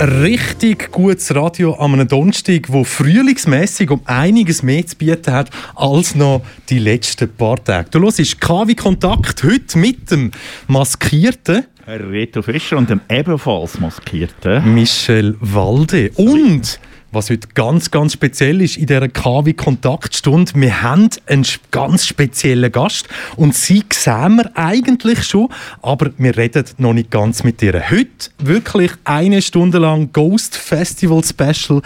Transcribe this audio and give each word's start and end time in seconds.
Richtig 0.00 0.92
gutes 0.92 1.34
Radio 1.34 1.74
am 1.74 1.94
einem 1.94 2.06
Donnerstag, 2.06 2.68
wo 2.68 2.84
frühlingsmässig 2.84 3.90
um 3.90 4.00
einiges 4.04 4.62
mehr 4.62 4.86
zu 4.86 4.94
bieten 4.94 5.32
hat 5.32 5.50
als 5.74 6.14
noch 6.14 6.42
die 6.68 6.78
letzten 6.78 7.28
paar 7.28 7.56
Tage. 7.64 7.90
Du 7.90 8.00
hörst 8.02 8.40
KW 8.40 8.76
Kontakt 8.76 9.42
heute 9.42 9.76
mit 9.76 10.08
dem 10.08 10.30
maskierten 10.68 11.64
Reto 11.88 12.42
Fischer 12.42 12.76
und 12.76 12.88
dem 12.90 13.00
ebenfalls 13.08 13.80
maskierten 13.80 14.72
Michel 14.72 15.36
Walde. 15.40 16.12
Und 16.14 16.78
was 17.10 17.30
heute 17.30 17.48
ganz, 17.54 17.90
ganz 17.90 18.12
speziell 18.12 18.60
ist 18.60 18.76
in 18.76 18.86
dieser 18.86 19.08
KW-Kontaktstunde, 19.08 20.52
wir 20.54 20.82
haben 20.82 21.08
einen 21.26 21.46
ganz 21.70 22.06
speziellen 22.06 22.70
Gast 22.70 23.08
und 23.36 23.54
sie 23.54 23.84
sehen 23.92 24.36
wir 24.36 24.50
eigentlich 24.56 25.24
schon, 25.24 25.48
aber 25.82 26.10
wir 26.18 26.36
reden 26.36 26.64
noch 26.78 26.92
nicht 26.92 27.10
ganz 27.10 27.44
mit 27.44 27.62
ihr. 27.62 27.90
Heute 27.90 28.30
wirklich 28.38 28.92
eine 29.04 29.40
Stunde 29.40 29.78
lang 29.78 30.12
Ghost 30.12 30.56
Festival 30.56 31.22
Special. 31.24 31.82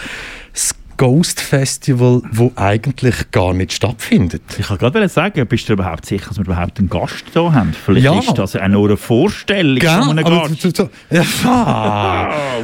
Das 0.53 0.75
Ghost 1.03 1.41
Festival, 1.41 2.23
wo 2.31 2.53
eigentlich 2.55 3.33
gar 3.33 3.55
nicht 3.55 3.73
stattfindet. 3.73 4.41
Ich 4.57 4.69
kann 4.69 4.79
gerade 4.79 5.09
sagen, 5.09 5.45
bist 5.49 5.69
du 5.69 5.73
überhaupt 5.73 6.07
sicher, 6.07 6.29
dass 6.29 6.37
wir 6.39 6.45
überhaupt 6.45 6.79
einen 6.79 6.89
Gast 6.89 7.25
hier 7.33 7.53
haben? 7.53 7.73
Vielleicht 7.75 8.05
Ja. 8.05 8.21
ist 8.21 8.39
das 8.39 8.55
auch 8.55 8.69
nur 8.69 8.87
eine 8.87 8.97
Vorstellung 8.97 9.81
Gell? 9.81 9.91
von 10.01 10.17
einem 10.17 10.25
Gast. 10.25 10.79
du- 10.79 10.89
Ja. 11.11 11.25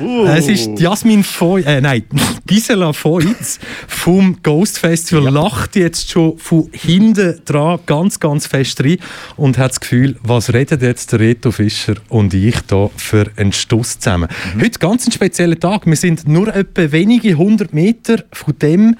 Uh. 0.00 0.24
Es 0.26 0.46
ist 0.46 0.78
Jasmin 0.78 1.24
Foy, 1.24 1.62
äh, 1.62 1.80
nein, 1.80 2.04
Gisela 2.46 2.92
Feutz 2.92 3.58
vom 3.88 4.36
Ghost 4.40 4.78
Festival 4.78 5.32
lacht 5.32 5.74
jetzt 5.74 6.08
schon 6.08 6.38
von 6.38 6.68
hinten 6.72 7.40
dran 7.44 7.80
ganz, 7.86 8.20
ganz 8.20 8.46
fest 8.46 8.84
rein 8.84 8.98
und 9.36 9.58
hat 9.58 9.72
das 9.72 9.80
Gefühl, 9.80 10.16
was 10.22 10.52
reden 10.54 10.78
jetzt 10.80 11.10
der 11.10 11.18
Reto 11.18 11.50
Fischer 11.50 11.94
und 12.08 12.32
ich 12.34 12.54
da 12.68 12.88
für 12.96 13.26
einen 13.36 13.52
Stuss 13.52 13.98
zusammen. 13.98 14.28
Heute 14.60 14.78
ganz 14.78 15.06
ein 15.08 15.10
spezieller 15.12 15.58
Tag. 15.58 15.86
Wir 15.86 15.96
sind 15.96 16.28
nur 16.28 16.54
etwa 16.54 16.92
wenige 16.92 17.34
hundert 17.34 17.74
Meter 17.74 18.22
von 18.32 18.58
dem 18.58 18.96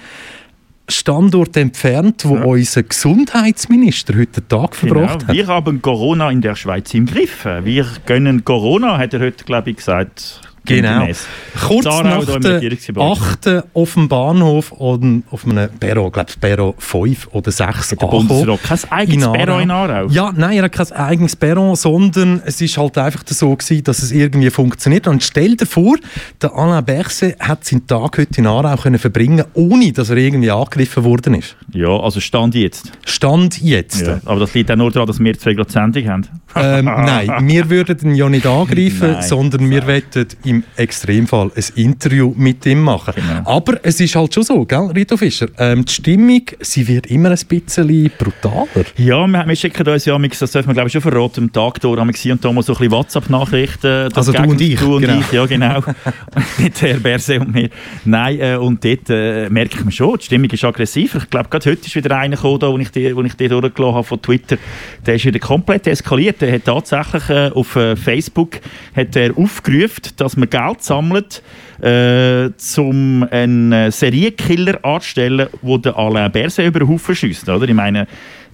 Standort 0.91 1.55
entfernt, 1.59 2.25
wo 2.25 2.35
unser 2.53 2.83
Gesundheitsminister 2.83 4.15
heute 4.17 4.41
den 4.41 4.49
Tag 4.49 4.75
verbracht 4.75 5.19
Genau. 5.21 5.29
hat. 5.29 5.35
Wir 5.37 5.47
haben 5.47 5.83
Corona 5.83 6.31
in 6.31 6.41
der 6.41 6.55
Schweiz 6.57 6.95
im 6.95 7.05
Griff. 7.05 7.45
Wir 7.45 7.87
gönnen 8.07 8.43
Corona, 8.45 8.97
hat 8.97 9.13
er 9.13 9.21
heute, 9.21 9.45
glaube 9.45 9.71
ich, 9.71 9.77
gesagt. 9.77 10.41
Genau. 10.69 11.07
Kurz 11.67 11.85
nach 11.85 12.25
der 12.25 12.57
Regierungsgebäude. 12.57 13.21
8. 13.21 13.65
auf 13.75 13.95
dem 13.95 14.09
Bahnhof 14.09 14.73
und 14.73 15.25
auf 15.31 15.45
einem 15.45 15.69
Perro, 15.81 16.07
ich 16.07 16.13
glaube 16.13 16.33
Perro 16.41 16.75
5 16.79 17.29
oder 17.33 17.51
6 17.51 17.89
Der 17.89 18.07
Bundesrat. 18.07 18.63
Kein 18.63 18.79
eigenes 18.91 19.33
Perro 19.33 19.59
in 19.59 19.71
Aarau. 19.71 20.07
Ja, 20.09 20.33
nein, 20.37 20.59
er 20.59 20.65
hat 20.65 20.73
kein 20.73 20.93
eigenes 20.93 21.37
Perron, 21.37 21.75
sondern 21.75 22.43
es 22.45 22.61
ist 22.61 22.77
halt 22.79 22.97
einfach 22.99 23.23
so 23.27 23.55
gewesen, 23.55 23.85
dass 23.85 24.03
es 24.03 24.13
irgendwie 24.13 24.51
funktioniert. 24.51 25.09
Und 25.09 25.23
stell 25.23 25.57
dir 25.57 25.67
vor, 25.67 25.97
der 26.41 26.55
Alain 26.55 26.85
Berset 26.85 27.39
hat 27.41 27.65
seinen 27.65 27.87
Tag 27.87 28.19
heute 28.19 28.39
in 28.39 28.47
Aarau 28.47 28.77
können 28.77 28.99
verbringen, 28.99 29.45
ohne 29.55 29.93
dass 29.93 30.11
er 30.11 30.17
irgendwie 30.17 30.51
angegriffen 30.51 31.05
worden 31.05 31.35
ist. 31.35 31.57
Ja, 31.73 31.89
also 31.89 32.21
Stand 32.21 32.55
jetzt. 32.55 32.93
Stand 33.05 33.61
jetzt. 33.61 34.07
Ja. 34.07 34.21
Aber 34.25 34.41
das 34.41 34.55
liegt 34.55 34.71
auch 34.71 34.77
nur 34.77 34.91
daran, 34.91 35.07
dass 35.07 35.19
wir 35.19 35.39
zwei 35.39 35.57
Sendung 35.67 36.09
haben. 36.09 36.29
Ähm, 36.55 36.85
nein, 36.87 37.49
wir 37.49 37.71
würden 37.71 38.11
ihn 38.11 38.15
ja 38.15 38.29
nicht 38.29 38.47
angreifen, 38.47 39.13
Nein, 39.13 39.23
sondern 39.23 39.71
wir 39.71 39.87
wollten 39.87 40.27
im 40.45 40.58
Extremfall 40.77 41.51
ein 41.55 41.65
Interview 41.75 42.33
mit 42.37 42.65
ihm 42.67 42.83
machen. 42.83 43.15
Genau. 43.17 43.49
Aber 43.49 43.79
es 43.83 44.01
ist 44.01 44.15
halt 44.15 44.35
schon 44.35 44.43
so, 44.43 44.65
gell, 44.65 44.91
Rito 44.95 45.17
Fischer? 45.17 45.49
Ähm, 45.59 45.85
die 45.85 45.93
Stimmung, 45.93 46.43
sie 46.61 46.87
wird 46.89 47.07
immer 47.07 47.31
ein 47.31 47.39
bisschen 47.49 48.11
brutaler. 48.19 48.67
Ja, 48.97 49.27
wir, 49.27 49.47
wir 49.47 49.57
schicken 49.57 49.87
uns 49.89 50.05
ja, 50.05 50.19
das 50.19 50.53
dürfen 50.53 50.69
wir 50.69 50.75
glaube 50.75 50.89
ich 50.89 50.93
schon 50.93 51.03
verraten, 51.03 51.45
am 51.45 51.53
Tag 51.53 51.81
durch, 51.81 51.99
haben 51.99 52.11
wir 52.13 52.33
und 52.33 52.45
da 52.45 52.53
mal 52.53 52.63
so 52.63 52.73
ein 52.73 52.79
bisschen 52.79 52.93
WhatsApp-Nachrichten. 52.93 54.13
Also 54.15 54.33
du 54.33 54.43
und 54.43 54.61
ich, 54.61 54.79
Du 54.79 54.97
und 54.97 55.03
genau. 55.03 55.21
ich, 55.21 55.33
ja 55.33 55.47
genau. 55.47 55.83
Mit 56.59 56.81
Herr 56.83 56.99
Berse 56.99 57.41
und 57.41 57.53
mir. 57.53 57.71
Nein, 58.05 58.41
äh, 58.41 58.57
und 58.57 58.85
dort 58.85 59.11
äh, 59.11 59.49
merkt 59.49 59.81
man 59.83 59.93
schon, 59.93 60.19
die 60.19 60.25
Stimmung 60.25 60.51
ist 60.51 60.65
aggressiver. 60.65 61.19
Ich 61.19 61.31
glaube, 61.31 61.49
gerade 61.49 61.71
heute 61.71 61.87
ist 61.87 61.95
wieder 61.95 62.17
einer 62.17 62.37
gekommen, 62.37 62.59
da, 62.59 62.69
wo 62.69 62.79
ich 62.79 62.89
ich 63.29 63.37
die 63.37 63.49
durchgelassen 63.49 63.95
habe 63.95 64.05
von 64.05 64.21
Twitter. 64.21 64.57
Der 65.07 65.15
ist 65.15 65.25
wieder 65.25 65.39
komplett 65.39 65.87
eskaliert. 65.87 66.41
Der 66.41 66.53
hat 66.53 66.65
tatsächlich 66.65 67.29
äh, 67.29 67.51
auf 67.55 67.77
äh, 67.77 67.97
Facebook 67.97 68.61
hat 68.95 69.17
er 69.17 69.37
aufgerufen, 69.37 70.03
dass 70.17 70.37
man 70.37 70.48
Geld 70.49 70.83
sammelt, 70.83 71.43
äh, 71.81 72.51
um 72.77 73.27
einen 73.31 73.73
äh, 73.73 73.91
Serienkiller 73.91 74.85
anzustellen, 74.85 75.49
der 75.63 75.97
Alain 75.97 76.33
Berset 76.33 76.67
über 76.67 76.81
den 76.81 76.89
Haufen 76.89 77.15
schießt. 77.15 77.49
Oder? 77.49 77.69
Ich 77.69 77.75
meine, 77.75 78.07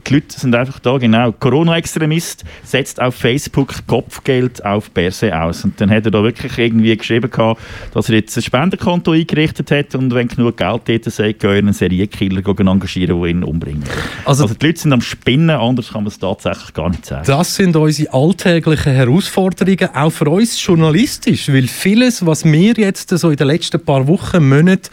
die 0.06 0.14
Leute 0.14 0.38
sind 0.38 0.54
einfach 0.54 0.78
da, 0.78 0.98
genau. 0.98 1.32
Corona-Extremist 1.32 2.44
setzt 2.62 3.00
auf 3.00 3.14
Facebook 3.14 3.74
Kopfgeld 3.86 4.64
auf 4.64 4.90
Berse 4.90 5.36
aus. 5.38 5.64
Und 5.64 5.80
dann 5.80 5.90
hat 5.90 6.04
er 6.04 6.10
da 6.10 6.22
wirklich 6.22 6.56
irgendwie 6.58 6.96
geschrieben, 6.96 7.30
gehabt, 7.30 7.60
dass 7.92 8.08
er 8.08 8.16
jetzt 8.16 8.36
ein 8.36 8.42
Spendenkonto 8.42 9.12
eingerichtet 9.12 9.70
hat 9.70 9.94
und 9.94 10.12
wenn 10.14 10.28
genug 10.28 10.56
Geld 10.56 10.82
dort 10.86 11.04
sei, 11.04 11.32
gehen 11.32 11.50
einen 11.50 11.72
Serienkiller 11.72 12.42
engagieren, 12.46 13.20
der 13.20 13.28
ihn 13.30 13.42
umbringt. 13.44 13.86
Also- 14.24 14.44
Also, 14.44 14.54
die 14.56 14.66
Leute 14.66 14.80
sind 14.80 14.92
am 14.92 15.00
Spinnen, 15.00 15.50
anders 15.50 15.88
kann 15.92 16.02
man 16.02 16.08
es 16.08 16.18
tatsächlich 16.18 16.74
gar 16.74 16.90
nicht 16.90 17.06
sagen. 17.06 17.24
Das 17.26 17.54
sind 17.56 17.74
unsere 17.76 18.12
alltäglichen 18.12 18.92
Herausforderungen, 18.92 19.88
auch 19.94 20.10
für 20.10 20.28
uns 20.28 20.62
journalistisch, 20.64 21.48
weil 21.48 21.66
vieles, 21.66 22.26
was 22.26 22.44
wir 22.44 22.74
jetzt 22.76 23.08
so 23.08 23.30
in 23.30 23.36
den 23.36 23.46
letzten 23.46 23.80
paar 23.82 24.06
Wochen, 24.06 24.46
Monaten 24.48 24.90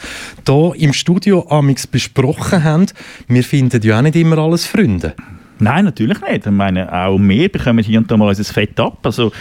hier 0.48 0.74
im 0.78 0.94
Studio 0.94 1.46
amix 1.50 1.86
besprochen 1.86 2.64
haben, 2.64 2.86
wir 3.28 3.44
finden 3.44 3.82
ja 3.84 3.98
auch 3.98 4.02
nicht 4.04 4.16
immer 4.16 4.38
alles 4.38 4.66
Freunde. 4.66 5.01
Nein, 5.60 5.86
natürlich 5.86 6.20
nicht. 6.22 6.46
Ich 6.46 6.52
meine, 6.52 6.92
auch 6.92 7.20
wir 7.20 7.50
bekommen 7.50 7.84
hier 7.84 8.00
und 8.00 8.10
da 8.10 8.18
mal 8.18 8.28
unser 8.30 8.44
Fett 8.44 8.80
ab. 8.80 8.98
Also, 9.04 9.32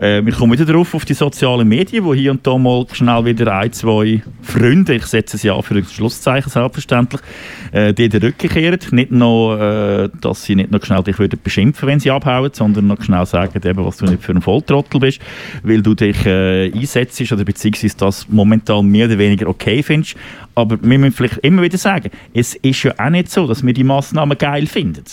äh, 0.00 0.24
wir 0.24 0.32
kommen 0.32 0.52
wieder 0.52 0.64
drauf 0.64 0.94
auf 0.94 1.04
die 1.04 1.14
sozialen 1.14 1.68
Medien, 1.68 2.04
wo 2.04 2.14
hier 2.14 2.30
und 2.30 2.46
da 2.46 2.56
mal 2.56 2.86
schnell 2.92 3.24
wieder 3.26 3.54
ein, 3.54 3.72
zwei 3.72 4.22
Freunde, 4.42 4.94
ich 4.94 5.04
setze 5.04 5.36
es 5.36 5.42
ja 5.42 5.60
für 5.60 5.74
ein 5.74 5.84
Schlusszeichen 5.84 6.50
selbstverständlich, 6.50 7.20
äh, 7.72 7.92
die 7.92 8.08
den 8.08 8.22
Rücken 8.22 8.48
kehren. 8.48 8.78
Nicht 8.92 9.10
noch, 9.10 9.56
äh, 9.56 10.08
dass 10.20 10.44
sie 10.44 10.56
nicht 10.56 10.70
noch 10.70 10.82
schnell 10.82 11.02
dich 11.02 11.18
würden 11.18 11.38
beschimpfen, 11.42 11.86
wenn 11.86 12.00
sie 12.00 12.10
abhauen, 12.10 12.50
sondern 12.52 12.86
noch 12.86 13.02
schnell 13.02 13.26
sagen, 13.26 13.60
eben, 13.62 13.84
was 13.84 13.98
du 13.98 14.06
nicht 14.06 14.22
für 14.22 14.32
ein 14.32 14.40
Volltrottel 14.40 15.00
bist, 15.00 15.20
weil 15.62 15.82
du 15.82 15.94
dich 15.94 16.24
äh, 16.24 16.72
einsetzt 16.72 17.20
oder 17.32 17.44
beziehungsweise 17.44 17.96
das 17.98 18.26
momentan 18.28 18.86
mehr 18.86 19.06
oder 19.06 19.18
weniger 19.18 19.48
okay 19.48 19.82
findest. 19.82 20.16
Aber 20.54 20.78
wir 20.82 20.98
müssen 20.98 21.12
vielleicht 21.12 21.38
immer 21.38 21.62
wieder 21.62 21.78
sagen, 21.78 22.10
es 22.34 22.54
ist 22.56 22.82
ja 22.82 22.92
auch 22.98 23.10
nicht 23.10 23.30
so, 23.30 23.46
dass 23.46 23.64
wir 23.64 23.72
die 23.72 23.84
Massnahmen 23.84 24.36
geil 24.36 24.66
finden. 24.66 25.04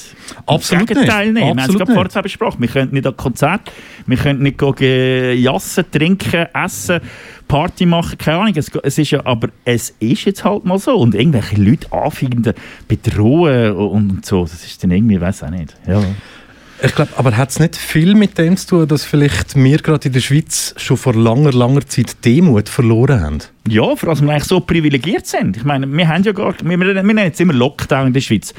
Absolut 0.45 0.81
Im 0.81 0.87
Gegenteil 0.87 1.25
nicht. 1.27 1.33
nicht. 1.35 1.43
Wir 1.43 1.63
haben 1.63 1.71
es 1.71 1.77
gerade 1.77 1.93
vorher 1.93 2.21
besprochen. 2.23 2.61
Wir 2.61 2.67
können 2.67 2.91
nicht 2.91 3.05
an 3.05 3.15
Konzert, 3.15 3.71
wir 4.05 4.17
können 4.17 4.41
nicht 4.41 4.57
jassen, 4.79 5.85
trinken, 5.91 6.47
essen, 6.53 6.99
Party 7.47 7.85
machen, 7.85 8.17
keine 8.17 8.38
Ahnung. 8.39 8.53
Es, 8.55 8.71
es 8.83 8.97
ist 8.97 9.11
ja, 9.11 9.25
aber 9.25 9.49
es 9.65 9.93
ist 9.99 10.25
jetzt 10.25 10.43
halt 10.43 10.65
mal 10.65 10.79
so. 10.79 10.97
Und 10.97 11.15
irgendwelche 11.15 11.55
Leute 11.55 11.91
anfinden, 11.91 12.53
bedrohen 12.88 13.71
und 13.73 14.25
so, 14.25 14.43
das 14.43 14.65
ist 14.65 14.83
dann 14.83 14.91
irgendwie, 14.91 15.15
ich 15.15 15.21
weiß 15.21 15.43
auch 15.43 15.49
nicht. 15.49 15.75
Ja. 15.88 16.03
Ich 16.83 16.93
glaube, 16.93 17.11
aber 17.17 17.35
hat 17.35 17.49
es 17.49 17.59
nicht 17.59 17.75
viel 17.75 18.13
mit 18.13 18.38
dem 18.38 18.55
zu 18.55 18.67
tun, 18.67 18.88
dass 18.88 19.03
vielleicht 19.03 19.55
wir 19.55 19.77
gerade 19.79 20.07
in 20.07 20.13
der 20.13 20.19
Schweiz 20.19 20.75
schon 20.77 20.95
vor 20.95 21.15
langer, 21.15 21.51
langer 21.51 21.85
Zeit 21.88 22.23
Demut 22.23 22.69
verloren 22.69 23.19
haben? 23.19 23.39
Ja, 23.67 23.95
vor 23.95 24.09
allem, 24.09 24.25
wir 24.25 24.33
eigentlich 24.33 24.44
so 24.44 24.59
privilegiert 24.59 25.25
sind. 25.25 25.57
Ich 25.57 25.63
meine, 25.63 25.91
wir 25.91 26.07
haben 26.07 26.23
ja 26.23 26.33
gar, 26.33 26.53
wir, 26.63 26.79
wir 26.79 26.94
nennen 26.94 27.17
jetzt 27.17 27.41
immer 27.41 27.53
Lockdown 27.53 28.07
in 28.07 28.13
der 28.13 28.21
Schweiz. 28.21 28.53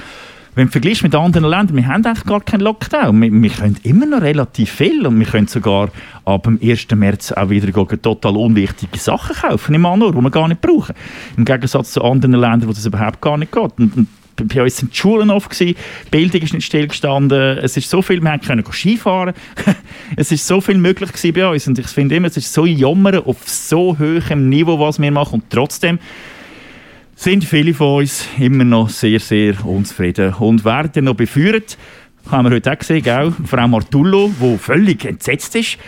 Wenn 0.59 0.67
du 0.67 0.73
vergleichst 0.73 1.05
mit 1.05 1.15
anderen 1.15 1.49
Ländern, 1.49 1.77
wir 1.77 1.87
haben 1.87 2.05
eigentlich 2.05 2.25
gar 2.25 2.41
keinen 2.41 2.63
Lockdown. 2.63 3.23
Wir, 3.23 3.31
wir 3.31 3.51
können 3.51 3.77
immer 3.85 4.07
noch 4.07 4.23
relativ 4.23 4.73
viel 4.73 5.07
und 5.07 5.17
wir 5.17 5.27
können 5.27 5.47
sogar 5.47 5.89
ab 6.25 6.43
dem 6.43 6.59
1. 6.61 6.89
März 6.97 7.31
auch 7.31 7.49
wieder 7.49 7.71
gehen, 7.71 8.03
total 8.03 8.37
unwichtige 8.37 8.99
Sachen 8.99 9.37
kaufen 9.37 9.77
im 9.77 9.87
Anno, 9.87 10.11
die 10.11 10.21
wir 10.21 10.31
gar 10.33 10.49
nicht 10.49 10.61
brauchen. 10.61 10.97
Im 11.37 11.45
Gegensatz 11.45 11.93
zu 11.93 12.03
anderen 12.03 12.33
Ländern, 12.33 12.67
wo 12.67 12.73
das 12.73 12.85
überhaupt 12.85 13.21
gar 13.21 13.39
nicht 13.39 13.53
geht. 13.53 13.71
Und, 13.79 13.97
und 13.99 14.09
bei 14.53 14.61
uns 14.61 14.79
sind 14.79 14.93
die 14.93 14.97
Schulen 14.97 15.31
offen 15.31 15.51
gewesen, 15.51 15.77
Bildung 16.11 16.43
ist 16.43 16.55
nicht 16.55 16.67
stillgestanden, 16.67 17.59
es 17.59 17.77
ist 17.77 17.89
so 17.89 18.03
viel, 18.03 18.21
wir 18.21 18.39
können 18.39 18.65
Skifahren, 18.69 19.35
es 20.17 20.33
ist 20.33 20.45
so 20.45 20.61
viel 20.61 20.79
möglich 20.79 21.11
bei 21.35 21.49
uns 21.49 21.69
und 21.69 21.79
ich 21.79 21.87
finde 21.87 22.17
immer, 22.17 22.27
es 22.27 22.37
ist 22.37 22.53
so 22.53 22.67
jammern 22.67 23.19
auf 23.19 23.49
so 23.49 23.97
hohem 23.97 24.49
Niveau, 24.49 24.81
was 24.81 25.01
wir 25.01 25.13
machen 25.13 25.35
und 25.35 25.51
trotzdem 25.51 26.01
sind 27.19 27.45
viele 27.45 27.75
von 27.75 27.97
uns 27.97 28.29
immer 28.39 28.63
noch 28.63 28.89
sehr, 28.89 29.19
sehr 29.19 29.67
unzufrieden 29.67 30.35
und 30.35 30.65
werden 30.65 31.07
noch 31.07 31.17
beführt. 31.17 31.77
Haben 32.31 32.49
wir 32.49 32.57
heute 32.57 32.73
auch 32.73 32.79
gesehen, 32.79 33.03
gell? 33.03 33.33
Frau 33.45 33.67
Martullo, 33.67 34.31
die 34.41 34.57
völlig 34.57 35.05
entsetzt 35.05 35.57
ist, 35.57 35.79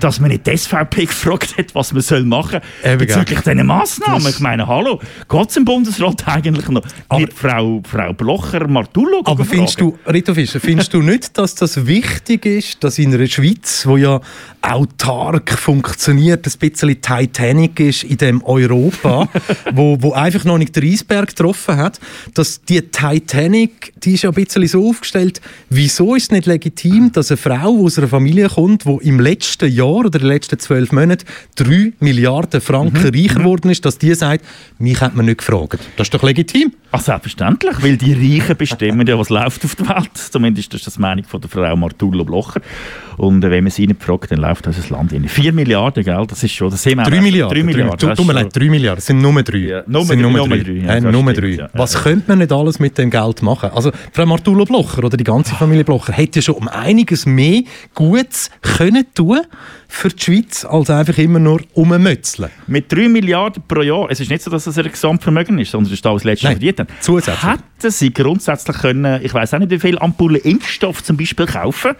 dass 0.00 0.20
man 0.20 0.30
nicht 0.30 0.46
die 0.46 0.56
SVP 0.56 1.04
gefragt 1.06 1.56
hat, 1.58 1.74
was 1.74 1.92
man 1.92 2.02
soll 2.02 2.24
machen 2.24 2.60
soll 2.82 2.96
bezüglich 2.96 3.40
diesen 3.40 3.66
Massnahmen. 3.66 4.22
Das- 4.24 4.34
Ich 4.34 4.40
meine, 4.40 4.66
hallo, 4.66 5.00
geht 5.28 5.50
es 5.50 5.56
im 5.56 5.64
Bundesrat 5.64 6.22
eigentlich 6.28 6.68
noch? 6.68 6.82
Aber- 7.08 7.26
Frau, 7.34 7.82
Frau 7.88 8.12
Blocher 8.12 8.66
Martullo 8.68 9.22
Aber 9.24 9.44
findest 9.44 9.80
du, 9.80 9.98
Rito 10.06 10.34
Fischer, 10.34 10.60
findest 10.60 10.92
du 10.94 11.02
nicht, 11.02 11.36
dass 11.38 11.54
das 11.54 11.86
wichtig 11.86 12.44
ist, 12.46 12.82
dass 12.84 12.98
in 12.98 13.12
einer 13.14 13.26
Schweiz, 13.26 13.84
wo 13.86 13.96
ja 13.96 14.20
autark 14.62 15.50
funktioniert, 15.58 16.46
ein 16.46 16.52
bisschen 16.58 17.00
Titanic 17.00 17.80
ist 17.80 18.04
in 18.04 18.16
dem 18.18 18.42
Europa, 18.44 19.28
wo, 19.72 19.96
wo 20.00 20.12
einfach 20.12 20.44
noch 20.44 20.58
nicht 20.58 20.74
der 20.76 20.82
Eisberg 20.82 21.28
getroffen 21.28 21.76
hat, 21.76 22.00
dass 22.34 22.62
die 22.62 22.82
Titanic, 22.82 23.92
die 24.02 24.14
ist 24.14 24.22
ja 24.22 24.30
ein 24.30 24.34
bisschen 24.34 24.66
so 24.66 24.88
aufgestellt, 24.88 25.40
wieso 25.70 26.14
ist 26.14 26.24
es 26.24 26.30
nicht 26.30 26.46
legitim, 26.46 27.12
dass 27.12 27.30
eine 27.30 27.36
Frau, 27.38 27.76
die 27.78 27.84
aus 27.84 27.98
einer 27.98 28.08
Familie 28.08 28.48
kommt, 28.48 28.84
die 28.84 28.98
im 29.08 29.20
letzten 29.20 29.70
Jahr 29.72 29.87
Jahren 29.88 30.06
oder 30.06 30.18
in 30.18 30.24
den 30.24 30.28
letzten 30.28 30.58
zwölf 30.58 30.92
Monaten 30.92 31.24
3 31.56 31.92
Milliarden 32.00 32.60
Franken 32.60 33.02
Mhm. 33.02 33.14
reicher 33.14 33.34
geworden 33.40 33.70
ist, 33.70 33.84
dass 33.84 33.98
die 33.98 34.14
sagt, 34.14 34.44
mich 34.78 35.00
hat 35.00 35.14
man 35.14 35.26
nicht 35.26 35.38
gefragt. 35.38 35.78
Das 35.96 36.06
ist 36.06 36.14
doch 36.14 36.22
legitim. 36.22 36.72
Ach, 36.90 37.00
selbstverständlich, 37.00 37.82
weil 37.82 37.96
die 37.98 38.12
Reichen 38.40 38.56
bestimmen 38.56 39.06
ja, 39.06 39.18
was 39.18 39.28
läuft 39.28 39.64
auf 39.64 39.74
der 39.74 39.88
Welt. 39.90 40.10
Zumindest 40.14 40.72
ist 40.72 40.86
das 40.86 40.94
die 40.94 41.00
Meinung 41.00 41.24
von 41.24 41.40
der 41.40 41.50
Frau 41.50 41.76
Martullo 41.76 42.24
Blocher. 42.24 42.60
Und 43.18 43.44
äh, 43.44 43.50
wenn 43.50 43.64
man 43.64 43.70
sie 43.70 43.86
nicht 43.86 44.02
fragt, 44.02 44.30
dann 44.30 44.38
läuft 44.38 44.66
unser 44.66 44.88
Land 44.94 45.12
in 45.12 45.28
4 45.28 45.52
Milliarden, 45.52 46.02
gell? 46.04 46.24
Das 46.28 46.42
ist 46.44 46.52
schon, 46.52 46.70
das 46.70 46.82
sehen 46.82 46.96
wir 46.98 47.04
3 47.04 47.18
auch- 47.18 47.22
Milliarden. 47.22 47.58
3 47.58 47.64
Milliarden. 47.64 47.98
Tut 47.98 48.18
das 48.18 48.24
mir 48.26 48.32
leid, 48.32 48.56
3 48.56 48.70
Milliarden. 48.70 49.00
Sind 49.02 49.20
nur 49.20 49.42
3. 49.42 49.58
Ja, 49.58 49.82
sind 50.04 50.20
ja, 50.20 50.28
Äh, 50.28 51.00
das 51.00 51.12
nur 51.12 51.22
stimmt, 51.22 51.36
drei. 51.36 51.46
ja. 51.48 51.68
Was 51.74 51.94
Ja. 51.94 52.00
könnte 52.00 52.24
man 52.28 52.38
nicht 52.38 52.52
alles 52.52 52.78
mit 52.78 52.96
dem 52.96 53.10
Geld 53.10 53.42
machen? 53.42 53.70
Also, 53.74 53.90
Frau 54.12 54.24
Martullo 54.24 54.64
Blocher 54.64 55.04
oder 55.04 55.16
die 55.16 55.24
ganze 55.24 55.54
Familie 55.56 55.84
Blocher 55.84 56.12
hätte 56.12 56.40
schon 56.40 56.54
um 56.54 56.68
einiges 56.68 57.26
mehr 57.26 57.62
Gutes 57.94 58.50
können 58.62 59.04
tun 59.14 59.40
für 59.88 60.10
die 60.10 60.22
Schweiz, 60.22 60.64
als 60.64 60.90
einfach 60.90 61.16
immer 61.18 61.38
nur 61.38 61.60
ummötzeln. 61.74 62.50
Mit 62.66 62.92
3 62.92 63.08
Milliarden 63.08 63.62
pro 63.66 63.82
Jahr, 63.82 64.10
es 64.10 64.20
ist 64.20 64.30
nicht 64.30 64.42
so, 64.42 64.50
dass 64.50 64.66
es 64.66 64.78
ein 64.78 64.90
Gesamtvermögen 64.90 65.58
ist, 65.58 65.70
sondern 65.70 65.86
es 65.86 65.94
ist 65.94 66.04
das, 66.04 66.14
was 66.14 66.24
letztes 66.24 66.50
verdient 66.50 66.82
zusätzlich. 67.00 67.42
Hätten 67.42 67.90
sie 67.90 68.12
grundsätzlich 68.12 68.76
können, 68.78 69.20
ich 69.22 69.32
weiß 69.32 69.54
auch 69.54 69.58
nicht, 69.58 69.70
wie 69.70 69.78
viel 69.78 69.98
Ampullen 69.98 70.40
Impfstoff 70.42 71.02
zum 71.02 71.16
Beispiel 71.16 71.46
kaufen. 71.46 71.92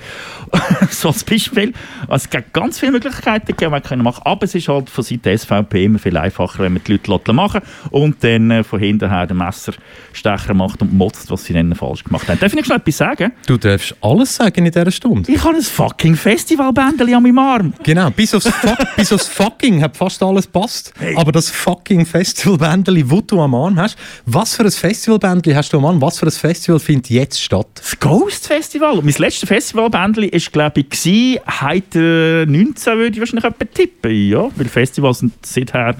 so 0.90 1.08
als 1.08 1.24
Beispiel. 1.24 1.72
Also 2.08 2.24
es 2.24 2.30
gibt 2.30 2.52
ganz 2.52 2.78
viele 2.78 2.92
Möglichkeiten, 2.92 3.54
die 3.58 3.68
man 3.68 3.82
können 3.82 4.02
machen 4.02 4.22
Aber 4.24 4.44
es 4.44 4.54
ist 4.54 4.68
halt 4.68 4.90
von 4.90 5.04
Seiten 5.04 5.22
der 5.22 5.38
SVP 5.38 5.84
immer 5.84 5.98
viel 5.98 6.16
einfacher, 6.16 6.62
wenn 6.64 6.74
man 6.74 6.82
die 6.84 6.98
Leute 7.06 7.32
machen 7.32 7.62
und 7.90 8.22
dann 8.22 8.50
äh, 8.50 8.64
von 8.64 8.80
hinten 8.80 9.08
her 9.08 9.26
den 9.26 9.38
Messerstecher 9.38 10.54
macht 10.54 10.82
und 10.82 10.92
motzt, 10.92 11.30
was 11.30 11.44
sie 11.44 11.52
dann 11.52 11.74
falsch 11.74 12.04
gemacht 12.04 12.28
haben. 12.28 12.38
Darf 12.38 12.52
ich 12.52 12.58
noch 12.58 12.64
schnell 12.64 12.78
etwas 12.78 12.96
sagen? 12.96 13.32
Du 13.46 13.56
darfst 13.56 13.94
alles 14.00 14.36
sagen 14.36 14.66
in 14.66 14.72
dieser 14.72 14.90
Stunde. 14.90 15.30
Ich 15.30 15.42
habe 15.42 15.56
ein 15.56 15.62
fucking 15.62 16.16
Festivalbändeli 16.16 17.14
an 17.14 17.22
meinem 17.22 17.38
Arm. 17.38 17.57
Genau, 17.82 18.10
bis 18.10 18.34
aufs, 18.34 18.50
bis 18.96 19.12
aufs 19.12 19.28
Fucking 19.28 19.82
hat 19.82 19.96
fast 19.96 20.22
alles 20.22 20.46
passt. 20.46 20.92
Aber 21.16 21.32
das 21.32 21.50
fucking 21.50 22.06
Festivalbändeli, 22.06 23.04
das 23.04 23.26
du 23.26 23.40
am 23.40 23.54
Arm 23.54 23.78
hast, 23.78 23.96
was 24.26 24.54
für 24.54 24.64
ein 24.64 24.70
Festivalbändeli 24.70 25.54
hast 25.54 25.72
du 25.72 25.78
am 25.78 25.84
Arm? 25.84 26.00
Was 26.00 26.18
für 26.18 26.26
ein 26.26 26.32
Festival 26.32 26.78
findet 26.80 27.10
jetzt 27.10 27.42
statt? 27.42 27.68
Das 27.74 27.98
Ghost 27.98 28.46
Festival. 28.46 28.96
Mein 29.02 29.14
letztes 29.18 29.48
Festivalbändli 29.48 30.32
war, 30.32 30.52
glaube 30.52 30.84
ich, 30.88 31.40
heute 31.60 32.46
19 32.48 32.98
würde 32.98 33.14
ich 33.14 33.20
wahrscheinlich 33.20 33.44
etwa 33.44 33.64
tippen. 33.64 34.28
Ja, 34.28 34.48
weil 34.56 34.68
Festivals 34.68 35.18
sind 35.18 35.34
seither, 35.44 35.96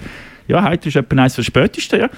ja, 0.47 0.69
heute 0.69 0.89
ist 0.89 0.97
etwa 0.97 1.17
eines 1.17 1.35
der 1.35 1.43
spätesten, 1.43 2.01
ja. 2.01 2.11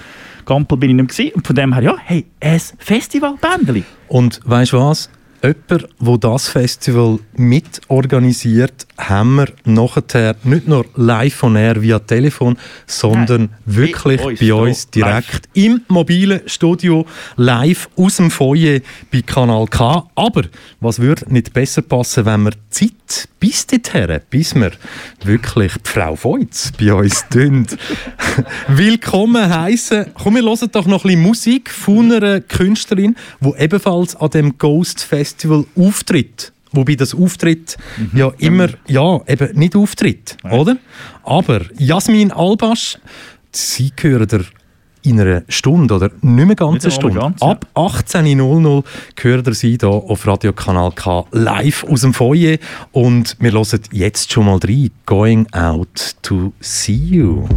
Gampel 0.45 0.77
bin 0.77 0.89
ich 0.89 0.95
nicht 0.95 1.17
mehr. 1.17 1.35
Und 1.35 1.45
von 1.45 1.55
dem 1.55 1.73
her, 1.73 1.83
ja, 1.83 1.95
hey, 2.03 2.25
ein 2.39 2.61
Festivalbändli. 2.77 3.83
Und 4.07 4.39
weißt 4.43 4.73
du 4.73 4.79
was? 4.79 5.09
Jemand, 5.43 5.87
der 5.99 6.17
das 6.19 6.49
Festival 6.49 7.17
mitorganisiert, 7.35 8.85
haben 8.99 9.37
wir 9.37 9.47
nachher 9.65 10.35
nicht 10.43 10.67
nur 10.67 10.85
live 10.95 11.33
von 11.33 11.55
air 11.55 11.81
via 11.81 11.97
Telefon, 11.97 12.57
sondern 12.85 13.41
Nein, 13.41 13.49
wirklich 13.65 14.21
bei 14.21 14.27
uns 14.27 14.39
bei 14.39 14.53
uns 14.53 14.89
direkt 14.91 15.33
live. 15.55 15.65
im 15.65 15.81
mobilen 15.87 16.41
Studio 16.45 17.07
live 17.37 17.89
aus 17.95 18.17
dem 18.17 18.29
Foyer 18.29 18.81
bei 19.11 19.23
Kanal 19.23 19.65
K. 19.65 20.07
Aber 20.13 20.43
was 20.79 20.99
würde 20.99 21.33
nicht 21.33 21.53
besser 21.53 21.81
passen, 21.81 22.25
wenn 22.25 22.43
wir 22.43 22.51
Zeit 22.69 23.27
bis 23.39 23.65
dorthin, 23.65 24.19
bis 24.29 24.53
wir 24.53 24.71
wirklich 25.23 25.73
die 25.73 25.89
Frau 25.89 26.15
Feutz 26.15 26.71
bei 26.79 26.93
uns 26.93 27.25
tun, 27.31 27.65
willkommen 28.67 29.49
heißen. 29.49 30.11
Komm, 30.13 30.35
wir 30.35 30.43
hören 30.43 30.69
doch 30.71 30.85
noch 30.85 31.03
ein 31.03 31.07
bisschen 31.07 31.21
Musik 31.23 31.71
von 31.71 32.11
einer 32.11 32.41
Künstlerin, 32.41 33.15
die 33.39 33.53
ebenfalls 33.57 34.15
an 34.15 34.29
dem 34.29 34.59
Ghost 34.59 35.01
Festival 35.03 35.30
auftritt. 35.75 36.53
Wobei 36.73 36.95
das 36.95 37.13
Auftritt 37.13 37.77
ja 38.13 38.31
immer, 38.37 38.69
ja, 38.87 39.19
eben 39.27 39.57
nicht 39.57 39.75
auftritt, 39.75 40.37
oder? 40.49 40.77
Aber 41.23 41.61
Jasmin 41.77 42.31
Albasch, 42.31 42.97
sie 43.51 43.91
gehören 43.95 44.27
der 44.27 44.45
in 45.03 45.19
einer 45.19 45.43
Stunde 45.49 45.95
oder 45.95 46.11
nicht 46.21 46.45
mehr 46.45 46.55
ganz 46.55 46.83
eine 46.83 46.91
Stunde. 46.91 47.19
ganz, 47.19 47.41
ja. 47.41 47.49
Ab 47.49 47.65
18.00 47.75 48.83
gehört 49.15 49.47
ihr 49.47 49.53
sie 49.53 49.77
hier 49.79 49.89
auf 49.89 50.27
Radiokanal 50.27 50.91
K 50.91 51.25
live 51.31 51.83
aus 51.85 52.01
dem 52.01 52.13
Foyer 52.13 52.57
und 52.91 53.35
wir 53.39 53.51
hören 53.51 53.79
jetzt 53.91 54.31
schon 54.31 54.45
mal 54.45 54.59
rein. 54.63 54.91
Going 55.05 55.47
out 55.53 56.15
to 56.21 56.53
see 56.59 56.93
you. 56.93 57.47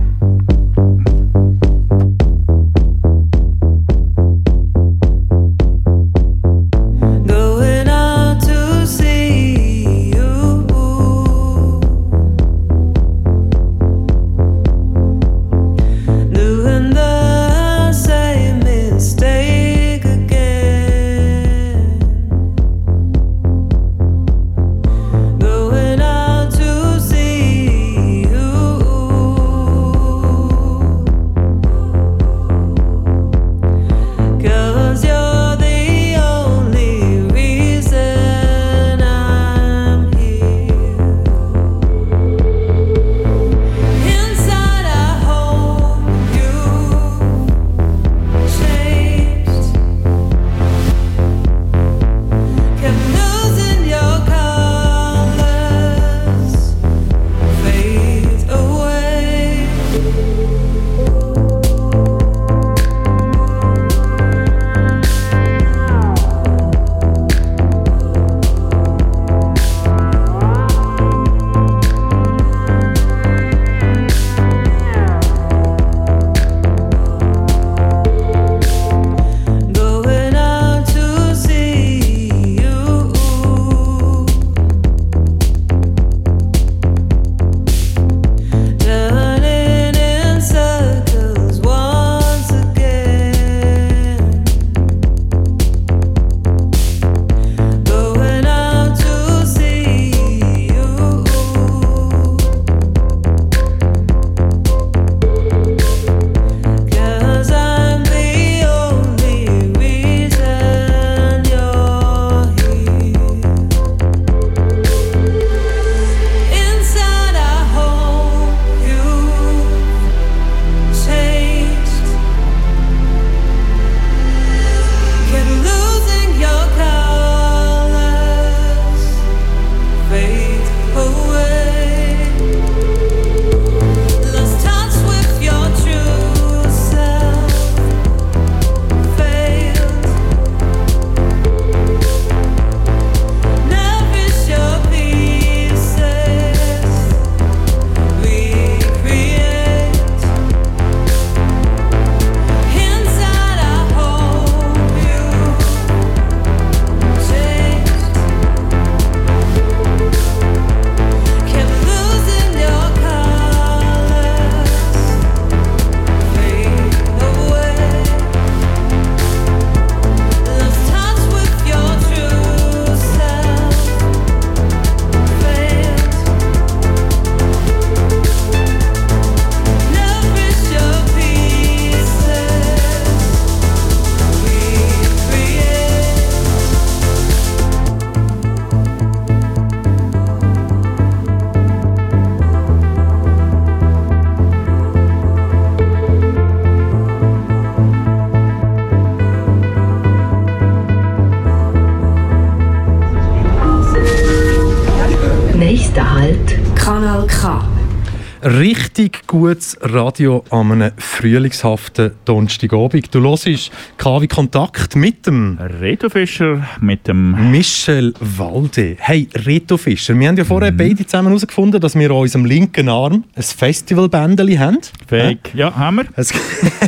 Gutes 209.54 209.76
Radio 209.82 210.42
an 210.50 210.72
einem 210.72 210.90
frühlingshaften 210.98 212.10
Donnerstagabend. 212.24 213.14
Du 213.14 213.20
hörst 213.20 213.70
KW 213.98 214.26
Kontakt 214.26 214.96
mit 214.96 215.28
dem 215.28 215.58
Reto 215.80 216.08
Fischer 216.10 216.66
mit 216.80 217.06
dem 217.06 217.52
Michel 217.52 218.14
Walde. 218.18 218.96
Hey, 218.98 219.28
Reto 219.32 219.76
Fischer, 219.76 220.18
wir 220.18 220.26
haben 220.26 220.36
ja 220.36 220.42
vorher 220.44 220.72
Mhm. 220.72 220.76
beide 220.76 221.06
zusammen 221.06 221.28
herausgefunden, 221.28 221.80
dass 221.80 221.94
wir 221.94 222.10
an 222.10 222.16
unserem 222.16 222.46
linken 222.46 222.88
Arm 222.88 223.22
ein 223.36 223.42
Festivalbändeli 223.44 224.56
haben. 224.56 224.78
Fake. 225.06 225.52
Ja, 225.54 225.72
haben 225.72 225.98
wir. 225.98 226.04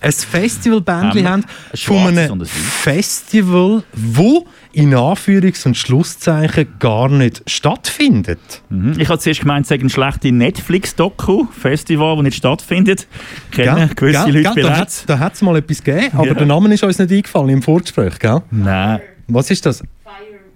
Ein, 0.00 0.12
Festivalbändli 0.12 1.22
Haben 1.22 1.44
von 1.74 2.18
einem. 2.18 2.44
Festival, 2.46 3.82
wo 3.94 4.46
in 4.72 4.94
Anführungs- 4.94 5.66
und 5.66 5.76
Schlusszeichen 5.76 6.68
gar 6.78 7.08
nicht 7.08 7.42
stattfindet. 7.46 8.38
Mhm. 8.68 8.94
Ich 8.98 9.08
habe 9.08 9.18
zuerst 9.18 9.40
gemeint, 9.40 9.62
es 9.64 9.68
sei 9.70 9.76
ein 9.76 9.88
schlechte 9.88 10.30
Netflix-Doku-Festival, 10.32 12.16
das 12.16 12.22
nicht 12.24 12.36
stattfindet. 12.36 13.06
Kennen 13.50 13.90
gewisse 13.94 14.24
Gell? 14.24 14.42
Leute 14.42 14.54
Gell? 14.54 14.62
Da 14.64 14.70
bereits. 14.74 15.04
Da 15.06 15.18
hat 15.18 15.34
es 15.34 15.42
mal 15.42 15.56
etwas 15.56 15.82
gegeben, 15.82 16.08
aber 16.12 16.26
Ja. 16.26 16.34
der 16.34 16.46
Name 16.46 16.72
ist 16.74 16.82
uns 16.82 16.98
nicht 16.98 17.10
eingefallen 17.12 17.48
im 17.50 17.62
Vorgespräch, 17.62 18.18
gell? 18.18 18.42
Nein. 18.50 19.00
Was 19.28 19.50
ist 19.50 19.64
das? 19.66 19.82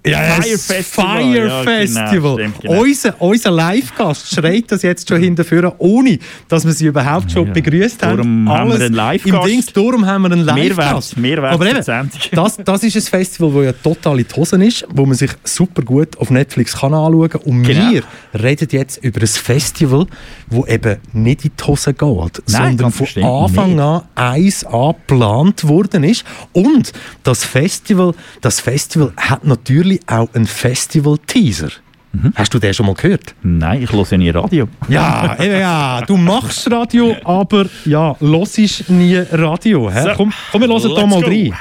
Ja, 0.07 0.19
Fire 0.19 0.57
Festival. 0.59 0.83
Fire 1.21 1.37
Ja, 1.37 1.45
genau, 1.45 1.63
Festival. 1.63 2.35
stimmt, 2.39 2.61
genau. 2.63 2.81
Unser, 2.81 3.21
unser 3.21 3.51
Live-Gast 3.51 4.35
schreit 4.35 4.65
das 4.69 4.83
jetzt 4.83 5.07
schon 5.09 5.21
hinterführen, 5.23 5.73
ohne 5.77 6.19
dass 6.49 6.65
wir 6.65 6.73
sie 6.73 6.87
überhaupt 6.87 7.31
schon 7.31 7.47
Ja. 7.49 7.53
begrüßt 7.53 8.03
haben. 8.03 8.17
Darum 8.17 8.49
haben 8.49 8.71
wir 8.71 8.77
einen 8.87 8.95
Live-Gast. 8.95 9.45
Im 9.47 9.51
Dings, 9.51 9.67
darum 9.67 10.07
haben 10.07 10.23
wir 10.23 10.33
einen 10.33 10.45
Live-Gast. 10.45 11.19
Mehrwert, 11.19 11.19
Mehrwert 11.19 11.53
Aber 11.55 11.67
eben, 11.69 12.11
das, 12.33 12.57
das 12.57 12.83
ist 12.83 12.97
ein 12.97 13.03
Festival, 13.03 13.53
das 13.53 13.65
ja 13.65 13.73
total 13.83 14.21
in 14.21 14.27
die 14.27 14.35
Hosen 14.37 14.63
ist, 14.63 14.87
wo 14.91 15.05
man 15.05 15.15
sich 15.17 15.33
super 15.45 15.83
gut 15.83 16.17
auf 16.19 16.31
Netflix 16.31 16.77
kann 16.79 16.95
anschauen 16.95 17.29
kann. 17.29 17.41
Und 17.43 17.63
Genau. 17.65 17.91
wir 17.93 18.03
reden 18.43 18.69
jetzt 18.71 19.05
über 19.05 19.21
ein 19.21 19.27
Festival, 19.27 20.07
das 20.49 20.67
eben 20.69 20.97
nicht 21.13 21.45
in 21.45 21.51
die 21.61 21.65
Hosen 21.67 21.95
geht, 21.95 22.43
Nein, 22.49 22.79
sondern 22.79 22.91
von 22.93 23.23
Anfang 23.23 23.71
nicht. 23.73 23.81
an 23.81 24.03
eins 24.15 24.65
an 24.65 24.95
geplant 25.07 25.69
worden 25.69 26.05
ist. 26.05 26.25
Und 26.53 26.93
das 27.23 27.45
Festival, 27.45 28.15
das 28.41 28.61
Festival 28.61 29.13
hat 29.19 29.45
natürlich 29.45 29.90
auch 30.07 30.29
einen 30.35 30.47
Festival-Teaser. 30.47 31.71
Mhm. 32.13 32.33
Hast 32.35 32.53
du 32.55 32.59
den 32.59 32.75
schon 32.75 32.87
mal 32.87 32.95
gehört? 32.95 33.35
Nein, 33.43 33.83
ich 33.83 33.93
höre 33.93 34.07
ja 34.11 34.19
nie 34.19 34.31
Radio. 34.31 34.69
Ja, 34.89 35.37
ja, 35.43 36.01
du 36.07 36.17
machst 36.17 36.71
Radio, 36.71 37.15
aber 37.25 37.67
ja, 37.85 38.17
hörst 38.21 38.89
nie 38.91 39.17
Radio. 39.33 39.91
So, 39.91 40.11
komm, 40.17 40.33
komm, 40.53 40.61
wir 40.63 40.69
hören 40.69 40.95
da 40.97 41.07
mal 41.07 41.23
go. 41.23 41.29
rein. 41.29 41.55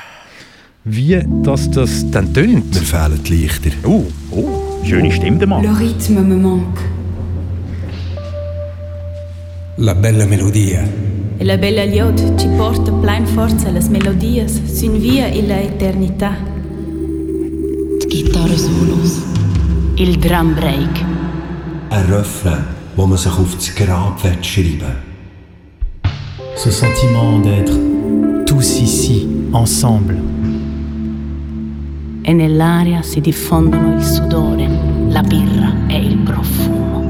Wie 0.85 1.21
das, 1.43 1.69
das 1.69 2.09
dann 2.09 2.33
tönt. 2.33 2.73
Mir 2.73 2.81
fehlen 2.81 3.19
die 3.23 3.33
Lichter. 3.35 3.69
Oh, 3.83 4.05
Oh, 4.31 4.83
schöne 4.83 5.11
Stimme, 5.11 5.37
der 5.37 5.47
Mann. 5.47 5.63
Le 5.63 5.77
rythme 5.79 6.21
me 6.21 6.35
manque. 6.35 6.81
La 9.77 9.93
bella 9.93 10.25
melodia. 10.25 10.83
E 11.37 11.43
la 11.45 11.57
bella 11.57 11.83
liot 11.85 12.35
ci 12.39 12.47
porta 12.57 12.91
plein 12.91 13.25
forza 13.25 13.71
las 13.71 13.87
melodias 13.89 14.51
sin 14.65 14.99
via 14.99 15.27
in 15.27 15.47
la 15.47 15.59
eternità. 15.61 16.35
Gitarre 18.09 18.57
Solos. 18.57 19.21
Il 19.95 20.19
Drum 20.19 20.55
Break. 20.55 21.05
Ein 21.91 22.05
Refrain, 22.11 22.63
wo 22.95 23.05
man 23.05 23.19
sich 23.19 23.31
auf 23.31 23.53
das 23.55 23.75
Grab 23.75 24.23
will 24.23 24.43
schreiben 24.43 24.95
Ce 26.55 26.71
sentiment 26.71 27.39
d'être 27.39 27.77
tous 28.47 28.79
ici, 28.81 29.27
ensemble. 29.51 30.17
E 32.23 32.33
nell'aria 32.33 33.03
si 33.03 33.21
diffondono 33.21 33.93
il 33.95 34.03
sudore, 34.03 34.67
la 35.09 35.21
birra 35.21 35.71
e 35.87 35.97
il 35.99 36.17
profumo. 36.17 37.03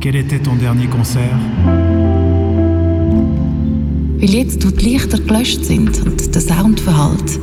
Quel 0.00 0.16
était 0.16 0.42
ton 0.42 0.58
dernier 0.58 0.88
concert 0.88 1.38
Weil 4.20 4.30
jetzt, 4.30 4.66
wo 4.66 4.70
die 4.70 4.84
Lichter 4.84 5.20
gelöscht 5.20 5.64
sind 5.64 6.02
und 6.04 6.34
der 6.34 6.42
Sound 6.42 6.80
verhallt, 6.80 7.38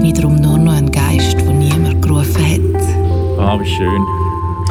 bin 0.00 0.08
ich 0.08 0.14
darum 0.14 0.36
nur 0.36 0.56
noch 0.56 0.72
ein 0.72 0.90
Geist, 0.90 1.36
der 1.42 1.52
niemand 1.52 2.00
gerufen 2.00 2.42
hat. 2.42 3.38
Ah, 3.38 3.60
wie 3.60 3.68
schön. 3.68 4.02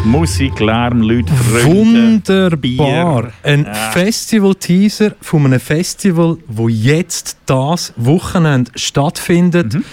Musik, 0.04 0.60
Lärm, 0.60 1.02
Leute, 1.04 1.32
Freunde. 1.32 1.68
wunderbar. 1.68 2.58
Bier. 2.58 3.32
Ein 3.44 3.66
Ja. 3.66 3.74
Festival-Teaser 3.92 5.14
von 5.22 5.46
einem 5.46 5.60
Festival, 5.60 6.38
wo 6.48 6.68
jetzt 6.68 7.38
das 7.46 7.94
Wochenende 7.96 8.72
stattfindet. 8.74 9.76
Mhm. 9.76 9.84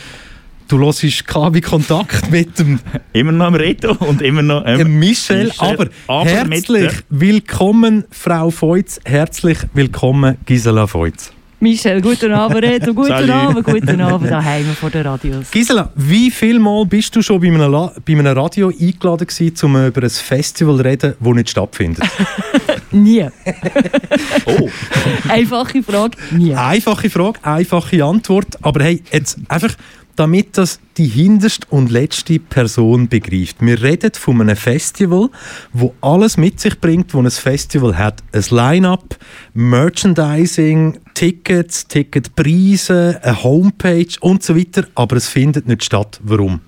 Du 0.68 0.78
hörst 0.78 1.26
KW 1.26 1.60
Kontakt 1.60 2.30
mit 2.30 2.58
dem 2.58 2.80
Immer 3.12 3.32
noch 3.32 3.46
am 3.48 3.56
Reto 3.56 3.92
und 4.06 4.22
immer 4.22 4.40
noch 4.40 4.64
äh, 4.64 4.80
ähm, 4.80 4.98
Michel, 4.98 5.52
aber, 5.58 5.88
aber 6.06 6.30
herzlich 6.30 6.92
willkommen, 7.10 8.04
Frau 8.10 8.48
Feutz. 8.48 9.00
Herzlich 9.04 9.58
willkommen, 9.74 10.38
Gisela 10.46 10.86
Feutz. 10.86 11.35
Michel, 11.58 12.02
guten 12.02 12.32
Abend, 12.32 12.62
Reto, 12.62 12.92
guten. 12.92 13.30
Abend, 13.30 13.64
guten 13.64 14.00
Abend 14.00 14.30
daheim 14.30 14.66
vor 14.78 14.90
den 14.90 15.06
Radios. 15.06 15.50
Gisela, 15.50 15.90
wie 15.94 16.30
viel 16.30 16.58
Mal 16.58 16.84
bist 16.84 17.16
du 17.16 17.22
schon 17.22 17.40
bei 17.40 17.46
einem, 17.46 17.70
La 17.70 17.92
bei 18.04 18.12
einem 18.12 18.26
Radio 18.26 18.68
eingeladen 18.68 19.26
gewesen, 19.26 19.54
um 19.62 19.86
über 19.86 20.02
ein 20.02 20.10
Festival 20.10 20.76
zu 20.76 20.84
reden, 20.84 21.14
das 21.18 21.34
nicht 21.34 21.50
stattfindet? 21.50 22.04
Nie. 22.92 23.26
Oh, 24.46 24.68
Einfache 25.28 25.82
Frage, 25.82 26.16
nie. 26.30 26.54
Einfache 26.54 27.10
Frage, 27.10 27.40
einfache 27.42 28.04
Antwort. 28.04 28.46
Aber 28.62 28.84
hey, 28.84 29.02
jetzt 29.10 29.38
einfach, 29.48 29.74
damit 30.14 30.56
das 30.56 30.78
die 30.96 31.06
hinterste 31.06 31.66
und 31.70 31.90
letzte 31.90 32.38
Person 32.38 33.08
begreift. 33.08 33.56
Wir 33.60 33.82
reden 33.82 34.12
von 34.14 34.40
einem 34.40 34.56
Festival, 34.56 35.30
wo 35.72 35.94
alles 36.00 36.36
mit 36.36 36.60
sich 36.60 36.80
bringt, 36.80 37.12
wo 37.12 37.20
ein 37.20 37.30
Festival 37.30 37.98
hat. 37.98 38.22
Ein 38.32 38.44
Line-up, 38.50 39.16
Merchandising, 39.52 40.98
Tickets, 41.16 41.88
Ticketpreise, 41.88 43.18
eine 43.22 43.42
Homepage 43.42 44.20
und 44.20 44.42
so 44.42 44.54
weiter. 44.54 44.86
Aber 44.94 45.16
es 45.16 45.28
findet 45.28 45.66
nicht 45.66 45.82
statt. 45.82 46.20
Warum? 46.22 46.60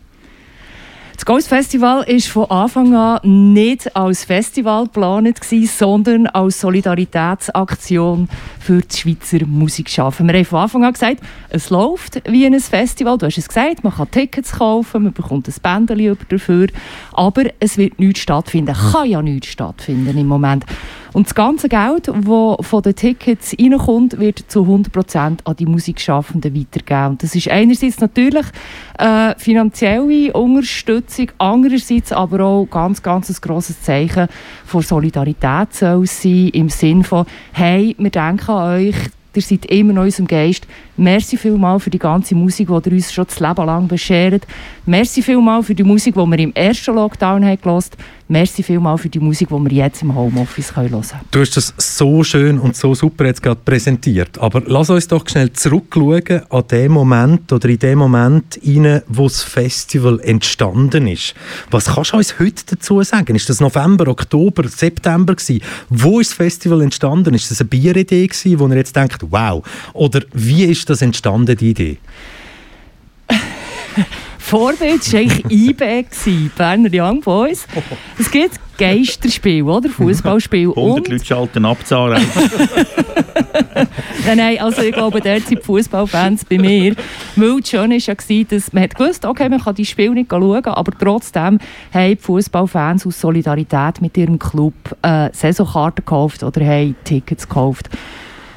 Das 1.12 1.26
Ghost 1.26 1.48
Festival 1.48 2.06
war 2.06 2.20
von 2.20 2.50
Anfang 2.50 2.94
an 2.94 3.52
nicht 3.52 3.94
als 3.94 4.24
Festival 4.24 4.84
geplant, 4.84 5.38
sondern 5.66 6.28
als 6.28 6.60
Solidaritätsaktion 6.60 8.28
für 8.58 8.80
die 8.80 8.96
Schweizer 8.96 9.44
Musikschaffen. 9.44 10.28
Wir 10.28 10.34
haben 10.34 10.44
von 10.46 10.60
Anfang 10.60 10.84
an 10.84 10.92
gesagt, 10.94 11.20
es 11.50 11.68
läuft 11.68 12.22
wie 12.26 12.46
ein 12.46 12.58
Festival. 12.58 13.18
Du 13.18 13.26
hast 13.26 13.36
es 13.36 13.48
gesagt, 13.48 13.84
man 13.84 13.92
kann 13.92 14.10
Tickets 14.10 14.52
kaufen, 14.52 15.02
man 15.02 15.12
bekommt 15.12 15.46
ein 15.48 15.54
Bändchen 15.60 16.16
dafür, 16.30 16.68
aber 17.12 17.44
es 17.58 17.76
wird 17.76 17.98
nichts 17.98 18.20
stattfinden. 18.20 18.74
Kann 18.74 19.10
ja 19.10 19.20
nichts 19.20 19.48
stattfinden 19.48 20.16
im 20.16 20.26
Moment. 20.26 20.64
Und 21.18 21.26
das 21.26 21.34
ganze 21.34 21.68
Geld, 21.68 22.06
das 22.06 22.66
von 22.66 22.82
den 22.84 22.94
Tickets 22.94 23.52
reinkommt, 23.58 24.20
wird 24.20 24.38
zu 24.46 24.60
100% 24.60 25.38
an 25.42 25.56
die 25.56 25.66
Musikschaffenden 25.66 26.54
weitergegeben. 26.54 27.06
Und 27.08 27.24
das 27.24 27.34
ist 27.34 27.48
einerseits 27.50 27.98
natürlich 27.98 28.46
äh, 29.00 29.34
finanzielle 29.36 30.32
Unterstützung, 30.32 31.32
andererseits 31.38 32.12
aber 32.12 32.44
auch 32.44 32.66
ganz, 32.66 33.02
ganz 33.02 33.30
ein 33.30 33.36
grosses 33.40 33.82
Zeichen 33.82 34.28
von 34.64 34.80
Solidarität 34.80 35.74
soll 35.74 36.06
sein, 36.06 36.50
im 36.52 36.68
Sinn 36.68 37.02
von, 37.02 37.26
hey, 37.50 37.96
wir 37.98 38.10
denken 38.10 38.52
an 38.52 38.74
euch, 38.76 38.96
ihr 39.34 39.42
seid 39.42 39.64
immer 39.66 39.94
noch 39.94 40.02
in 40.02 40.06
unserem 40.06 40.28
Geist. 40.28 40.68
Merci 40.96 41.36
vielmal 41.36 41.80
für 41.80 41.90
die 41.90 41.98
ganze 41.98 42.36
Musik, 42.36 42.68
die 42.68 42.90
ihr 42.90 42.92
uns 42.92 43.12
schon 43.12 43.26
das 43.26 43.40
Leben 43.40 43.66
lang 43.66 43.88
beschert. 43.88 44.46
Merci 44.86 45.22
vielmal 45.22 45.64
für 45.64 45.74
die 45.74 45.82
Musik, 45.82 46.14
die 46.14 46.20
wir 46.20 46.38
im 46.38 46.54
ersten 46.54 46.94
Lockdown 46.94 47.44
haben 47.44 47.60
gehört 47.60 47.96
Merci 48.30 48.62
vielmal 48.62 48.98
für 48.98 49.08
die 49.08 49.20
Musik, 49.20 49.48
die 49.48 49.54
wir 49.54 49.72
jetzt 49.72 50.02
im 50.02 50.14
Homeoffice 50.14 50.76
hören 50.76 50.90
können. 50.90 51.20
Du 51.30 51.40
hast 51.40 51.56
das 51.56 51.72
so 51.78 52.22
schön 52.22 52.58
und 52.58 52.76
so 52.76 52.94
super 52.94 53.24
jetzt 53.24 53.42
gerade 53.42 53.60
präsentiert. 53.64 54.36
Aber 54.36 54.62
lass 54.66 54.90
uns 54.90 55.08
doch 55.08 55.26
schnell 55.26 55.50
zurückschauen 55.54 56.42
an 56.50 56.64
den 56.70 56.92
Moment 56.92 57.50
oder 57.50 57.66
in 57.70 57.78
den 57.78 57.96
Moment 57.96 58.60
rein, 58.62 59.00
wo 59.08 59.28
das 59.28 59.42
Festival 59.42 60.20
entstanden 60.20 61.06
ist. 61.06 61.34
Was 61.70 61.86
kannst 61.86 62.12
du 62.12 62.18
uns 62.18 62.38
heute 62.38 62.64
dazu 62.66 63.02
sagen? 63.02 63.34
Ist 63.34 63.48
das 63.48 63.60
November, 63.60 64.08
Oktober, 64.08 64.68
September 64.68 65.34
gewesen? 65.34 65.62
Wo 65.88 66.20
ist 66.20 66.32
das 66.32 66.36
Festival 66.36 66.82
entstanden? 66.82 67.32
Ist 67.32 67.50
das 67.50 67.62
eine 67.62 67.70
Bieridee 67.70 68.26
gewesen, 68.26 68.58
wo 68.58 68.68
ihr 68.68 68.76
jetzt 68.76 68.94
denkt, 68.94 69.24
wow? 69.30 69.66
Oder 69.94 70.20
wie 70.34 70.64
ist 70.64 70.90
das 70.90 71.00
entstanden, 71.00 71.56
die 71.56 71.70
Idee? 71.70 71.96
Vorbild 74.48 75.12
war 75.12 75.20
eigentlich 75.20 75.44
IB, 75.50 76.04
gewesen, 76.04 76.50
Berner 76.56 76.88
Young 76.90 77.20
Boys. 77.20 77.66
Es 78.18 78.30
gibt 78.30 78.58
Geisterspiel, 78.78 79.62
oder? 79.64 79.90
Fußballspiel. 79.90 80.70
100 80.70 80.76
Und 80.76 81.08
Leute 81.08 81.24
schalten 81.24 81.66
ab, 81.66 81.76
Zara. 81.84 82.18
Nein, 84.26 84.36
nein, 84.36 84.60
also 84.60 84.82
ich 84.82 84.92
glaube, 84.92 85.20
dort 85.20 85.46
sind 85.46 85.60
die 85.60 85.64
Fußballfans 85.64 86.46
bei 86.46 86.58
mir. 86.58 86.94
Weil 87.36 87.60
das 87.60 87.68
Schöne 87.68 87.96
war 87.96 88.16
ja, 88.28 88.44
dass 88.44 88.72
man 88.72 88.82
hat 88.82 88.94
gewusst, 88.94 89.24
okay, 89.26 89.48
man 89.48 89.60
kann 89.60 89.74
die 89.74 89.84
Spiele 89.84 90.12
nicht 90.14 90.30
schauen, 90.30 90.64
aber 90.64 90.92
trotzdem 90.98 91.58
haben 91.92 92.10
die 92.10 92.16
Fußballfans 92.16 93.06
aus 93.06 93.20
Solidarität 93.20 94.00
mit 94.00 94.16
ihrem 94.16 94.38
Club 94.38 94.74
äh, 95.02 95.28
Saisonkarten 95.32 96.04
gekauft 96.04 96.42
oder 96.42 96.64
haben 96.64 96.96
Tickets 97.04 97.48
gekauft. 97.48 97.90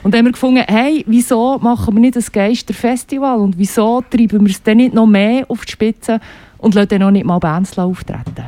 Und 0.03 0.13
dann 0.13 0.19
haben 0.19 0.25
wir 0.25 0.31
gefunden, 0.31 0.63
hey, 0.67 1.03
wieso 1.07 1.59
machen 1.59 1.93
wir 1.93 2.01
nicht 2.01 2.17
ein 2.17 2.25
Geisterfestival 2.31 3.39
und 3.39 3.57
wieso 3.57 4.03
treiben 4.09 4.41
wir 4.41 4.51
es 4.51 4.63
dann 4.63 4.77
nicht 4.77 4.93
noch 4.93 5.07
mehr 5.07 5.45
auf 5.47 5.65
die 5.65 5.71
Spitze 5.71 6.19
und 6.57 6.73
lassen 6.73 6.89
dann 6.89 7.01
noch 7.01 7.11
nicht 7.11 7.25
mal 7.25 7.39
Bands 7.39 7.77
auftreten? 7.77 8.45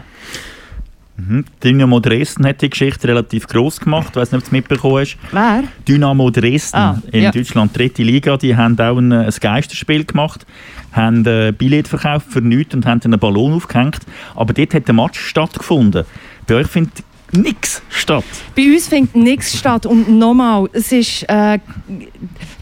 Mhm. 1.16 1.46
Dynamo 1.64 2.00
Dresden 2.00 2.46
hat 2.48 2.62
die 2.64 2.70
Geschichte 2.72 3.08
relativ 3.08 3.48
gross 3.48 3.80
gemacht. 3.80 4.10
Ich 4.12 4.16
weiß 4.16 4.32
nicht, 4.32 4.40
ob 4.40 4.44
du 4.44 4.48
es 4.48 4.52
mitbekommen 4.52 5.00
hast. 5.02 5.18
Wer? 5.32 5.64
Dynamo 5.88 6.32
Dresden 6.32 6.76
Ah, 6.76 7.02
in 7.12 7.24
ja. 7.24 7.32
Deutschland, 7.32 7.78
dritte 7.78 8.02
Liga, 8.02 8.36
die 8.36 8.56
haben 8.56 8.80
auch 8.80 8.98
ein, 8.98 9.12
ein 9.12 9.32
Geisterspiel 9.40 10.06
gemacht, 10.06 10.46
haben 10.92 11.24
äh, 11.28 11.54
Billett 11.56 11.88
verkauft 11.88 12.28
für 12.32 12.42
nichts 12.42 12.74
und 12.74 12.88
haben 12.88 13.00
einen 13.04 13.20
Ballon 13.20 13.54
aufgehängt. 13.54 14.00
Aber 14.36 14.54
dort 14.54 14.74
hat 14.74 14.88
der 14.88 14.96
Match 14.96 15.20
stattgefunden. 15.20 16.04
Bei 16.48 16.56
euch 16.56 16.68
findet 16.68 17.04
nichts 17.34 17.82
statt. 17.90 18.24
Bei 18.56 18.64
uns 18.64 18.88
findet 18.88 19.16
nichts 19.16 19.58
statt. 19.58 19.86
Und 19.86 20.10
nochmal, 20.10 20.70
es 20.74 20.92
ist, 20.92 21.24
äh, 21.24 21.60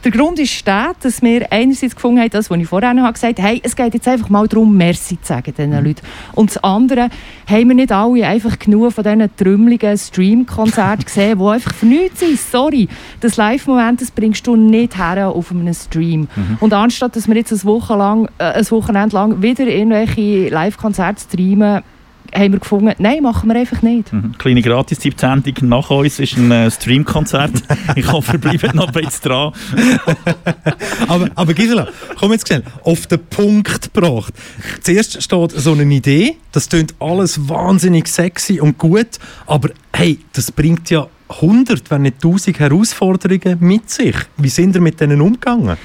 der 0.03 0.11
Grund 0.11 0.39
ist 0.39 0.65
der, 0.65 0.93
dass 1.01 1.21
wir 1.21 1.51
einerseits 1.51 1.95
gefunden 1.95 2.21
haben, 2.21 2.29
das, 2.29 2.49
was 2.49 2.57
ich 2.57 2.67
vorher 2.67 2.93
noch 2.93 3.11
gesagt 3.11 3.39
habe, 3.39 3.47
hey, 3.47 3.61
es 3.63 3.75
geht 3.75 3.93
jetzt 3.93 4.07
einfach 4.07 4.29
mal 4.29 4.47
darum, 4.47 4.75
Merci 4.75 5.19
zu 5.21 5.27
sagen 5.27 5.53
diesen 5.55 5.71
Leuten. 5.71 6.01
Und 6.33 6.49
das 6.49 6.63
andere, 6.63 7.09
haben 7.47 7.67
wir 7.67 7.75
nicht 7.75 7.91
alle 7.91 8.25
einfach 8.25 8.57
genug 8.57 8.93
von 8.93 9.03
diesen 9.03 9.35
trümmeligen 9.35 9.97
Stream-Konzerten 9.97 11.05
gesehen, 11.05 11.39
die 11.39 11.45
einfach 11.45 11.73
für 11.73 11.85
nichts 11.85 12.21
sind. 12.21 12.39
Sorry, 12.39 12.87
das 13.19 13.37
Live-Moment, 13.37 14.01
das 14.01 14.11
bringst 14.11 14.47
du 14.47 14.55
nicht 14.55 14.97
her 14.97 15.29
auf 15.29 15.51
einem 15.51 15.73
Stream. 15.73 16.27
Und 16.59 16.73
anstatt, 16.73 17.15
dass 17.15 17.27
wir 17.27 17.35
jetzt 17.35 17.51
ein, 17.51 17.63
Woche 17.63 17.95
lang, 17.95 18.27
äh, 18.37 18.43
ein 18.43 18.71
Wochenende 18.71 19.15
lang 19.15 19.41
wieder 19.41 19.67
irgendwelche 19.67 20.49
Live-Konzerte 20.49 21.21
streamen, 21.21 21.81
haben 22.33 22.53
wir 22.53 22.59
gefunden, 22.59 22.93
nein, 22.99 23.21
machen 23.23 23.49
wir 23.49 23.55
einfach 23.55 23.81
nicht. 23.81 24.11
Mhm. 24.11 24.37
Kleine 24.37 24.61
Gratis-Tipp-Sendung 24.61 25.53
nach 25.69 25.89
uns 25.89 26.19
ist 26.19 26.37
ein 26.37 26.51
äh, 26.51 26.71
Streamkonzert. 26.71 27.51
ich 27.95 28.11
hoffe, 28.11 28.33
ihr 28.33 28.39
bleibt 28.39 28.73
noch 28.73 28.87
ein 28.87 28.93
bisschen 28.93 29.29
dran. 29.29 29.53
aber, 31.07 31.29
aber 31.35 31.53
Gisela, 31.53 31.87
komm 32.17 32.31
jetzt 32.31 32.47
schnell, 32.47 32.63
auf 32.83 33.07
den 33.07 33.19
Punkt 33.25 33.93
gebracht. 33.93 34.33
Zuerst 34.81 35.21
steht 35.21 35.51
so 35.51 35.73
eine 35.73 35.83
Idee, 35.83 36.37
das 36.51 36.69
klingt 36.69 36.95
alles 36.99 37.49
wahnsinnig 37.49 38.07
sexy 38.07 38.59
und 38.59 38.77
gut, 38.77 39.19
aber 39.47 39.69
hey, 39.93 40.19
das 40.33 40.51
bringt 40.51 40.89
ja 40.89 41.07
100, 41.29 41.89
wenn 41.89 42.03
nicht 42.03 42.15
1000 42.15 42.59
Herausforderungen 42.59 43.57
mit 43.61 43.89
sich. 43.89 44.15
Wie 44.37 44.49
sind 44.49 44.75
ihr 44.75 44.81
mit 44.81 44.99
denen 44.99 45.21
umgegangen? 45.21 45.77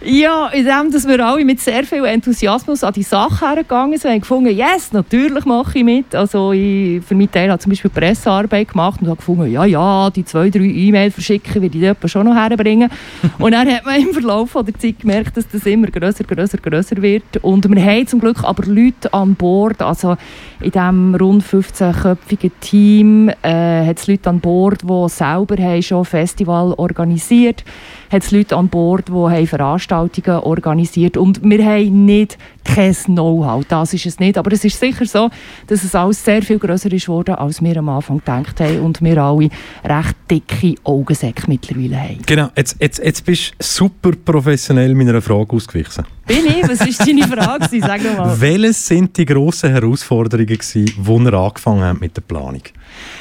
Ja, 0.00 0.46
in 0.50 0.64
dem, 0.64 0.92
dass 0.92 1.08
wir 1.08 1.26
alle 1.26 1.44
mit 1.44 1.58
sehr 1.58 1.82
viel 1.82 2.04
Enthusiasmus 2.04 2.84
an 2.84 2.92
die 2.92 3.02
Sache 3.02 3.44
hergegangen 3.44 3.98
sind, 3.98 4.12
haben 4.12 4.20
gefunden, 4.20 4.56
yes, 4.56 4.92
natürlich 4.92 5.44
mache 5.44 5.78
ich 5.78 5.84
mit. 5.84 6.14
Also 6.14 6.52
ich, 6.52 7.02
für 7.04 7.16
meinen 7.16 7.32
Teil 7.32 7.50
habe 7.50 7.58
zum 7.58 7.70
Beispiel 7.70 7.90
Pressearbeit 7.90 8.68
gemacht 8.68 9.00
und 9.00 9.08
habe 9.08 9.16
gefunden, 9.16 9.50
ja, 9.50 9.64
ja, 9.64 10.08
die 10.10 10.24
zwei, 10.24 10.50
drei 10.50 10.60
E-Mails 10.60 11.14
verschicken, 11.14 11.62
werde 11.62 11.76
ich 11.76 11.84
dort 11.84 12.10
schon 12.10 12.26
noch 12.26 12.36
herbringen. 12.36 12.88
und 13.40 13.50
dann 13.50 13.68
hat 13.68 13.84
man 13.84 14.00
im 14.00 14.12
Verlauf 14.12 14.52
der 14.52 14.78
Zeit 14.78 15.00
gemerkt, 15.00 15.36
dass 15.36 15.48
das 15.48 15.66
immer 15.66 15.88
grösser, 15.88 16.22
grösser, 16.22 16.58
grösser 16.58 17.02
wird. 17.02 17.38
Und 17.42 17.68
wir 17.68 17.84
haben 17.84 18.06
zum 18.06 18.20
Glück 18.20 18.44
aber 18.44 18.66
Leute 18.66 19.12
an 19.12 19.34
Bord, 19.34 19.82
also 19.82 20.16
in 20.60 20.70
diesem 20.70 21.16
rund 21.16 21.42
15-köpfigen 21.42 22.52
Team 22.60 23.30
äh, 23.42 23.86
hat 23.86 23.98
es 23.98 24.06
Leute 24.06 24.30
an 24.30 24.38
Bord, 24.38 24.82
die 24.82 25.08
selber 25.08 25.56
haben 25.56 25.82
schon 25.82 26.04
Festival 26.04 26.72
organisiert 26.76 27.64
hat 28.10 28.22
es 28.22 28.30
Leute 28.30 28.56
an 28.56 28.68
Bord, 28.68 29.08
die 29.08 29.12
haben 29.12 29.46
Veranstaltungen 29.46 30.40
organisiert 30.40 31.16
und 31.16 31.42
wir 31.42 31.64
haben 31.64 32.04
nicht 32.04 32.38
kein 32.64 32.94
Know-how, 32.94 33.64
das 33.66 33.94
ist 33.94 34.06
es 34.06 34.18
nicht. 34.18 34.36
Aber 34.38 34.52
es 34.52 34.64
ist 34.64 34.78
sicher 34.78 35.06
so, 35.06 35.30
dass 35.66 35.84
es 35.84 35.94
alles 35.94 36.22
sehr 36.24 36.42
viel 36.42 36.58
grösser 36.58 36.92
ist 36.92 37.06
geworden, 37.06 37.34
als 37.34 37.62
wir 37.62 37.76
am 37.76 37.88
Anfang 37.88 38.18
gedacht 38.18 38.60
haben 38.60 38.80
und 38.80 39.02
wir 39.02 39.18
alle 39.18 39.48
recht 39.84 40.16
dicke 40.30 40.74
Augensäcke 40.84 41.44
mittlerweile 41.48 41.98
haben. 41.98 42.18
Genau, 42.26 42.48
jetzt, 42.56 42.76
jetzt, 42.80 43.02
jetzt 43.02 43.24
bist 43.24 43.52
du 43.52 43.64
super 43.64 44.12
professionell 44.12 44.94
meiner 44.94 45.20
Frage 45.22 45.56
ausgewichen. 45.56 46.04
Bin 46.28 46.44
ich? 46.44 46.68
Was 46.68 46.80
war 46.80 47.06
deine 47.06 47.26
Frage? 47.26 47.80
Sag 47.80 48.02
doch 48.02 48.18
mal. 48.18 48.38
Welches 48.38 48.86
sind 48.86 49.16
die 49.16 49.24
grossen 49.24 49.70
Herausforderungen, 49.70 50.46
gewesen, 50.46 50.92
wo 50.98 51.18
ihr 51.18 51.32
angefangen 51.32 51.82
habt 51.82 52.00
mit 52.02 52.14
der 52.14 52.20
Planung? 52.20 52.60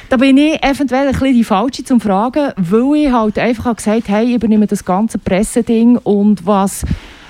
Da 0.10 0.18
bin 0.18 0.38
ich 0.38 0.62
eventuell 0.62 1.08
ein 1.08 1.14
bisschen 1.14 1.34
die 1.34 1.44
Falsche 1.46 1.86
zum 1.86 2.02
Fragen, 2.02 2.52
weil 2.58 3.06
ich 3.06 3.12
halt 3.12 3.40
einfach 3.40 3.66
habe 3.66 3.76
gesagt 3.76 4.10
hey, 4.10 4.26
ich 4.26 4.36
übernehme 4.36 4.68
das 4.68 4.84
ganze 4.84 5.20
Presseding 5.20 5.98
und 5.98 6.46
was 6.46 6.84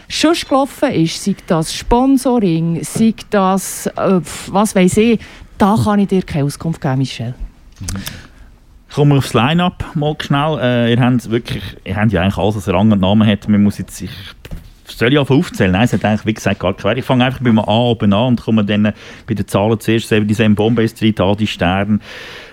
schon 0.10 0.34
gelaufen 0.34 0.92
ist, 0.92 1.24
sei 1.24 1.36
das 1.46 1.76
Sponsoring, 1.76 2.84
sei 2.84 3.14
das, 3.30 3.86
äh, 3.86 4.20
was 4.48 4.76
weiß 4.76 4.98
ich, 4.98 5.20
da 5.60 5.78
kann 5.84 6.00
ich 6.00 6.08
dir 6.08 6.24
keine 6.24 6.46
Auskunft 6.46 6.82
geben, 6.82 7.00
Michelle. 7.00 7.36
Kommen 8.94 9.12
wir 9.12 9.18
aufs 9.18 9.34
Line-Up 9.34 9.96
mal 9.96 10.16
schnell. 10.20 10.60
Äh, 10.60 10.94
ihr 10.94 11.00
habt 11.00 11.30
wirklich, 11.30 11.64
ihr 11.84 11.96
habt 11.96 12.12
ja 12.12 12.22
eigentlich 12.22 12.38
alles, 12.38 12.56
was 12.56 12.68
Rang 12.70 12.92
und 12.92 13.02
Namen 13.02 13.28
hat. 13.28 13.48
Man 13.48 13.62
muss 13.62 13.78
jetzt, 13.78 14.02
ich, 14.02 14.10
soll 14.98 15.14
ich 15.14 15.20
aufzählen? 15.20 15.72
Nein, 15.72 15.84
es 15.84 15.94
hat 15.94 16.04
eigentlich, 16.04 16.26
wie 16.26 16.34
gesagt, 16.34 16.60
gar 16.60 16.74
keine 16.74 17.00
Ich 17.00 17.06
fange 17.06 17.26
einfach 17.26 17.40
bei 17.40 17.50
einem 17.50 17.60
A 17.60 17.78
oben 17.78 18.14
an 18.14 18.30
und 18.30 18.42
komme 18.42 18.66
dann 18.66 18.94
bei 19.28 19.34
den 19.36 19.48
Zahlen 19.48 19.80
zuerst, 19.80 20.12
eben 20.12 20.28
die 20.28 20.50
Bombay 20.50 20.88
Street, 20.88 21.22
Adi 21.22 21.46
Stern, 21.46 22.02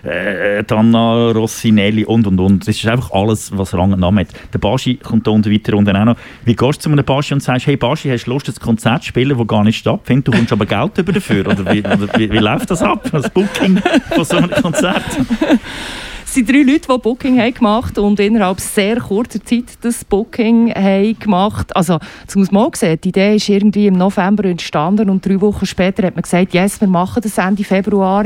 äh, 0.03 0.63
Dana 0.63 1.31
Rossinelli 1.31 2.05
und 2.05 2.27
und 2.27 2.39
und. 2.39 2.69
Das 2.69 2.77
ist 2.77 2.87
einfach 2.87 3.13
alles, 3.13 3.51
was 3.57 3.73
Rang 3.73 3.95
und 3.95 4.01
Namen 4.01 4.21
hat. 4.21 4.35
Der 4.53 4.59
Baschi 4.59 4.97
kommt 4.97 5.27
da 5.27 5.31
unten 5.31 5.51
weiter 5.51 5.75
unten 5.75 5.97
auch 5.97 6.05
noch. 6.05 6.17
Wie 6.45 6.55
gehst 6.55 6.81
du 6.81 6.83
zu 6.83 6.91
einem 6.91 7.05
Baschi 7.05 7.33
und 7.33 7.41
sagst, 7.41 7.67
hey 7.67 7.79
Baschi, 7.79 8.11
hast 8.11 8.27
du 8.27 8.33
Lust, 8.33 8.49
ein 8.49 8.55
Konzert 8.57 9.03
zu 9.03 9.09
spielen, 9.09 9.39
das 9.39 9.47
gar 9.47 9.65
nicht 9.65 9.79
stattfindet? 9.79 10.29
Du 10.29 10.33
kommst 10.33 10.53
aber 10.53 10.67
Geld 10.67 10.93
dafür. 10.99 11.47
Oder 11.47 11.73
wie, 11.73 11.81
oder 11.81 12.09
wie, 12.19 12.31
wie 12.31 12.39
läuft 12.39 12.71
das 12.71 12.83
ab? 12.83 13.09
Das 13.11 13.31
Booking 13.31 13.81
von 14.15 14.25
so 14.25 14.37
einem 14.37 14.51
Konzert? 14.51 15.03
Es 16.35 16.39
sind 16.39 16.51
drei 16.51 16.63
Leute, 16.63 16.89
die 16.93 16.99
Booking 16.99 17.39
haben 17.39 17.55
gemacht 17.55 17.97
und 17.97 18.19
innerhalb 18.19 18.59
sehr 18.59 18.97
kurzer 18.97 19.41
Zeit 19.45 19.67
das 19.83 20.05
Booking 20.05 20.75
haben 20.75 21.17
gemacht. 21.17 21.77
Also, 21.77 22.01
das 22.27 22.35
muss 22.35 22.51
man 22.51 22.65
auch 22.65 22.75
sehen. 22.75 22.99
Die 23.05 23.11
Idee 23.11 23.37
ist 23.37 23.49
irgendwie 23.49 23.87
im 23.87 23.95
November 23.95 24.45
entstanden 24.47 25.11
und 25.11 25.25
drei 25.25 25.41
Wochen 25.41 25.65
später 25.65 26.05
hat 26.05 26.17
man 26.17 26.23
gesagt, 26.23 26.53
yes, 26.53 26.81
wir 26.81 26.89
machen 26.89 27.23
das 27.23 27.39
Ende 27.39 27.63
Februar. 27.63 28.25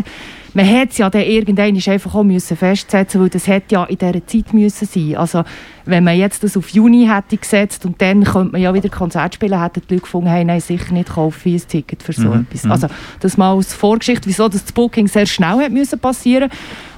Man 0.55 0.65
hätte 0.65 0.93
es 0.93 0.99
ja 0.99 1.11
dann 1.11 1.21
irgendwann 1.21 1.77
einfach 1.77 2.15
auch 2.15 2.23
müssen 2.23 2.57
festsetzen 2.57 3.21
weil 3.21 3.29
das 3.29 3.47
hätte 3.47 3.75
ja 3.75 3.85
in 3.85 3.99
dieser 3.99 4.27
Zeit 4.27 4.55
müssen 4.55 4.87
sein. 4.87 5.17
Also, 5.17 5.45
wenn 5.85 6.03
man 6.03 6.17
jetzt 6.17 6.43
das 6.43 6.57
auf 6.57 6.71
Juni 6.71 7.07
hätte 7.07 7.37
gesetzt 7.37 7.85
und 7.85 8.01
dann 8.01 8.25
könnte 8.25 8.53
man 8.53 8.63
ja 8.63 8.73
wieder 8.73 8.89
Konzert 8.89 9.35
spielen, 9.35 9.61
hätten 9.63 9.83
die 9.87 9.95
Leute 9.95 10.05
gefunden, 10.05 10.31
hey, 10.31 10.47
nein, 10.47 10.61
sicher 10.61 10.95
nicht 10.95 11.11
kaufe 11.11 11.47
ich 11.51 11.63
ein 11.63 11.69
Ticket 11.69 12.03
für 12.03 12.15
so 12.15 12.31
Mhm, 12.31 12.47
etwas. 12.51 12.65
mhm. 12.65 12.73
Also, 12.73 12.87
das 13.21 13.37
mal 13.37 13.55
als 13.55 13.75
Vorgeschichte, 13.75 14.27
wieso 14.27 14.49
das 14.49 14.63
Booking 14.73 15.09
sehr 15.09 15.27
schnell 15.27 15.59
hat 15.59 15.73
müssen 15.73 15.99
passieren 15.99 16.49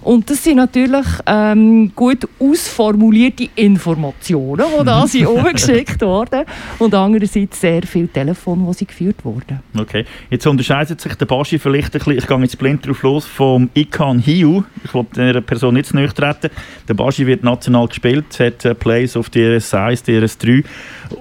Und 0.03 0.31
das 0.31 0.43
sind 0.43 0.57
natürlich 0.57 1.07
ähm, 1.27 1.93
gut 1.95 2.27
ausformulierte 2.39 3.49
Informationen, 3.55 4.65
die 4.79 4.85
da 4.85 5.07
sind 5.07 5.27
umgeschickt 5.27 6.01
wurden. 6.01 6.45
Und 6.79 6.95
andererseits 6.95 7.61
sehr 7.61 7.83
viele 7.83 8.09
Telefone, 8.09 8.67
die 8.69 8.75
sie 8.75 8.87
geführt 8.87 9.25
wurden. 9.25 9.61
Okay. 9.79 10.05
Jetzt 10.31 10.47
unterscheidet 10.47 11.01
sich 11.01 11.15
der 11.15 11.27
Baschi 11.27 11.59
vielleicht 11.59 11.95
ein 11.95 11.99
bisschen, 11.99 12.19
ich 12.19 12.27
gehe 12.27 12.41
jetzt 12.41 12.59
blind 12.59 12.87
drauf 12.87 13.03
los, 13.03 13.27
vom 13.27 13.69
Ikan 13.75 14.19
Hiu. 14.19 14.63
Ich 14.85 14.95
will 14.95 15.07
dieser 15.15 15.41
Person 15.41 15.75
nicht 15.75 15.87
zu 15.87 15.97
nahe 15.97 16.09
treten. 16.09 16.51
Der 16.89 16.95
Baschi 16.95 17.27
wird 17.27 17.45
national 17.45 17.89
gespielt, 17.89 18.39
hat 18.39 18.65
äh, 18.65 18.75
Plays 18.75 19.17
auf 19.17 19.29
DRS1, 19.29 20.05
DRS3 20.05 20.65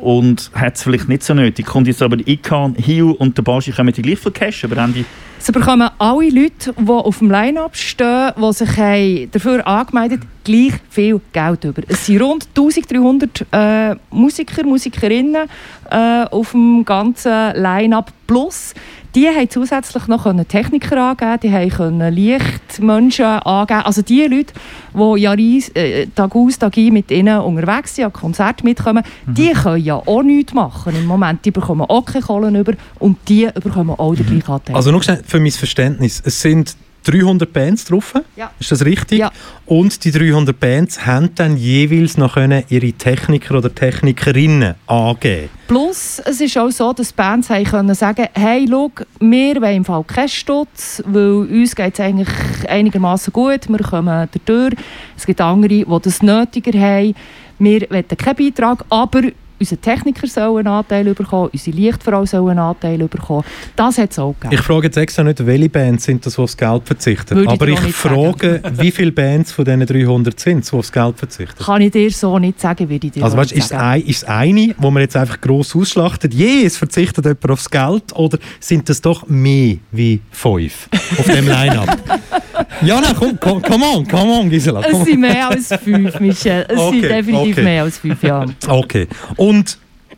und 0.01 0.51
hat 0.53 0.75
es 0.75 0.83
vielleicht 0.83 1.09
nicht 1.09 1.23
so 1.23 1.33
nötig. 1.33 1.65
Kommt 1.65 1.87
jetzt 1.87 2.01
aber 2.01 2.17
der 2.17 2.27
Ikan 2.27 2.75
Hiu 2.75 3.11
und 3.11 3.37
der 3.37 3.43
Baschi 3.43 3.71
kommen 3.71 3.93
die 3.93 4.01
gleich 4.01 4.19
viel 4.19 4.31
Cash, 4.31 4.63
aber 4.63 4.77
haben 4.77 4.93
die 4.93 5.05
Es 5.39 5.51
bekommen 5.51 5.89
alle 5.97 6.29
Leute, 6.29 6.73
die 6.77 6.89
auf 6.89 7.19
dem 7.19 7.31
Line-Up 7.31 7.75
stehen, 7.75 8.33
die 8.37 8.53
sich 8.53 8.68
haben 8.77 9.29
dafür 9.31 9.65
angemeldet 9.67 10.21
gleich 10.43 10.73
viel 10.89 11.21
Geld 11.31 11.63
über. 11.63 11.81
Es 11.87 12.05
sind 12.05 12.21
rund 12.21 12.47
1300 12.55 13.45
äh, 13.51 13.95
Musiker, 14.09 14.65
Musikerinnen 14.65 15.47
äh, 15.89 16.23
auf 16.31 16.51
dem 16.51 16.83
ganzen 16.85 17.53
Line-Up 17.55 18.11
plus. 18.25 18.73
Die 19.15 19.27
haben 19.27 19.49
zusätzlich 19.49 20.07
noch 20.07 20.25
Techniker 20.47 20.97
angeben, 20.97 21.39
die 21.41 21.51
haben 21.51 22.13
Lichtmenschen 22.13 23.25
angeben. 23.25 23.81
Also 23.81 24.01
die 24.03 24.21
Leute, 24.23 24.53
die 24.93 25.21
ja 25.21 25.31
reis- 25.31 25.69
äh, 25.73 26.07
Tag 26.13 26.35
aus, 26.35 26.59
Tag 26.59 26.77
ein 26.77 26.93
mit 26.93 27.09
ihnen 27.09 27.39
unterwegs 27.39 27.95
sind, 27.95 28.05
an 28.05 28.13
Konzerte 28.13 28.63
mitkommen, 28.63 29.03
die 29.25 29.51
können 29.51 29.83
ja 29.83 29.95
auch 29.95 30.21
nichts 30.21 30.53
machen 30.53 30.95
im 30.95 31.05
Moment. 31.05 31.43
Die 31.43 31.51
bekommen 31.51 31.81
auch 31.81 32.05
keine 32.05 32.23
Kohlen 32.23 32.55
über 32.55 32.73
und 32.99 33.17
die 33.27 33.49
bekommen 33.63 33.91
auch 33.97 34.13
den 34.13 34.27
gleichen 34.27 34.51
Anteil. 34.51 34.75
Also 34.75 34.91
nur 34.91 35.01
für 35.01 35.39
mein 35.39 35.51
Verständnis, 35.51 36.21
es 36.23 36.41
sind 36.41 36.75
300 37.03 37.51
Bands 37.51 37.85
drauf, 37.85 38.13
Ja. 38.35 38.51
ist 38.59 38.71
das 38.71 38.83
richtig? 38.85 39.19
Ja. 39.19 39.31
Und 39.65 40.03
die 40.03 40.11
300 40.11 40.59
Bands 40.59 41.05
haben 41.05 41.33
dann 41.35 41.57
jeweils 41.57 42.17
noch 42.17 42.33
können 42.33 42.63
ihre 42.69 42.91
Techniker 42.93 43.57
oder 43.57 43.73
Technikerinnen 43.73 44.75
angeben. 44.87 45.49
Plus, 45.67 46.19
es 46.25 46.41
ist 46.41 46.57
auch 46.57 46.69
so, 46.71 46.93
dass 46.93 47.13
Bands 47.13 47.49
haben 47.49 47.63
können 47.63 47.95
sagen 47.95 48.27
hey, 48.33 48.65
schau, 48.69 48.91
wir 49.19 49.61
wollen 49.61 49.77
im 49.77 49.85
Fall 49.85 50.03
keinen 50.03 50.29
Stutz, 50.29 51.01
weil 51.05 51.47
uns 51.47 51.75
geht 51.75 51.93
es 51.93 51.99
eigentlich 51.99 52.29
einigermaßen 52.67 53.31
gut, 53.31 53.69
wir 53.69 53.79
kommen 53.79 54.27
durch. 54.45 54.73
Es 55.15 55.25
gibt 55.25 55.41
andere, 55.41 55.69
die 55.69 55.85
das 56.01 56.21
nötiger 56.21 56.77
haben. 56.79 57.13
Wir 57.59 57.81
wollen 57.89 58.07
keinen 58.07 58.35
Beitrag, 58.35 58.85
aber 58.89 59.21
unser 59.59 59.79
Techniker 59.79 60.27
soll 60.27 60.59
einen 60.59 60.67
Anteil 60.67 61.13
bekommen, 61.13 61.49
unsere 61.51 61.75
Lichtfrau 61.75 62.25
soll 62.25 62.49
einen 62.49 62.59
Anteil 62.59 62.97
bekommen. 63.07 63.43
Das 63.75 63.97
hat 63.97 64.11
es 64.11 64.19
auch 64.19 64.33
gegeben. 64.39 64.53
Ich 64.53 64.61
frage 64.61 64.87
jetzt 64.87 64.97
extra 64.97 65.23
nicht, 65.23 65.45
welche 65.45 65.69
Bands 65.69 66.05
sind 66.05 66.25
das, 66.25 66.35
die 66.35 66.41
aufs 66.41 66.55
Geld 66.55 66.81
verzichten. 66.85 67.35
Würde 67.35 67.53
ich 67.53 67.61
Aber 67.61 67.67
ich 67.67 67.81
nicht 67.81 67.95
frage, 67.95 68.61
wie 68.73 68.91
viele 68.91 69.11
Bands 69.11 69.51
von 69.51 69.65
diesen 69.65 69.85
300 69.85 70.39
sind 70.39 70.63
es, 70.63 70.69
die 70.71 70.75
aufs 70.75 70.91
Geld 70.91 71.17
verzichten? 71.17 71.63
Kann 71.63 71.81
ich 71.81 71.91
dir 71.91 72.09
so 72.11 72.39
nicht 72.39 72.59
sagen, 72.59 72.89
würde 72.89 73.07
ich 73.07 73.13
dir 73.13 73.23
Also 73.23 73.37
weißt, 73.37 73.51
ist 73.51 73.65
es 73.65 73.71
ein, 73.71 74.01
ist 74.01 74.17
es 74.17 74.23
eine, 74.23 74.75
wo 74.77 74.91
man 74.91 75.01
jetzt 75.01 75.15
einfach 75.15 75.39
gross 75.41 75.75
ausschlachtet, 75.75 76.33
je, 76.33 76.65
es 76.65 76.77
verzichtet 76.77 77.25
jemand 77.25 77.51
aufs 77.51 77.69
Geld, 77.69 78.13
oder 78.15 78.37
sind 78.59 78.87
das 78.89 79.01
doch 79.01 79.27
mehr 79.27 79.77
wie 79.91 80.21
fünf 80.31 80.89
auf 81.17 81.25
dem 81.25 81.47
Line-Up? 81.47 81.97
ja, 82.81 83.01
nein, 83.01 83.15
komm, 83.17 83.37
komm, 83.39 83.61
come 83.61 83.85
on, 83.85 84.07
come 84.07 84.31
on, 84.31 84.49
Gisela. 84.49 84.81
Es 84.81 84.91
Come 84.91 85.05
sind 85.05 85.19
mehr 85.19 85.49
als 85.49 85.67
fünf, 85.83 86.19
Michel. 86.19 86.65
Es 86.67 86.79
Okay, 86.79 87.01
sind 87.01 87.09
definitiv 87.09 87.57
okay. 87.57 87.63
mehr 87.63 87.83
als 87.83 87.97
fünf, 87.97 88.23
ja. 88.23 88.45
Okay. 88.67 89.07
Und 89.35 89.48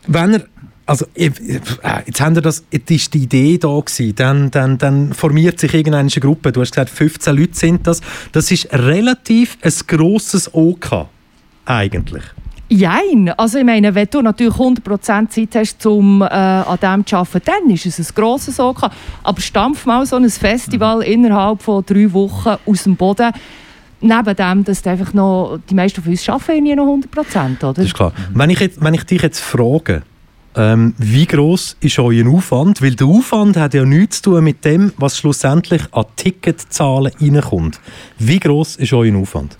wenn 0.06 0.34
er, 0.34 0.44
also 0.86 1.06
äh, 1.14 1.30
jetzt 2.06 2.20
haben 2.20 2.34
wir 2.34 2.42
das, 2.42 2.64
jetzt 2.70 2.90
ist 2.90 3.14
die 3.14 3.24
Idee 3.24 3.58
da 3.58 3.68
gewesen, 3.68 4.14
dann, 4.16 4.50
dann, 4.50 4.78
dann 4.78 5.12
formiert 5.12 5.60
sich 5.60 5.72
irgendeine 5.74 6.08
Gruppe, 6.08 6.52
du 6.52 6.60
hast 6.60 6.72
gesagt 6.72 6.90
15 6.90 7.36
Leute 7.36 7.54
sind 7.54 7.86
das, 7.86 8.00
das 8.32 8.50
ist 8.50 8.72
relativ 8.72 9.58
ein 9.62 9.72
grosses 9.86 10.52
OK, 10.52 11.06
eigentlich. 11.64 12.24
Jein. 12.68 13.28
Also 13.36 13.58
ich 13.58 13.64
meine, 13.64 13.94
wenn 13.94 14.08
du 14.10 14.22
natürlich 14.22 14.54
100% 14.54 15.28
Zeit 15.28 15.54
hast, 15.54 15.84
um 15.84 16.22
äh, 16.22 16.24
an 16.24 16.78
dem 16.82 17.06
zu 17.06 17.16
arbeiten, 17.16 17.42
dann 17.44 17.70
ist 17.70 17.84
es 17.84 17.98
ein 17.98 18.14
grosses 18.14 18.58
OK. 18.58 18.88
Aber 19.22 19.40
stampf 19.42 19.84
mal 19.84 20.06
so 20.06 20.16
ein 20.16 20.28
Festival 20.30 20.96
Mhm. 20.96 21.02
innerhalb 21.02 21.60
von 21.62 21.84
drei 21.84 22.10
Wochen 22.14 22.56
aus 22.64 22.84
dem 22.84 22.96
Boden. 22.96 23.30
Neben 24.02 24.36
dem, 24.36 24.64
dass 24.64 24.86
einfach 24.86 25.14
noch, 25.14 25.58
die 25.70 25.74
meisten 25.74 26.02
von 26.02 26.10
uns 26.10 26.28
arbeiten 26.28 26.64
nie 26.64 26.74
noch 26.74 26.86
100%, 26.86 27.58
oder? 27.58 27.72
Das 27.74 27.86
ist 27.86 27.94
klar. 27.94 28.12
Wenn, 28.34 28.50
ich 28.50 28.60
jetzt, 28.60 28.82
wenn 28.82 28.94
ich 28.94 29.04
dich 29.04 29.22
jetzt 29.22 29.40
frage, 29.40 30.02
ähm, 30.54 30.94
wie 30.98 31.26
groß 31.26 31.76
ist 31.80 31.98
euer 31.98 32.28
Aufwand? 32.28 32.82
Weil 32.82 32.94
der 32.94 33.06
Aufwand 33.06 33.56
hat 33.56 33.74
ja 33.74 33.84
nichts 33.84 34.20
zu 34.20 34.32
tun 34.32 34.44
mit 34.44 34.64
dem, 34.64 34.92
was 34.98 35.16
schlussendlich 35.16 35.82
an 35.92 36.04
Ticketzahlen 36.16 37.12
reinkommt. 37.20 37.80
Wie 38.18 38.38
groß 38.38 38.76
ist 38.76 38.92
euer 38.92 39.16
Aufwand? 39.16 39.56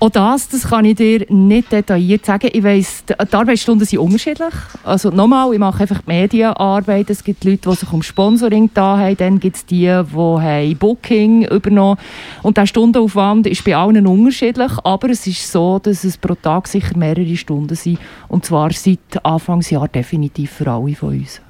Auch 0.00 0.10
das, 0.10 0.48
das 0.48 0.68
kann 0.68 0.84
ich 0.84 0.94
dir 0.94 1.26
nicht 1.28 1.72
detailliert 1.72 2.24
sagen. 2.24 2.50
Ich 2.52 2.62
weiss, 2.62 3.04
die 3.04 3.18
Arbeitsstunden 3.18 3.84
sind 3.84 3.98
unterschiedlich. 3.98 4.54
Also 4.84 5.10
nochmal, 5.10 5.52
ich 5.52 5.58
mache 5.58 5.80
einfach 5.82 6.02
die 6.02 6.12
Medienarbeit. 6.12 7.10
Es 7.10 7.24
gibt 7.24 7.42
Leute, 7.42 7.68
die 7.68 7.74
sich 7.74 7.92
um 7.92 8.00
Sponsoring 8.02 8.70
da 8.72 8.96
haben. 8.96 9.16
Dann 9.16 9.40
gibt 9.40 9.56
es 9.56 9.66
die, 9.66 9.86
die 9.86 9.90
haben 9.90 10.78
Booking 10.78 11.46
übernommen 11.48 11.98
Und 12.44 12.56
der 12.56 12.66
Stundenaufwand 12.66 13.48
ist 13.48 13.64
bei 13.64 13.74
allen 13.74 14.06
unterschiedlich. 14.06 14.70
Aber 14.84 15.10
es 15.10 15.26
ist 15.26 15.50
so, 15.50 15.80
dass 15.80 16.04
es 16.04 16.16
pro 16.16 16.36
Tag 16.36 16.68
sicher 16.68 16.96
mehrere 16.96 17.36
Stunden 17.36 17.74
sind. 17.74 17.98
Und 18.28 18.44
zwar 18.44 18.70
seit 18.70 19.00
Anfangsjahr 19.24 19.88
definitiv 19.88 20.52
für 20.52 20.70
alle 20.70 20.94
von 20.94 21.08
uns. 21.08 21.40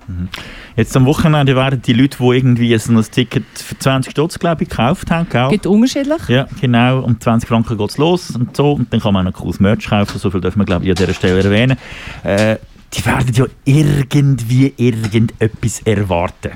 Jetzt 0.76 0.96
am 0.96 1.06
Wochenende 1.06 1.56
werden 1.56 1.82
die 1.82 1.92
Leute, 1.92 2.18
die 2.18 2.24
irgendwie 2.24 2.78
so 2.78 2.92
ein 2.92 3.02
Ticket 3.02 3.44
für 3.54 3.78
20 3.78 4.12
Stutz, 4.12 4.38
glaube 4.38 4.62
ich, 4.62 4.68
gekauft 4.68 5.10
haben, 5.10 5.28
gell? 5.28 5.48
Gibt 5.50 5.66
unterschiedlich. 5.66 6.28
Ja, 6.28 6.46
genau. 6.60 7.00
Um 7.00 7.20
20 7.20 7.48
Franken 7.48 7.76
geht 7.76 7.90
es 7.90 7.98
los 7.98 8.30
und 8.30 8.56
so. 8.56 8.72
Und 8.72 8.92
dann 8.92 9.00
kann 9.00 9.12
man 9.12 9.26
auch 9.26 9.32
noch 9.32 9.40
cooles 9.40 9.60
Merch 9.60 9.86
kaufen. 9.86 10.18
So 10.18 10.30
viel 10.30 10.40
dürfen 10.40 10.60
wir, 10.60 10.64
glaube 10.64 10.84
ich, 10.84 10.90
an 10.90 10.96
dieser 10.96 11.14
Stelle 11.14 11.42
erwähnen. 11.42 11.76
Äh, 12.22 12.56
die 12.94 13.04
werden 13.04 13.34
ja 13.34 13.44
irgendwie 13.64 14.72
irgendetwas 14.76 15.80
erwarten. 15.80 16.52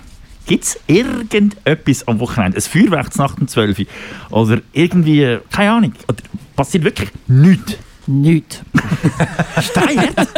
Gibt 0.46 0.64
es 0.64 0.80
irgendetwas 0.86 2.06
am 2.08 2.18
Wochenende? 2.20 2.58
Ein 2.58 2.62
Feuerwerk 2.62 3.16
nach 3.16 3.34
dem 3.34 3.48
12 3.48 3.78
Uhr? 3.78 3.86
Oder 4.30 4.60
irgendwie, 4.72 5.38
keine 5.50 5.72
Ahnung. 5.72 5.92
Passiert 6.56 6.84
wirklich 6.84 7.10
nichts? 7.28 7.76
Nichts. 8.20 8.60
Steinert? 9.60 10.28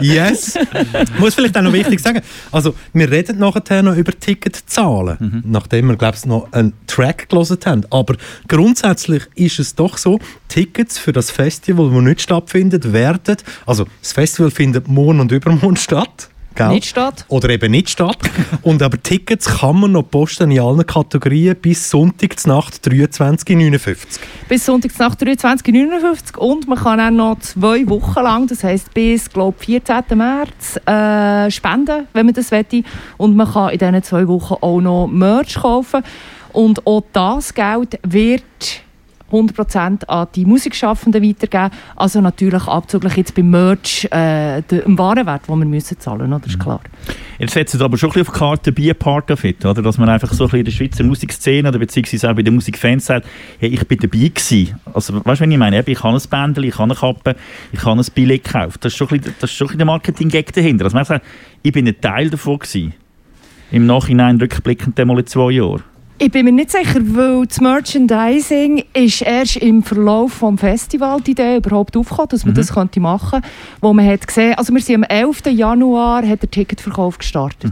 Yes! 0.00 0.56
Ich 0.56 1.18
muss 1.18 1.34
vielleicht 1.34 1.56
auch 1.56 1.62
noch 1.62 1.72
wichtig 1.72 2.00
sagen, 2.00 2.20
also 2.50 2.74
wir 2.92 3.10
reden 3.10 3.38
nachher 3.38 3.82
noch 3.82 3.94
über 3.94 4.12
Ticketzahlen, 4.18 5.42
nachdem 5.46 5.88
wir, 5.88 5.96
glaube 5.96 6.16
ich, 6.16 6.24
noch 6.24 6.50
einen 6.52 6.72
Track 6.86 7.28
gelesen 7.28 7.58
haben. 7.66 7.84
Aber 7.90 8.16
grundsätzlich 8.48 9.24
ist 9.34 9.58
es 9.58 9.74
doch 9.74 9.98
so, 9.98 10.18
Tickets 10.48 10.98
für 10.98 11.12
das 11.12 11.30
Festival, 11.30 11.90
das 11.90 12.02
nicht 12.02 12.22
stattfindet, 12.22 12.92
werden, 12.92 13.36
also 13.66 13.86
das 14.00 14.12
Festival 14.12 14.50
findet 14.50 14.88
morgen 14.88 15.20
und 15.20 15.30
übermorgen 15.30 15.76
statt. 15.76 16.30
Gell? 16.58 16.70
Nicht 16.70 16.88
statt. 16.88 17.24
Oder 17.28 17.50
eben 17.50 17.70
nicht 17.70 17.88
statt. 17.88 18.18
Und 18.62 18.82
aber 18.82 19.00
Tickets 19.00 19.60
kann 19.60 19.78
man 19.78 19.92
noch 19.92 20.02
posten 20.02 20.50
in 20.50 20.58
allen 20.58 20.84
Kategorien 20.84 21.54
bis 21.54 21.88
Sonntagnacht 21.88 22.84
23.59 22.84 24.18
bis 24.48 24.66
Sonntagsnacht 24.66 25.22
23.59 25.22 26.36
und 26.36 26.66
man 26.66 26.78
kann 26.78 27.00
auch 27.00 27.10
noch 27.10 27.38
zwei 27.38 27.88
Wochen 27.88 28.20
lang, 28.20 28.48
das 28.48 28.64
heisst 28.64 28.92
bis 28.92 29.30
glaub, 29.30 29.62
14. 29.62 30.02
März, 30.16 30.80
äh, 30.84 31.48
spenden, 31.52 32.08
wenn 32.12 32.26
man 32.26 32.34
das 32.34 32.50
möchte. 32.50 32.82
Und 33.18 33.36
man 33.36 33.52
kann 33.52 33.70
in 33.70 33.78
diesen 33.78 34.02
zwei 34.02 34.26
Wochen 34.26 34.54
auch 34.60 34.80
noch 34.80 35.06
Merch 35.06 35.54
kaufen. 35.54 36.02
Und 36.52 36.84
auch 36.88 37.04
das 37.12 37.54
Geld 37.54 38.00
wird 38.02 38.42
100% 39.30 40.06
an 40.06 40.28
die 40.34 40.44
Musikschaffenden 40.44 41.22
weitergeben. 41.22 41.70
Also 41.96 42.20
natürlich 42.20 42.66
abzüglich 42.66 43.16
jetzt 43.16 43.34
beim 43.34 43.50
Merch 43.50 44.06
äh, 44.10 44.62
dem 44.62 44.98
Warenwert, 44.98 45.48
den 45.48 45.58
wir 45.58 45.66
müssen 45.66 45.98
zahlen 45.98 46.28
müssen, 46.28 46.42
das 46.42 46.52
ist 46.52 46.60
klar. 46.60 46.80
Ihr 47.38 47.48
setzt 47.48 47.80
aber 47.80 47.96
schon 47.96 48.10
ein 48.10 48.12
bisschen 48.14 48.28
auf 48.28 48.34
die 48.34 48.38
Karte 48.38 48.72
Be 48.72 48.90
a 48.90 48.94
Part 48.94 49.30
of 49.30 49.44
it, 49.44 49.64
oder? 49.64 49.80
Dass 49.82 49.98
man 49.98 50.08
einfach 50.08 50.32
so 50.32 50.44
ein 50.44 50.46
bisschen 50.46 50.58
in 50.58 50.64
der 50.64 50.72
Schweizer 50.72 51.04
Musikszene 51.04 51.68
oder 51.68 51.78
beziehungsweise 51.78 52.30
auch 52.30 52.34
bei 52.34 52.42
den 52.42 52.54
Musikfans 52.54 53.06
sagt, 53.06 53.26
hey, 53.58 53.68
ich 53.68 53.86
bin 53.86 53.98
dabei 53.98 54.28
gewesen. 54.28 54.80
Also, 54.92 55.24
weißt 55.24 55.40
du, 55.40 55.44
wenn 55.44 55.52
ich 55.52 55.58
meine? 55.58 55.82
Ich 55.86 56.02
habe 56.02 56.16
ein 56.16 56.22
Bändchen, 56.28 56.64
ich 56.64 56.78
habe 56.78 56.84
eine 56.84 56.94
Kappe, 56.94 57.36
ich 57.72 57.84
habe 57.84 58.00
ein 58.00 58.06
Billett 58.14 58.44
gekauft. 58.44 58.84
Das 58.84 58.92
ist 58.92 58.98
schon 58.98 59.08
ein 59.08 59.18
bisschen, 59.18 59.34
das 59.40 59.50
ist 59.50 59.56
schon 59.56 59.66
ein 59.66 59.68
bisschen 59.68 59.78
der 59.78 59.86
Marketing-Gag 59.86 60.52
dahinter. 60.52 60.84
Dass 60.84 60.94
man 60.94 61.04
sagt, 61.04 61.24
ich 61.62 61.72
bin 61.72 61.86
ein 61.86 62.00
Teil 62.00 62.30
davon 62.30 62.58
gewesen. 62.58 62.94
Im 63.70 63.86
Nachhinein 63.86 64.40
rückblickend 64.40 64.98
einmal 64.98 65.18
in 65.20 65.26
zwei 65.26 65.52
Jahren. 65.52 65.82
Ich 66.20 66.32
bin 66.32 66.46
mir 66.46 66.52
nicht 66.52 66.72
sicher, 66.72 67.00
weil 67.14 67.46
das 67.46 67.60
Merchandising 67.60 68.82
ist 68.92 69.22
erst 69.22 69.58
im 69.58 69.84
Verlauf 69.84 70.40
des 70.40 70.60
Festivals 70.60 71.22
die 71.22 71.30
Idee 71.30 71.58
überhaupt 71.58 71.96
aufgekommen, 71.96 72.28
dass 72.30 72.44
man 72.44 72.54
das 72.54 72.72
könnte 72.74 72.98
machen 72.98 73.40
könnte. 73.40 73.48
Wo 73.80 73.92
man 73.92 74.04
hat 74.04 74.26
gesehen, 74.26 74.54
also 74.54 74.74
wir 74.74 74.80
sind 74.80 74.96
am 74.96 75.02
11. 75.04 75.46
Januar 75.46 76.26
hat 76.26 76.42
der 76.42 76.50
Ticketverkauf 76.50 77.18
gestartet. 77.18 77.70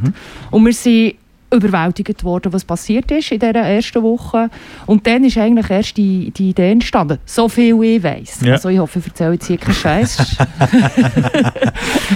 Und 0.52 0.64
wir 0.64 0.72
sind 0.72 1.16
überwältigt 1.52 2.24
worden, 2.24 2.52
was 2.52 2.64
passiert 2.64 3.10
ist 3.10 3.30
in 3.30 3.38
dieser 3.38 3.54
ersten 3.54 4.02
Woche. 4.02 4.50
Und 4.86 5.06
dann 5.06 5.24
ist 5.24 5.38
eigentlich 5.38 5.70
erst 5.70 5.96
die, 5.96 6.30
die 6.30 6.50
Idee 6.50 6.72
entstanden. 6.72 7.18
So 7.24 7.48
viel 7.48 7.80
ich 7.82 8.02
weiss. 8.02 8.40
Ja. 8.40 8.54
Also 8.54 8.68
ich 8.68 8.78
hoffe, 8.78 8.98
ich 8.98 9.06
erzähle 9.06 9.32
jetzt 9.34 9.46
hier 9.46 9.58
keinen 9.58 9.74
Scheiß. 9.74 10.36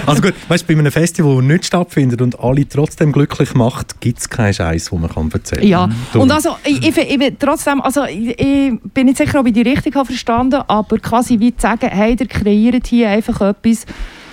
Also 0.05 0.21
gut, 0.21 0.33
weißt, 0.47 0.67
bei 0.67 0.73
einem 0.73 0.91
Festival, 0.91 1.35
das 1.37 1.45
nicht 1.45 1.65
stattfindet 1.65 2.21
und 2.21 2.39
alle 2.39 2.67
trotzdem 2.67 3.11
glücklich 3.11 3.53
macht, 3.53 3.99
gibt 4.01 4.19
es 4.19 4.29
keinen 4.29 4.53
Scheiß, 4.53 4.89
den 4.89 5.01
man 5.01 5.09
kann 5.09 5.29
erzählen 5.31 5.67
Ja, 5.67 5.89
Darum. 6.11 6.21
und 6.21 6.31
also 6.31 6.55
ich, 6.63 6.87
ich, 6.87 6.97
ich 6.97 7.17
bin 7.19 7.37
trotzdem, 7.37 7.81
also 7.81 8.05
ich, 8.05 8.39
ich 8.39 8.73
bin 8.93 9.05
nicht 9.05 9.17
sicher, 9.17 9.39
ob 9.39 9.47
ich 9.47 9.53
die 9.53 9.61
richtig 9.61 9.95
habe 9.95 10.05
verstanden, 10.05 10.61
aber 10.67 10.97
quasi 10.97 11.39
wie 11.39 11.55
zu 11.55 11.61
sagen, 11.61 11.89
hey, 11.89 12.15
ihr 12.19 12.27
kreiert 12.27 12.87
hier 12.87 13.09
einfach 13.09 13.41
etwas 13.41 13.85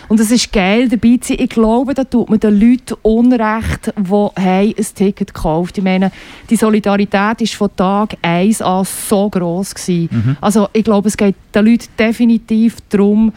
und 0.08 0.20
es 0.20 0.30
ist 0.30 0.52
geil 0.52 0.88
dabei 0.88 1.18
zu 1.20 1.28
sein. 1.28 1.38
Ich 1.40 1.50
glaube, 1.50 1.94
da 1.94 2.04
tut 2.04 2.30
man 2.30 2.40
den 2.40 2.58
Leuten 2.58 2.96
Unrecht, 3.02 3.92
die 3.96 4.10
haben 4.10 4.30
ein 4.36 4.86
Ticket 4.94 5.34
gekauft. 5.34 5.78
Ich 5.78 5.84
meine, 5.84 6.10
die 6.48 6.56
Solidarität 6.56 7.42
ist 7.42 7.54
von 7.54 7.70
Tag 7.76 8.16
1 8.22 8.62
an 8.62 8.84
so 8.84 9.28
gross 9.28 9.74
gewesen. 9.74 10.36
Also 10.40 10.68
ich 10.72 10.84
glaube, 10.84 11.08
es 11.08 11.16
geht 11.16 11.36
den 11.54 11.66
Leuten 11.66 11.88
definitiv 11.98 12.76
darum, 12.88 13.32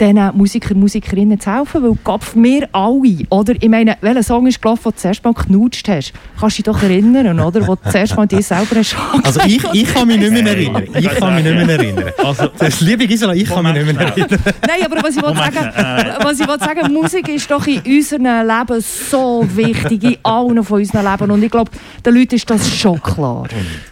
diesen 0.00 0.36
Musiker, 0.36 0.74
Musikerinnen 0.74 1.38
zu 1.38 1.52
helfen, 1.54 1.82
weil 1.82 1.96
Kopf 2.02 2.34
wir 2.34 2.68
alle, 2.72 3.26
oder? 3.30 3.54
Ich 3.60 3.68
meine, 3.68 3.96
welcher 4.00 4.22
Song 4.22 4.46
ist 4.46 4.60
gelaufen, 4.60 4.82
den 4.84 4.92
du 4.92 4.98
zuerst 4.98 5.24
mal 5.24 5.34
geknutscht 5.34 5.88
hast? 5.88 6.12
Kannst 6.38 6.58
du 6.58 6.62
dich 6.62 6.72
doch 6.72 6.82
erinnern, 6.82 7.38
oder? 7.40 7.66
Wo 7.66 7.74
du 7.74 7.90
zuerst 7.90 8.16
mal 8.16 8.26
dir 8.26 8.42
selber 8.42 8.76
hast 8.76 8.96
Also 9.24 9.40
ich, 9.46 9.62
ich 9.72 9.94
kann 9.94 10.08
mich 10.08 10.18
nicht 10.18 10.32
mehr 10.32 10.46
erinnern. 10.46 10.84
Ich 10.94 11.08
kann 11.08 11.34
mich 11.34 11.44
nicht 11.44 11.66
mehr 11.66 11.78
erinnern. 11.78 12.10
Also, 12.18 12.48
Das, 12.58 12.80
liebe 12.80 13.06
Gisela, 13.06 13.34
ich 13.34 13.48
kann 13.48 13.64
mich 13.64 13.74
nicht 13.74 13.96
mehr 13.96 14.06
erinnern. 14.06 14.28
Nein, 14.66 14.84
aber 14.84 15.02
was 15.02 15.16
ich 15.16 15.22
wollte 15.22 15.38
sagen, 15.38 15.70
was 16.22 16.40
ich 16.40 16.48
wollte 16.48 16.64
sagen, 16.64 16.92
Musik 16.92 17.28
ist 17.28 17.50
doch 17.50 17.66
in 17.66 17.80
unserem 17.80 18.24
Leben 18.24 18.80
so 18.80 19.46
wichtig, 19.54 20.02
in 20.04 20.16
allen 20.22 20.64
von 20.64 20.78
unseren 20.78 21.10
Leben. 21.10 21.30
Und 21.30 21.42
ich 21.42 21.50
glaube, 21.50 21.70
den 22.04 22.14
Leuten 22.14 22.34
ist 22.34 22.48
das 22.48 22.68
schon 22.74 23.00
klar. 23.02 23.46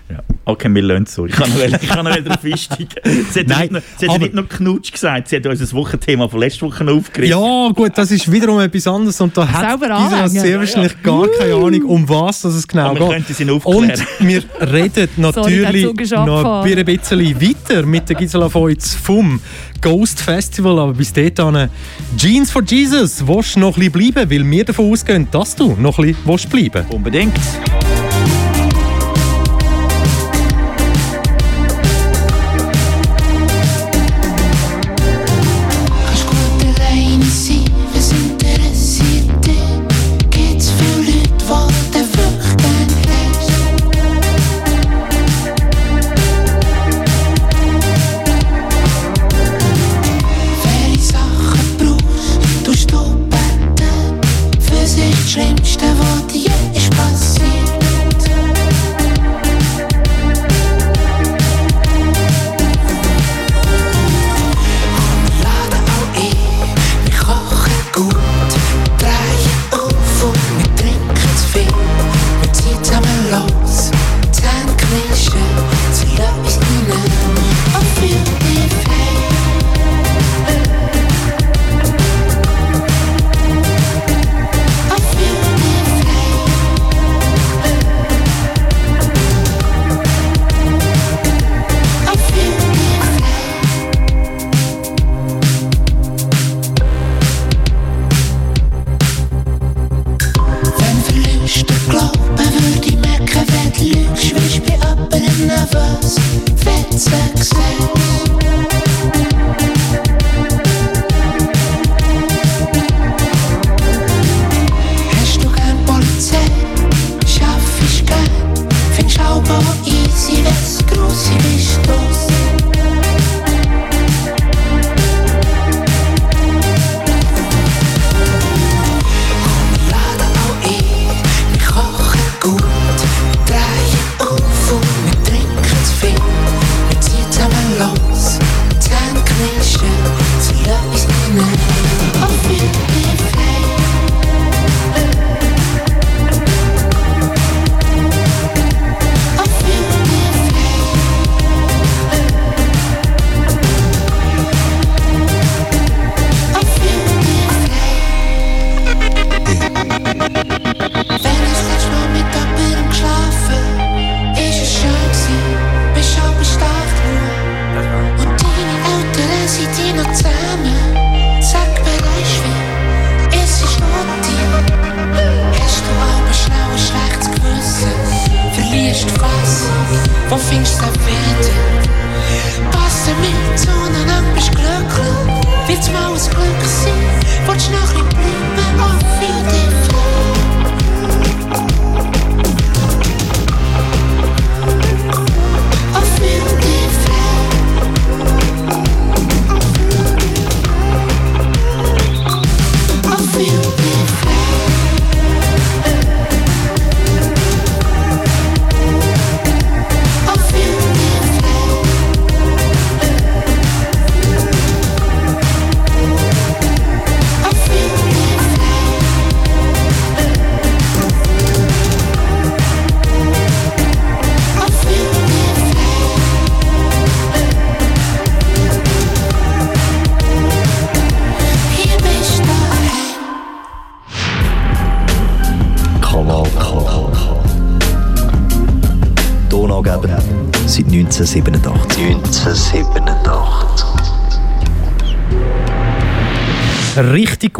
ja. 0.08 0.18
Okay, 0.50 0.68
wir 0.74 0.82
lernen 0.82 1.06
so. 1.06 1.26
Ich 1.26 1.32
kann 1.32 1.48
noch, 1.50 1.60
ich 1.80 1.88
kann 1.88 2.04
noch 2.04 2.16
wieder 2.16 2.38
einsteigen. 2.42 2.88
Sie 3.30 3.40
hat, 3.40 3.46
Nein, 3.48 3.60
nicht, 3.60 3.72
noch- 3.72 3.80
sie 3.98 4.06
hat 4.06 4.14
aber- 4.16 4.24
nicht 4.24 4.34
noch 4.34 4.48
Knutsch 4.48 4.92
gesagt, 4.92 5.28
sie 5.28 5.36
hat 5.36 5.46
uns 5.46 5.60
das 5.60 5.72
Wochenthema 5.72 6.28
von 6.28 6.40
letzter 6.40 6.66
Woche 6.66 6.82
noch 6.84 6.94
aufgerissen. 6.96 7.38
Ja, 7.40 7.68
gut, 7.72 7.92
das 7.96 8.10
ist 8.10 8.30
wiederum 8.30 8.58
etwas 8.60 8.86
anderes 8.86 9.20
und 9.20 9.36
da 9.36 9.46
hat 9.46 9.80
Gisela 9.80 10.28
sehr 10.28 10.58
wahrscheinlich 10.58 11.02
gar 11.02 11.28
keine 11.38 11.54
Ahnung, 11.54 11.84
um 11.84 12.08
was 12.08 12.42
das 12.42 12.54
es 12.54 12.66
genau 12.66 12.90
Aber 12.90 12.94
wir 13.00 13.06
geht. 13.06 13.26
könnten 13.26 13.34
sie. 13.34 13.50
Und 13.50 13.92
wir 14.20 14.42
reden 14.72 15.08
natürlich 15.16 16.00
ist 16.00 16.12
noch 16.12 16.64
ein 16.64 16.84
bisschen 16.84 17.40
weiter 17.40 17.86
mit 17.86 18.08
der 18.08 18.16
Gisela 18.16 18.52
Voits 18.52 18.94
vom 18.94 19.40
Ghost 19.80 20.20
Festival, 20.20 20.78
aber 20.78 20.94
bis 20.94 21.12
dahin 21.12 21.68
Jeans 22.16 22.50
for 22.50 22.62
Jesus, 22.62 23.26
willst 23.26 23.56
du 23.56 23.60
noch 23.60 23.76
ein 23.76 23.90
bisschen 23.90 24.12
bleiben, 24.12 24.30
weil 24.30 24.50
wir 24.50 24.64
davon 24.64 24.90
ausgehen, 24.92 25.28
dass 25.30 25.54
du 25.56 25.76
noch 25.78 25.98
ein 25.98 26.06
bisschen 26.06 26.18
willst 26.26 26.50
bleiben 26.50 26.84
Unbedingt. 26.90 27.34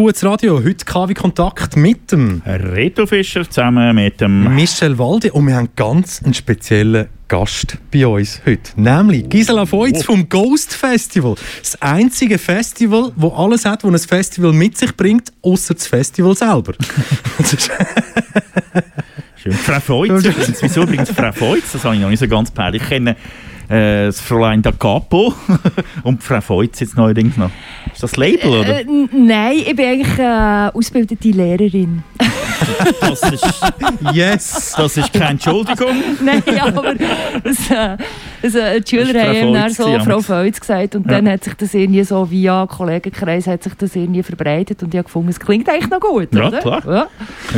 Gutes 0.00 0.24
Radio. 0.24 0.64
Heute 0.64 0.82
KW 0.86 1.12
Kontakt 1.12 1.76
mit 1.76 2.10
dem 2.10 2.40
Reto 2.46 3.04
Fischer 3.06 3.44
zusammen 3.44 3.94
mit 3.94 4.18
dem 4.22 4.54
Michel 4.54 4.98
Walde 4.98 5.30
und 5.30 5.46
wir 5.46 5.56
haben 5.56 5.68
ganz 5.76 6.22
einen 6.24 6.32
speziellen 6.32 7.08
Gast 7.28 7.76
bei 7.92 8.06
uns 8.06 8.40
heute. 8.46 8.70
Nämlich 8.76 9.28
Gisela 9.28 9.66
Feutz 9.66 10.02
vom 10.02 10.26
Ghost 10.30 10.72
Festival. 10.72 11.34
Das 11.60 11.82
einzige 11.82 12.38
Festival, 12.38 13.12
wo 13.14 13.28
alles 13.28 13.66
hat, 13.66 13.84
was 13.84 13.92
ein 14.04 14.08
Festival 14.08 14.54
mit 14.54 14.78
sich 14.78 14.96
bringt, 14.96 15.34
außer 15.42 15.74
das 15.74 15.86
Festival 15.86 16.34
selber. 16.34 16.72
Das 17.36 17.52
ist- 17.52 17.70
Schön. 19.36 19.52
Frau 19.52 19.80
Feutz 19.80 20.24
übrigens. 20.24 20.62
Wieso 20.62 20.82
übrigens 20.84 21.10
Frau 21.10 21.32
Feutz? 21.32 21.72
Das 21.72 21.84
habe 21.84 21.94
ich 21.96 22.00
noch 22.00 22.08
nicht 22.08 22.20
so 22.20 22.28
ganz 22.28 22.48
gepeilt. 22.48 22.74
Ich 22.76 22.88
kenne 22.88 23.16
äh, 23.70 24.06
das 24.06 24.20
Fräulein 24.20 24.62
da 24.62 24.72
Capo 24.72 25.32
und 26.02 26.22
Frau 26.22 26.40
Feutz 26.40 26.80
jetzt 26.80 26.96
neuerdings 26.96 27.36
noch. 27.36 27.50
Ist 27.92 28.02
das 28.02 28.16
Label, 28.16 28.50
oder? 28.50 28.80
Äh, 28.80 28.84
nein, 29.12 29.58
ich 29.58 29.76
bin 29.76 29.86
eigentlich 29.86 30.18
äh, 30.18 30.70
ausgebildete 30.76 31.28
Lehrerin. 31.30 32.02
Das 33.00 33.22
ist, 33.22 33.62
yes! 34.12 34.74
das 34.76 34.96
ist 34.98 35.12
keine 35.14 35.30
Entschuldigung. 35.30 35.96
Nein, 36.22 36.42
aber 36.60 36.94
das, 36.94 37.70
äh, 37.70 37.96
das, 38.42 38.54
äh, 38.54 38.80
die 38.82 38.96
Schüler 38.98 39.22
haben 39.22 39.54
dann 39.54 39.70
Feutz 39.70 39.76
so 39.76 39.98
Frau. 40.10 40.20
Feutz 40.20 40.60
gesagt 40.60 40.94
und 40.94 41.06
Ja. 41.10 41.12
dann 41.22 41.28
hat 41.30 41.42
sich 41.44 41.54
das 41.54 41.72
irgendwie 41.72 42.04
so 42.04 42.30
via 42.30 42.66
Kollegenkreis 42.66 43.46
hat 43.46 43.62
sich 43.62 43.72
das 43.74 43.96
irgendwie 43.96 44.22
verbreitet 44.22 44.82
und 44.82 44.92
ich 44.92 44.98
habe 44.98 45.04
gefunden, 45.06 45.30
es 45.30 45.40
klingt 45.40 45.68
eigentlich 45.70 45.88
noch 45.88 46.00
gut, 46.00 46.28
Ja, 46.34 46.48
oder? 46.48 46.58
klar. 46.60 46.82
Ja. 46.86 47.06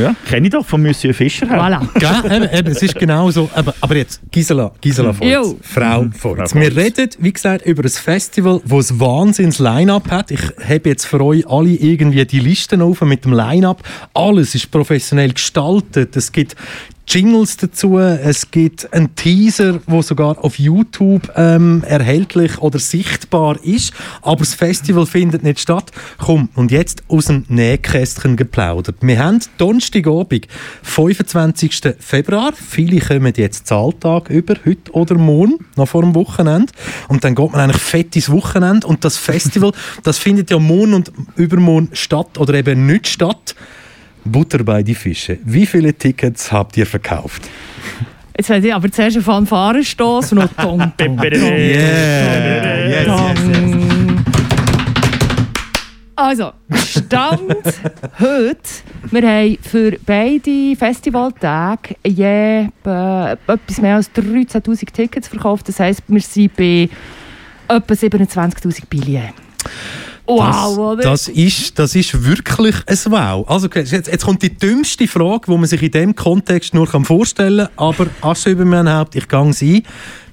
Ja, 0.01 0.15
kenne 0.29 0.47
ich 0.47 0.53
doch 0.53 0.65
von 0.65 0.81
Monsieur 0.83 1.13
Fischer. 1.13 1.49
her. 1.49 1.61
Voilà. 1.61 1.81
Gell? 1.99 2.33
eben, 2.37 2.57
eben, 2.59 2.69
es 2.71 2.83
ist 2.83 2.95
genau 2.95 3.29
so. 3.33 3.51
Aber, 3.55 3.75
aber 3.81 3.97
jetzt, 3.97 4.21
Gisela, 4.31 4.71
Gisela 4.81 5.13
Feutz, 5.13 5.31
Jo. 5.33 5.59
Frau 5.63 6.02
Mhm. 6.07 6.13
Feutz. 6.13 6.53
Frau 6.53 6.61
Wir 6.61 6.77
reden, 6.77 7.11
wie 7.19 7.33
gesagt, 7.33 7.67
über 7.67 7.83
ein 7.83 7.89
Festival, 7.91 8.61
das 8.65 8.91
ein 8.91 9.01
Wahnsinns-Line-Up 9.01 10.11
hat. 10.11 10.31
Ich 10.31 10.43
habe 10.59 10.89
jetzt 10.89 11.07
für 11.07 11.21
euch 11.21 11.47
alle 11.47 11.71
irgendwie 11.71 12.25
die 12.25 12.41
Listen 12.41 12.83
auf 12.83 13.01
mit 13.03 13.25
dem 13.25 13.33
Line-Up. 13.33 13.83
Alles 14.15 14.55
ist 14.55 14.71
professionell 14.71 15.33
gestaltet. 15.33 16.17
Es 16.17 16.33
gibt 16.33 16.57
Jingles 17.07 17.57
dazu, 17.57 17.99
es 17.99 18.51
gibt 18.51 18.93
einen 18.93 19.15
Teaser, 19.15 19.81
wo 19.87 20.03
sogar 20.03 20.43
auf 20.43 20.59
YouTube 20.59 21.31
ähm, 21.37 21.83
erhältlich 21.87 22.59
oder 22.59 22.79
sichtbar 22.79 23.63
ist, 23.63 23.93
aber 24.23 24.39
das 24.39 24.55
Festival 24.55 25.05
findet 25.07 25.43
nicht 25.43 25.61
statt. 25.61 25.91
Komm, 26.19 26.49
und 26.55 26.71
jetzt 26.71 27.03
aus 27.09 27.27
dem 27.27 27.45
Nähkästchen 27.49 28.37
geplaudert. 28.37 28.97
Wir 29.01 29.19
haben 29.19 29.41
Donnerstagabend, 29.59 30.47
25. 30.83 31.95
Februar. 31.99 32.53
Viele 32.55 33.01
kommen 33.01 33.33
jetzt 33.37 33.67
Zahltag 33.67 34.31
über, 34.31 34.55
heute 34.65 34.93
oder 34.93 35.17
morgen, 35.17 35.67
noch 35.77 35.89
vor 35.89 36.03
dem 36.03 36.15
Wochenende. 36.15 36.73
Und 37.09 37.25
dann 37.25 37.35
geht 37.35 37.53
man 37.53 37.61
eigentlich 37.61 37.83
fett 37.83 38.15
ins 38.17 38.31
Wochenende. 38.31 38.87
Und 38.87 39.05
das 39.05 39.17
Festival, 39.17 39.73
das 40.03 40.19
findet 40.19 40.51
ja 40.51 40.59
morgen 40.59 40.95
und 40.95 41.13
übermorgen 41.37 41.91
statt 41.93 42.39
oder 42.39 42.55
eben 42.55 42.87
nicht 42.87 43.09
statt. 43.09 43.55
Butter 44.25 44.65
bei 44.65 44.83
die 44.83 44.95
Fische. 44.95 45.39
Wie 45.45 45.67
viele 45.67 45.95
Tickets 45.95 46.51
habt 46.53 46.77
ihr 46.77 46.87
verkauft? 46.87 47.43
Jetzt 48.37 48.49
werde 48.49 48.67
ich 48.67 48.75
aber 48.75 48.91
zuerst 48.91 49.17
einen 49.17 49.25
Fanfarenstoss 49.25 50.33
und 50.33 50.39
noch 50.39 50.53
Tong. 50.57 50.93
Yeah. 50.99 52.89
Yes, 52.89 53.07
Tong. 53.07 54.25
Also, 56.15 56.53
Stand 56.75 57.53
heute 58.21 58.59
Wir 59.11 59.23
haben 59.23 59.59
für 59.61 59.99
beide 60.07 60.77
Festivaltage 60.77 61.97
je 62.07 62.69
äh, 62.87 63.33
etwas 63.33 63.81
mehr 63.81 63.97
als 63.97 64.11
13'000 64.13 64.93
Tickets 64.93 65.29
verkauft. 65.29 65.69
Das 65.69 65.81
heisst, 65.81 66.03
wir 66.07 66.21
sind 66.21 66.55
bei 66.55 66.89
etwa 67.69 67.95
27'000 67.95 68.83
Billionen. 68.89 69.33
Wow, 70.27 70.79
oder? 70.79 71.03
das, 71.03 71.29
ist, 71.29 71.79
das 71.79 71.95
ist 71.95 72.25
wirklich 72.25 72.77
ein 72.87 72.99
Wow. 73.13 73.49
Also, 73.49 73.69
jetzt, 73.75 73.93
jetzt 73.93 74.25
kommt 74.25 74.43
die 74.43 74.57
dümmste 74.57 75.09
Frage, 75.09 75.47
die 75.49 75.57
man 75.57 75.67
sich 75.67 75.83
in 75.83 75.91
diesem 75.91 76.15
Kontext 76.15 76.75
nur 76.75 76.87
kann 76.87 77.05
vorstellen 77.05 77.67
kann. 77.67 77.89
Aber 77.89 78.07
Asche 78.21 78.51
über 78.51 78.65
mein 78.65 78.89
Haupt, 78.89 79.17
ich 79.17 79.27
gehe 79.29 79.53
sie. 79.53 79.83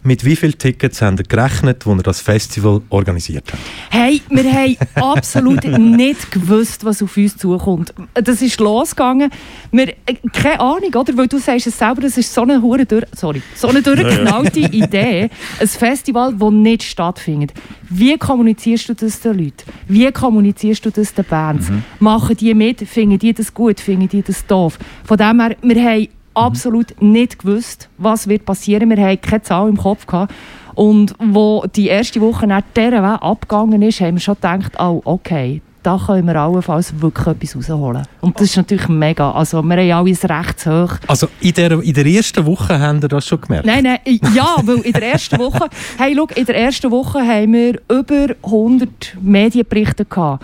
Mit 0.01 0.23
wie 0.23 0.35
vielen 0.37 0.57
Tickets 0.57 1.01
haben 1.01 1.17
ihr 1.17 1.23
gerechnet, 1.23 1.85
als 1.85 1.97
ihr 1.97 2.03
das 2.03 2.21
Festival 2.21 2.81
organisiert 2.89 3.51
habt? 3.51 3.61
Hey, 3.89 4.21
wir 4.29 4.51
haben 4.51 4.77
absolut 4.95 5.63
nicht 5.77 6.31
gewusst, 6.31 6.85
was 6.85 7.03
auf 7.03 7.17
uns 7.17 7.35
zukommt. 7.35 7.93
Das 8.13 8.41
ist 8.41 8.59
losgegangen. 8.59 9.29
Wir, 9.71 9.89
äh, 9.89 10.15
keine 10.31 10.61
Ahnung, 10.61 10.93
oder? 10.95 11.17
Weil 11.17 11.27
du 11.27 11.37
sagst 11.37 11.67
es 11.67 11.77
selber, 11.77 12.01
das 12.01 12.17
ist 12.17 12.33
so 12.33 12.43
eine 12.43 12.61
hure 12.61 12.85
sorry, 13.13 13.41
so 13.55 13.67
eine 13.67 13.81
durchgeknallte 13.81 14.59
Idee. 14.59 15.29
Ein 15.59 15.67
Festival, 15.67 16.33
das 16.33 16.51
nicht 16.51 16.83
stattfindet. 16.83 17.53
Wie 17.89 18.17
kommunizierst 18.17 18.87
du 18.89 18.93
das 18.93 19.19
den 19.19 19.37
Leuten? 19.37 19.63
Wie 19.87 20.09
kommunizierst 20.11 20.85
du 20.85 20.91
das 20.91 21.13
den 21.13 21.25
Bands? 21.25 21.69
Machen 21.99 22.37
die 22.37 22.53
mit? 22.53 22.87
Finden 22.87 23.19
die 23.19 23.33
das 23.33 23.53
gut? 23.53 23.79
Finden 23.81 24.07
die 24.07 24.21
das 24.21 24.45
doof? 24.45 24.79
Von 25.03 25.17
dem 25.17 25.41
her, 25.41 25.57
wir 25.61 25.83
haben 25.83 26.07
absolut 26.45 27.01
nicht 27.01 27.39
gewusst, 27.39 27.89
was 27.97 28.27
wird 28.27 28.45
passieren. 28.45 28.89
Wir 28.89 29.05
hatten 29.05 29.21
keine 29.21 29.41
Zahl 29.41 29.69
im 29.69 29.77
Kopf. 29.77 30.05
Gehabt. 30.05 30.33
Und 30.75 31.13
wo 31.19 31.65
die 31.75 31.87
erste 31.87 32.21
Woche 32.21 32.47
nach 32.47 32.61
dieser 32.75 33.03
Weg 33.03 33.21
abgegangen 33.21 33.81
ist, 33.81 33.99
haben 33.99 34.15
wir 34.15 34.21
schon 34.21 34.35
gedacht, 34.35 34.73
oh, 34.79 35.01
okay, 35.03 35.61
da 35.83 35.99
können 36.05 36.27
wir 36.27 36.35
allenfalls 36.35 37.01
wirklich 37.01 37.27
etwas 37.27 37.55
rausholen. 37.55 38.03
Und 38.21 38.35
das 38.39 38.49
ist 38.49 38.57
natürlich 38.57 38.87
mega. 38.87 39.31
Also 39.31 39.61
wir 39.61 39.77
haben 39.77 39.91
alles 39.91 40.23
recht 40.23 40.65
hoch. 40.65 40.97
Also 41.07 41.27
in 41.41 41.53
der, 41.53 41.71
in 41.81 41.93
der 41.93 42.05
ersten 42.05 42.45
Woche 42.45 42.79
habt 42.79 43.03
ihr 43.03 43.07
das 43.07 43.27
schon 43.27 43.41
gemerkt? 43.41 43.65
Nein, 43.65 43.83
nein, 43.83 43.99
ja, 44.33 44.55
weil 44.63 44.79
in 44.79 44.93
der 44.93 45.11
ersten 45.13 45.39
Woche, 45.39 45.69
hey, 45.97 46.13
schau, 46.15 46.27
in 46.35 46.45
der 46.45 46.55
ersten 46.57 46.91
Woche 46.91 47.19
haben 47.19 47.53
wir 47.53 47.81
über 47.89 48.35
100 48.43 49.17
Medienberichte 49.21 50.05
gehabt. 50.05 50.43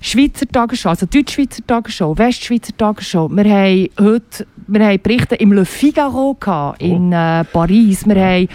Schweizer 0.00 0.46
Tagesschau, 0.46 0.90
also 0.90 1.06
Deutschschweizer 1.06 1.66
Tagesschau, 1.66 2.16
Westschweizer 2.16 2.76
Tagesschau. 2.76 3.28
Wir 3.30 3.44
haben 3.44 3.88
heute 4.00 4.46
wir 4.68 4.86
haben 4.86 5.00
Berichte 5.02 5.34
im 5.34 5.52
Le 5.52 5.64
Figaro 5.64 6.36
gehabt, 6.38 6.82
in 6.82 7.10
äh, 7.10 7.42
Paris. 7.44 8.06
Wir 8.06 8.22
haben 8.22 8.48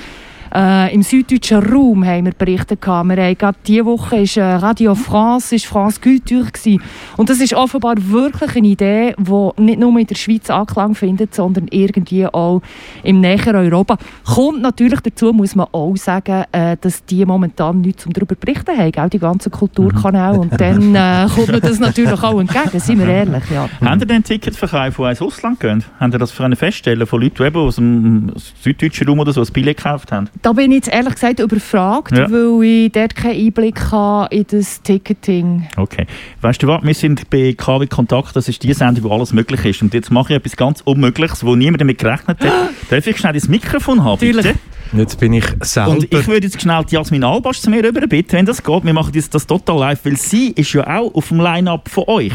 äh, 0.53 0.93
im 0.93 1.01
süddeutschen 1.01 1.63
Raum 1.63 2.05
haben 2.05 2.25
wir 2.25 2.33
Berichte 2.33 2.77
gehabt. 2.77 3.09
Wir 3.09 3.23
haben 3.23 3.37
gerade 3.37 3.57
diese 3.65 3.85
Woche 3.85 4.17
ist 4.17 4.37
äh, 4.37 4.43
Radio 4.43 4.93
France, 4.93 5.55
ist 5.55 5.65
France 5.65 5.99
Culture 5.99 6.45
gewesen. 6.45 6.81
Und 7.17 7.29
das 7.29 7.39
ist 7.39 7.53
offenbar 7.53 7.95
wirklich 7.97 8.55
eine 8.55 8.67
Idee, 8.67 9.15
die 9.17 9.61
nicht 9.61 9.79
nur 9.79 9.97
in 9.97 10.05
der 10.05 10.15
Schweiz 10.15 10.49
Anklang 10.49 10.93
findet, 10.93 11.33
sondern 11.33 11.67
irgendwie 11.71 12.27
auch 12.27 12.61
im 13.03 13.19
näheren 13.19 13.55
Europa. 13.55 13.97
Kommt 14.25 14.61
natürlich 14.61 14.99
dazu, 14.99 15.33
muss 15.33 15.55
man 15.55 15.67
auch 15.71 15.95
sagen, 15.97 16.43
äh, 16.51 16.77
dass 16.79 17.03
die 17.05 17.25
momentan 17.25 17.81
nichts 17.81 18.03
zum 18.03 18.13
darüber 18.13 18.35
berichten 18.35 18.77
haben, 18.77 18.91
gell, 18.91 19.09
die 19.09 19.19
ganzen 19.19 19.51
Kulturkanäle. 19.51 20.39
Und 20.39 20.59
dann 20.59 20.93
äh, 20.95 21.27
kommt 21.33 21.47
mir 21.47 21.61
das 21.61 21.79
natürlich 21.79 22.21
auch 22.21 22.39
entgegen, 22.39 22.79
sind 22.79 22.99
wir 22.99 23.07
ehrlich. 23.07 23.43
Ja. 23.49 23.69
Haben 23.81 23.99
ihr 24.01 24.05
denn 24.05 24.23
Ticketverkäufe, 24.23 25.01
die 25.01 25.09
ins 25.09 25.21
Ausland 25.21 25.59
gehen? 25.59 25.83
Haben 25.99 26.11
ihr 26.11 26.19
das 26.19 26.31
für 26.31 26.45
eine 26.45 26.55
feststellen 26.55 27.07
von 27.07 27.21
Leuten, 27.21 27.53
die 27.53 27.57
aus 27.57 27.75
dem 27.75 28.31
süddeutschen 28.61 29.07
Raum 29.07 29.19
oder 29.19 29.33
so 29.33 29.41
ein 29.41 29.47
Billett 29.51 29.77
gekauft 29.77 30.11
haben? 30.11 30.29
Da 30.43 30.51
bin 30.51 30.71
ich 30.71 30.75
jetzt 30.85 30.89
ehrlich 30.93 31.13
gesagt 31.13 31.39
überfragt, 31.39 32.11
Ja. 32.17 32.29
weil 32.29 32.63
ich 32.65 32.91
dort 32.91 33.15
keinen 33.15 33.45
Einblick 33.45 33.79
habe 33.91 34.35
in 34.35 34.45
das 34.51 34.81
Ticketing. 34.81 35.69
Okay. 35.77 36.05
Weißt 36.41 36.61
du 36.61 36.67
was, 36.67 36.83
wir 36.83 36.93
sind 36.93 37.29
bei 37.29 37.53
KW 37.57 37.87
Kontakt, 37.87 38.35
das 38.35 38.49
ist 38.49 38.61
die 38.61 38.73
Sendung, 38.73 39.05
wo 39.05 39.11
alles 39.13 39.31
möglich 39.31 39.63
ist. 39.63 39.81
Und 39.81 39.93
jetzt 39.93 40.11
mache 40.11 40.33
ich 40.33 40.37
etwas 40.37 40.57
ganz 40.57 40.81
Unmögliches, 40.81 41.45
wo 41.45 41.55
niemand 41.55 41.79
damit 41.79 41.97
gerechnet 41.97 42.41
hat. 42.41 42.51
Darf 42.89 43.07
ich 43.07 43.17
schnell 43.17 43.31
das 43.31 43.47
Mikrofon 43.47 44.03
haben, 44.03 44.19
bitte? 44.19 44.35
Natürlich. 44.35 44.55
Jetzt 44.91 45.19
bin 45.19 45.31
ich 45.33 45.45
selber... 45.61 45.91
Und 45.91 46.03
ich 46.13 46.27
würde 46.27 46.45
jetzt 46.45 46.61
schnell 46.61 46.83
die 46.83 46.95
Jasmin 46.95 47.23
Albasch 47.23 47.61
zu 47.61 47.69
mir 47.69 47.81
rüber 47.81 48.05
bitten, 48.05 48.33
wenn 48.33 48.45
das 48.45 48.61
geht. 48.61 48.83
Wir 48.83 48.93
machen 48.93 49.13
das, 49.15 49.29
das 49.29 49.47
total 49.47 49.79
live, 49.79 50.03
weil 50.03 50.17
sie 50.17 50.49
ist 50.51 50.73
ja 50.73 50.85
auch 50.85 51.15
auf 51.15 51.29
dem 51.29 51.39
Line-Up 51.39 51.87
von 51.89 52.03
euch. 52.07 52.33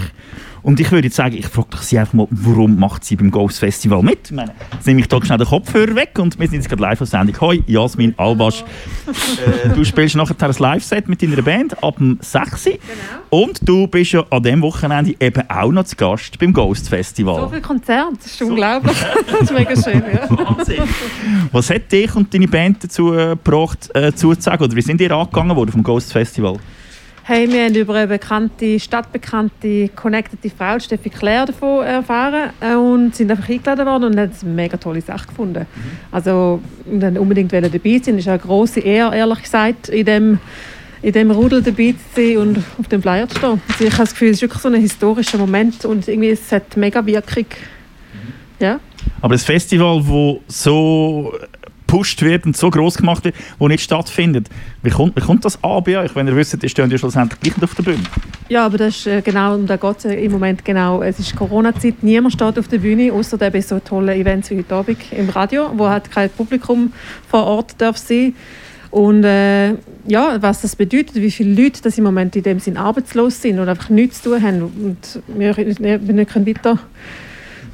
Und 0.63 0.81
ich 0.81 0.91
würde 0.91 1.07
jetzt 1.07 1.17
sagen, 1.17 1.37
ich 1.37 1.47
frage 1.47 1.69
doch 1.71 1.83
sie 1.83 1.99
einfach 1.99 2.15
mal, 2.15 2.27
warum 2.31 2.79
macht 2.79 3.05
sie 3.05 3.17
beim 3.17 3.31
Ghost 3.31 3.59
Festival 3.59 4.03
mit? 4.03 4.27
Ich 4.27 4.33
meine, 4.33 4.53
jetzt 4.73 4.87
nehme 4.87 5.01
ich 5.01 5.09
da 5.09 5.25
schnell 5.25 5.39
den 5.39 5.47
Kopfhörer 5.47 5.95
weg 5.95 6.19
und 6.19 6.39
wir 6.39 6.47
sind 6.47 6.57
jetzt 6.57 6.69
gerade 6.69 6.83
live 6.83 7.01
auf 7.01 7.09
Sendung. 7.09 7.41
Hoi, 7.41 7.63
Jasmin 7.67 8.15
Albasch. 8.17 8.65
Äh, 9.07 9.69
du 9.71 9.85
spielst 9.85 10.17
nachher 10.17 10.35
ein 10.41 10.55
Live-Set 10.59 11.09
mit 11.09 11.23
deiner 11.23 11.43
Band 11.43 11.83
ab 11.83 11.97
dem 11.99 12.19
6. 12.21 12.71
Und 13.31 13.61
du 13.67 13.87
bist 13.87 14.13
ja 14.13 14.25
an 14.31 14.43
diesem 14.43 14.63
Wochenende 14.63 15.15
eben 15.21 15.51
auch 15.51 15.71
noch 15.71 15.85
zu 15.85 15.97
Gast 15.97 16.39
beim 16.39 16.53
Ghost 16.53 16.89
Festival. 16.89 17.41
So 17.41 17.49
viel 17.49 17.61
Konzert, 17.61 18.17
das 18.17 18.27
ist 18.27 18.43
unglaublich. 18.43 18.97
Das 19.29 19.43
ist 19.43 19.53
mega 19.53 19.77
schön, 19.77 20.03
ja. 20.13 20.29
Wahnsinn. 20.31 20.83
Was 21.53 21.71
hat 21.71 21.93
dich 21.93 22.15
und 22.17 22.33
deine 22.33 22.49
Band 22.49 22.83
dazu 22.83 23.13
äh, 23.13 23.31
gebracht, 23.31 23.91
äh, 23.95 24.13
zuzusagen? 24.13 24.65
Oder 24.65 24.75
wie 24.75 24.83
sind 24.83 25.01
ihr 25.01 25.11
angegangen 25.13 25.55
worden 25.55 25.73
vom 25.73 25.83
Ghost 25.83 26.13
Festival? 26.13 26.59
Hey, 27.31 27.47
wir 27.53 27.65
haben 27.67 27.75
über 27.75 27.95
eine 27.95 28.07
bekannte, 28.07 28.81
stadtbekannte, 28.81 29.91
connected 29.91 30.51
Frau, 30.51 30.79
Steffi 30.79 31.11
Claire, 31.11 31.45
davon 31.45 31.85
erfahren 31.85 32.53
äh, 32.59 32.75
und 32.75 33.15
sind 33.15 33.31
einfach 33.31 33.51
eingeladen 33.51 33.85
worden 33.85 34.05
und 34.05 34.19
haben 34.19 34.31
es 34.35 34.43
eine 34.43 34.55
mega 34.55 34.79
tolle 34.79 35.03
Sache 35.03 35.27
gefunden. 35.27 35.67
Also, 36.11 36.63
und 36.87 37.01
dann 37.01 37.19
unbedingt 37.19 37.53
dabei 37.53 38.01
sein, 38.03 38.17
ist 38.17 38.29
eine 38.29 38.39
grosse 38.39 38.81
Ehre, 38.81 39.15
ehrlich 39.15 39.43
gesagt, 39.43 39.91
in 39.91 40.07
dem, 40.07 40.39
in 41.03 41.13
dem 41.13 41.31
Rudel 41.31 41.61
dabei 41.61 41.93
zu 41.93 41.99
sein 42.19 42.39
und 42.39 42.65
auf 42.79 42.89
dem 42.89 43.03
Flyer 43.03 43.29
zu 43.29 43.37
stehen. 43.37 43.61
Also 43.69 43.85
ich 43.85 43.93
habe 43.93 44.05
das 44.05 44.13
Gefühl, 44.13 44.29
es 44.31 44.37
ist 44.37 44.43
wirklich 44.43 44.63
so 44.63 44.69
ein 44.71 44.81
historischer 44.81 45.37
Moment 45.37 45.85
und 45.85 46.09
irgendwie 46.09 46.31
es 46.31 46.51
hat 46.51 46.79
mega 46.79 47.05
Wirkung. 47.05 47.45
Ja. 48.59 48.81
Aber 49.21 49.35
das 49.35 49.45
Festival, 49.45 50.01
wo 50.03 50.41
so 50.49 51.35
gepusht 51.89 52.23
wird 52.23 52.45
und 52.45 52.57
so 52.57 52.71
groß 52.71 52.99
gemacht 52.99 53.25
wird, 53.25 53.35
wo 53.59 53.67
nicht 53.67 53.83
stattfindet. 53.83 54.49
Wie 54.83 54.91
kommt, 54.91 55.17
wie 55.17 55.21
kommt 55.21 55.45
das 55.45 55.63
an 55.65 55.83
bei 55.83 55.99
euch? 55.99 56.15
Wenn 56.15 56.29
ihr 56.29 56.37
wisst, 56.37 56.63
ihr 56.63 56.69
steht 56.69 56.93
ja 56.93 56.99
schlussendlich 56.99 57.41
gleich 57.41 57.63
auf 57.63 57.75
der 57.75 57.83
Bühne. 57.83 58.05
Ja, 58.49 58.67
aber 58.67 58.79
das 58.79 58.97
ist 58.97 59.07
äh, 59.07 59.23
genau, 59.23 59.55
und 59.55 59.67
da 59.67 59.77
geht 59.77 59.97
es 59.99 60.05
im 60.05 60.31
Moment 60.31 60.65
genau. 60.65 61.03
Es 61.03 61.19
ist 61.19 61.35
Corona-Zeit, 61.35 62.03
niemand 62.03 62.35
steht 62.35 62.59
auf 62.59 62.69
der 62.69 62.79
Bühne, 62.79 63.13
außer 63.13 63.39
bei 63.39 63.61
so 63.61 63.81
tollen 63.81 64.11
Events 64.21 64.51
wie 64.51 64.59
heute 64.59 64.75
Abend 64.75 64.99
im 65.13 65.31
Radio, 65.31 65.71
wo 65.75 65.89
halt 65.89 66.11
kein 66.11 66.31
Publikum 66.31 66.93
vor 67.29 67.45
Ort 67.45 67.75
darf 67.79 67.97
sein 67.97 68.35
und 68.91 69.25
äh, 69.25 69.75
ja, 70.07 70.41
was 70.41 70.63
das 70.63 70.75
bedeutet, 70.75 71.17
wie 71.17 71.31
viele 71.31 71.63
Leute 71.63 71.83
das 71.83 71.99
im 71.99 72.05
Moment 72.05 72.35
in 72.37 72.43
dem 72.43 72.59
Sinn 72.59 72.79
arbeitslos 72.79 73.43
sind 73.43 73.59
und 73.59 73.69
einfach 73.69 73.91
nichts 73.91 74.23
zu 74.23 74.31
tun 74.31 74.43
haben 74.43 74.63
und 74.63 75.23
wir, 75.27 75.57
wir 75.57 75.99
nicht 75.99 76.31
können 76.31 76.47
weiter 76.47 76.79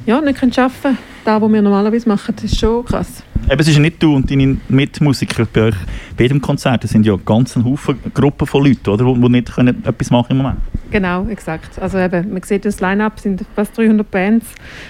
ja, 0.07 0.21
nicht 0.21 0.39
können 0.39 0.53
arbeiten 0.57 0.99
da, 1.25 1.41
was 1.41 1.51
wir 1.51 1.63
normalerweise 1.63 2.09
machen, 2.09 2.35
das 2.37 2.45
ist 2.45 2.59
schon 2.59 2.85
krass. 2.85 3.23
Eben, 3.51 3.61
es 3.61 3.69
ist 3.69 3.75
ja 3.75 3.81
nicht 3.81 4.03
du 4.03 4.15
und 4.15 4.31
deine 4.31 4.57
Mitmusiker 4.69 5.47
bei 5.53 5.65
euch 5.65 5.75
bei 6.17 6.25
jedem 6.25 6.41
Konzert. 6.41 6.85
Es 6.85 6.91
sind 6.91 7.05
ja 7.05 7.17
ganz 7.25 7.57
ein 7.57 7.65
Haufen 7.65 7.99
Gruppen 8.13 8.47
von 8.47 8.65
Leuten, 8.65 8.89
oder, 8.89 9.05
die 9.05 9.21
die 9.21 9.29
nicht 9.29 9.55
können 9.55 9.85
etwas 9.85 10.11
machen 10.11 10.31
im 10.31 10.37
Moment. 10.39 10.59
Genau, 10.91 11.27
exakt. 11.29 11.79
Also 11.79 11.99
eben, 11.99 12.33
man 12.33 12.43
sieht 12.43 12.65
das 12.65 12.81
Line-Up 12.81 13.21
sind 13.21 13.45
fast 13.55 13.77
300 13.77 14.11
Bands 14.11 14.47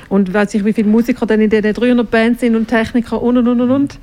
und 0.08 0.32
weiß 0.32 0.54
ich, 0.54 0.64
wie 0.64 0.72
viele 0.72 0.88
Musiker 0.88 1.26
dann 1.26 1.40
in 1.40 1.50
den 1.50 1.62
300 1.62 2.08
Bands 2.08 2.40
sind 2.40 2.54
und 2.54 2.68
Techniker 2.68 3.20
und 3.22 3.38
und 3.38 3.48
und 3.48 3.60
und. 3.60 3.70
und. 3.70 3.98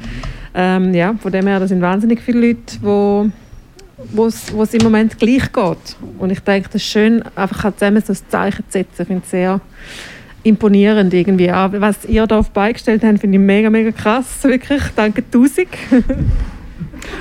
Ähm, 0.54 0.94
ja, 0.94 1.14
von 1.14 1.32
dem 1.32 1.48
her, 1.48 1.60
das 1.60 1.70
sind 1.70 1.82
wahnsinnig 1.82 2.22
viele 2.22 2.48
Leute, 2.48 2.78
wo 2.82 3.30
wo 4.14 4.26
es 4.26 4.74
im 4.74 4.84
Moment 4.84 5.18
gleich 5.20 5.52
geht. 5.52 5.96
Und 6.18 6.32
ich 6.32 6.40
denke, 6.40 6.70
das 6.74 6.82
ist 6.82 6.90
schön, 6.90 7.24
einfach 7.36 7.72
zusammen 7.76 8.02
so 8.02 8.14
ein 8.14 8.20
Zeichen 8.30 8.64
zu 8.68 8.80
setzen. 8.80 9.02
Ich 9.02 9.08
finde 9.08 9.22
es 9.24 9.32
sehr 9.32 9.62
imponierend 10.44 11.14
irgendwie. 11.14 11.50
Aber 11.50 11.82
was 11.82 12.06
ihr 12.06 12.26
da 12.28 12.40
auf 12.40 12.48
die 12.48 12.54
Beine 12.54 12.74
gestellt 12.74 13.04
habt, 13.04 13.20
finde 13.20 13.38
ich 13.38 13.44
mega, 13.44 13.70
mega 13.70 13.92
krass. 13.92 14.44
Wirklich, 14.44 14.82
danke 14.96 15.24
tausend. 15.30 15.70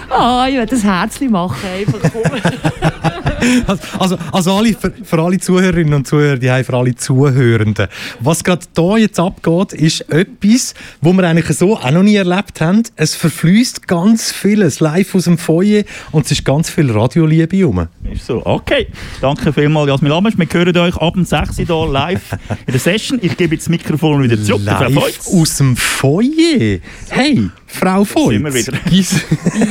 Ah, 0.09 0.47
ich 0.49 0.57
werde 0.57 0.75
das 0.75 0.85
Herzchen 0.85 1.31
machen. 1.31 1.57
Einfach. 1.65 2.11
Also, 3.67 3.83
also, 3.99 4.19
also 4.33 4.53
alle, 4.55 4.75
für, 4.75 4.93
für 5.03 5.19
alle 5.19 5.39
Zuhörerinnen 5.39 5.95
und 5.95 6.07
Zuhörer, 6.07 6.37
die 6.37 6.51
haben 6.51 6.65
für 6.65 6.77
alle 6.77 6.95
Zuhörenden. 6.95 7.89
Was 8.21 8.45
gerade 8.45 8.67
da 8.75 8.97
jetzt 8.97 9.19
abgeht, 9.19 9.73
ist 9.73 10.03
etwas, 10.13 10.75
wo 11.01 11.13
wir 11.13 11.25
eigentlich 11.25 11.57
so 11.57 11.77
auch 11.77 11.91
noch 11.91 12.03
nie 12.03 12.17
erlebt 12.17 12.61
haben. 12.61 12.83
Es 12.97 13.15
verfließt 13.15 13.87
ganz 13.89 14.33
vieles 14.33 14.81
live 14.81 15.15
aus 15.15 15.25
dem 15.25 15.39
Feuer 15.39 15.85
und 16.13 16.27
es 16.27 16.33
ist 16.33 16.45
ganz 16.45 16.71
viel 16.71 16.91
Radioliebe 16.91 17.65
rum. 17.65 17.89
Ist 18.13 18.27
so. 18.27 18.45
Okay, 18.45 18.89
danke 19.21 19.53
vielmals, 19.53 19.89
Jasmin 19.89 20.11
Lamesch. 20.11 20.35
Wir 20.37 20.47
hören 20.51 20.77
euch 20.77 20.97
ab 20.97 21.15
dem 21.15 21.25
6. 21.25 21.57
hier 21.57 21.89
live 21.91 22.33
in 22.67 22.73
der 22.73 22.81
Session. 22.81 23.19
Ich 23.23 23.37
gebe 23.37 23.55
jetzt 23.55 23.65
das 23.65 23.71
Mikrofon 23.71 24.23
wieder 24.23 24.43
zurück. 24.43 24.63
Live 24.65 25.27
aus 25.27 25.57
dem 25.57 25.77
Feuer. 25.77 26.79
Hey, 27.09 27.51
Frau 27.73 28.05
Feutz. 28.05 28.71
Gis 28.91 29.25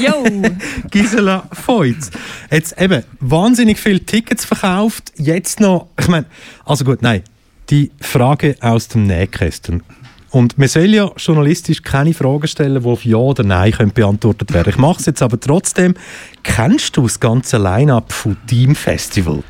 Jo! 0.04 0.24
Gisela 0.92 1.48
Feutz. 1.52 2.10
Jetzt 2.50 2.80
eben 2.80 3.04
wahnsinnig 3.20 3.80
viele 3.80 4.00
Tickets 4.00 4.46
verkauft. 4.46 5.12
Jetzt 5.16 5.60
noch, 5.60 5.88
ich 6.00 6.08
meine, 6.08 6.26
also 6.66 6.86
gut, 6.86 7.02
nein, 7.02 7.24
die 7.70 7.92
Frage 8.00 8.56
aus 8.62 8.88
dem 8.88 9.04
Nähkästchen. 9.04 9.84
Und 10.32 10.58
man 10.58 10.68
soll 10.68 10.94
ja 10.94 11.12
journalistisch 11.18 11.82
keine 11.82 12.14
Fragen 12.14 12.48
stellen, 12.48 12.82
die 12.84 12.88
auf 12.88 13.04
Ja 13.04 13.18
oder 13.18 13.44
Nein 13.44 13.72
können 13.72 13.92
beantwortet 13.92 14.54
werden 14.54 14.70
Ich 14.70 14.78
mache 14.78 15.00
es 15.00 15.08
jetzt 15.08 15.24
aber 15.24 15.40
trotzdem. 15.40 15.96
Kennst 16.44 16.96
du 16.98 17.04
das 17.04 17.20
ganze 17.20 17.58
Line-Up 17.58 18.14
von 18.14 18.38
Team 18.46 18.76
Festival? 18.76 19.44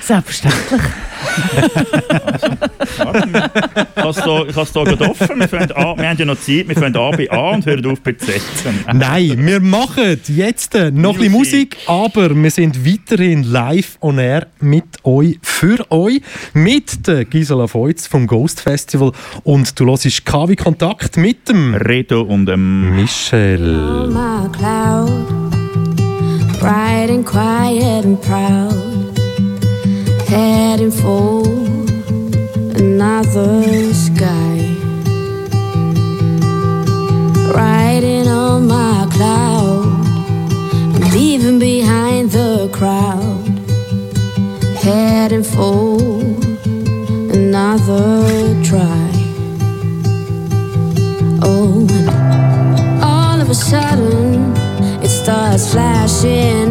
Selbstverständlich. 0.00 0.80
Ich 2.88 2.98
habe 3.00 4.10
es 4.10 4.22
hier- 4.22 4.46
ich 4.48 4.56
habe 4.56 4.62
es 4.66 4.72
hier 4.72 4.84
gerade 4.84 5.10
offen. 5.10 5.40
Wir, 5.40 5.48
fangen 5.48 5.72
an, 5.72 5.98
wir 5.98 6.08
haben 6.08 6.18
ja 6.18 6.24
noch 6.24 6.38
Zeit. 6.40 6.68
Wir 6.68 6.76
fangen 6.76 6.96
an 6.96 7.10
bei 7.16 7.30
A 7.30 7.50
und 7.50 7.66
hören 7.66 7.84
auf 7.86 8.00
bei 8.00 8.12
Z. 8.12 8.40
Nein, 8.92 9.44
wir 9.46 9.60
machen 9.60 10.20
jetzt 10.28 10.74
äh, 10.74 10.90
noch 10.90 11.14
ein 11.14 11.18
bisschen 11.18 11.32
Musik, 11.32 11.76
aber 11.86 12.34
wir 12.34 12.50
sind 12.50 12.86
weiterhin 12.86 13.42
live 13.42 13.98
on 14.00 14.18
air 14.18 14.46
mit 14.60 14.84
euch, 15.04 15.38
für 15.42 15.90
euch, 15.90 16.20
mit 16.54 17.06
der 17.06 17.24
Gisela 17.24 17.66
Feutz 17.66 18.06
vom 18.06 18.26
Ghost 18.26 18.60
Festival 18.60 19.12
und 19.42 19.78
du 19.78 19.86
hörst 19.86 20.24
KW 20.24 20.54
Kontakt 20.56 21.16
mit 21.16 21.48
dem 21.48 21.74
Reto 21.74 22.22
und 22.22 22.46
dem 22.46 22.94
Michel. 22.96 24.08
bright 26.60 27.10
and 27.10 27.24
quiet 27.26 28.04
and 28.04 28.20
proud, 28.22 28.72
heading 30.36 30.90
for 30.90 31.42
another 32.82 33.94
sky. 33.94 34.56
Riding 37.60 38.28
on 38.28 38.66
my 38.66 39.08
cloud, 39.14 39.86
leaving 41.14 41.58
behind 41.58 42.32
the 42.32 42.68
crowd, 42.78 43.48
heading 44.84 45.46
for 45.54 45.98
another 47.38 48.04
try. 48.68 49.08
Oh, 51.50 51.86
all 53.02 53.40
of 53.40 53.48
a 53.48 53.54
sudden 53.54 54.54
it 55.02 55.08
starts 55.08 55.72
flashing 55.72 56.65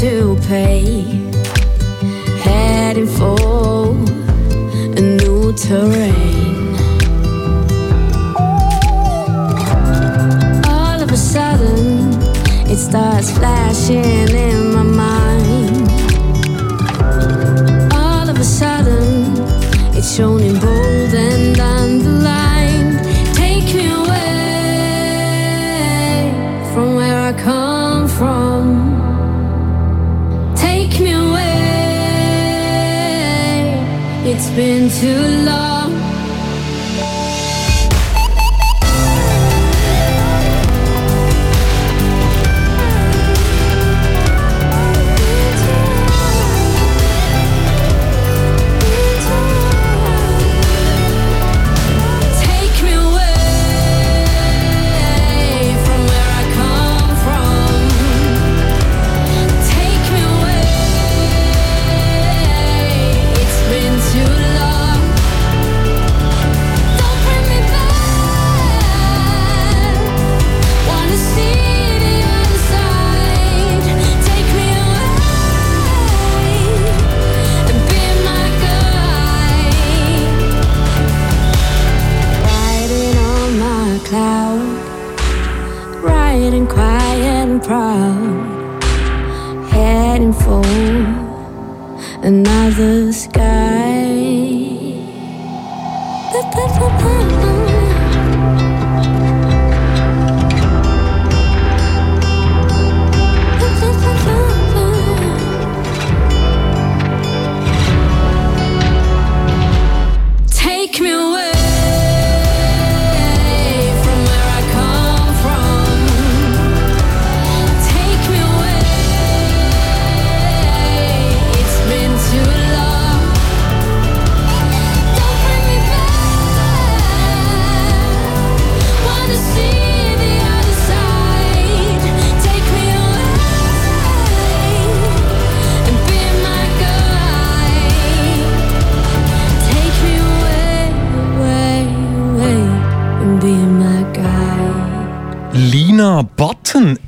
to 0.00 0.34
pay. 0.48 1.02
Heading 2.40 3.06
for 3.06 3.90
a 4.96 5.00
new 5.20 5.52
terrain. 5.52 6.74
All 10.64 11.02
of 11.02 11.12
a 11.12 11.16
sudden, 11.18 12.14
it 12.70 12.78
starts 12.78 13.30
flashing 13.30 14.30
in 14.46 14.59
been 34.80 34.88
too 34.88 35.44
long. 35.44 35.79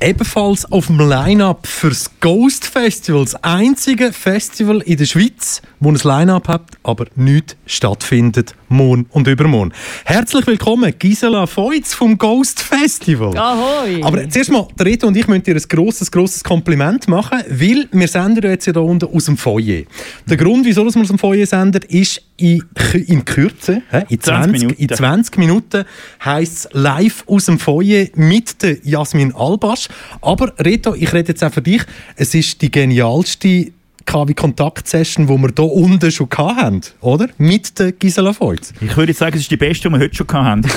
Ebenfalls 0.03 0.69
auf 0.69 0.87
dem 0.87 0.99
Line-Up 0.99 1.65
fürs 1.65 2.11
Ghost 2.19 2.65
Festival. 2.65 3.23
Das 3.23 3.35
einzige 3.41 4.11
Festival 4.11 4.81
in 4.81 4.97
der 4.97 5.05
Schweiz, 5.05 5.61
wo 5.79 5.89
ein 5.89 5.95
Line-Up 5.95 6.49
hat, 6.49 6.71
aber 6.83 7.05
nicht 7.15 7.55
stattfindet, 7.65 8.53
morgen 8.67 9.05
und 9.11 9.27
übermorgen. 9.27 9.71
Herzlich 10.03 10.45
willkommen, 10.45 10.93
Gisela 10.99 11.47
Feutz 11.47 11.93
vom 11.93 12.17
Ghost 12.17 12.61
Festival. 12.61 13.37
Ahoi! 13.37 14.03
Aber 14.03 14.29
zuerst 14.29 14.51
mal, 14.51 14.67
der 14.77 14.87
Rita 14.87 15.07
und 15.07 15.15
ich 15.15 15.27
möchten 15.27 15.53
dir 15.53 15.55
ein 15.55 15.67
grosses, 15.69 16.11
grosses 16.11 16.43
Kompliment 16.43 17.07
machen, 17.07 17.41
weil 17.49 17.87
wir 17.91 18.07
senden 18.09 18.43
jetzt 18.43 18.65
hier 18.65 18.75
unten 18.75 19.05
aus 19.05 19.25
dem 19.25 19.37
Foyer. 19.37 19.83
Der 20.25 20.35
Grund, 20.35 20.65
wieso 20.65 20.83
wir 20.83 21.01
aus 21.01 21.07
dem 21.07 21.17
Foyer 21.17 21.45
senden, 21.45 21.81
ist 21.87 22.21
in, 22.37 22.63
in 23.07 23.25
Kürze, 23.25 23.83
in 24.09 24.19
20, 24.19 24.61
20 24.61 24.79
in 24.79 24.89
20 24.89 25.37
Minuten, 25.37 25.85
heisst 26.23 26.65
es 26.65 26.69
live 26.73 27.23
aus 27.27 27.45
dem 27.45 27.59
Foyer 27.59 28.07
mit 28.15 28.61
der 28.63 28.77
Jasmin 28.83 29.33
Albasch. 29.33 29.87
Aber 30.21 30.53
Reto, 30.59 30.95
ich 30.95 31.13
rede 31.13 31.29
jetzt 31.29 31.43
auch 31.43 31.53
für 31.53 31.61
dich, 31.61 31.83
es 32.15 32.33
ist 32.33 32.61
die 32.61 32.71
genialste 32.71 33.71
KW-Kontakt-Session, 34.05 35.27
die 35.27 35.33
wir 35.33 35.49
hier 35.55 35.71
unten 35.71 36.11
schon 36.11 36.29
hatten, 36.31 36.81
oder? 37.01 37.27
Mit 37.37 37.77
der 37.79 37.91
Gisela 37.91 38.33
Feutz. 38.33 38.73
Ich 38.81 38.95
würde 38.95 39.13
sagen, 39.13 39.35
es 39.35 39.41
ist 39.43 39.51
die 39.51 39.57
beste, 39.57 39.89
die 39.89 39.95
wir 39.95 39.99
heute 39.99 40.15
schon 40.15 40.27
hatten. 40.31 40.63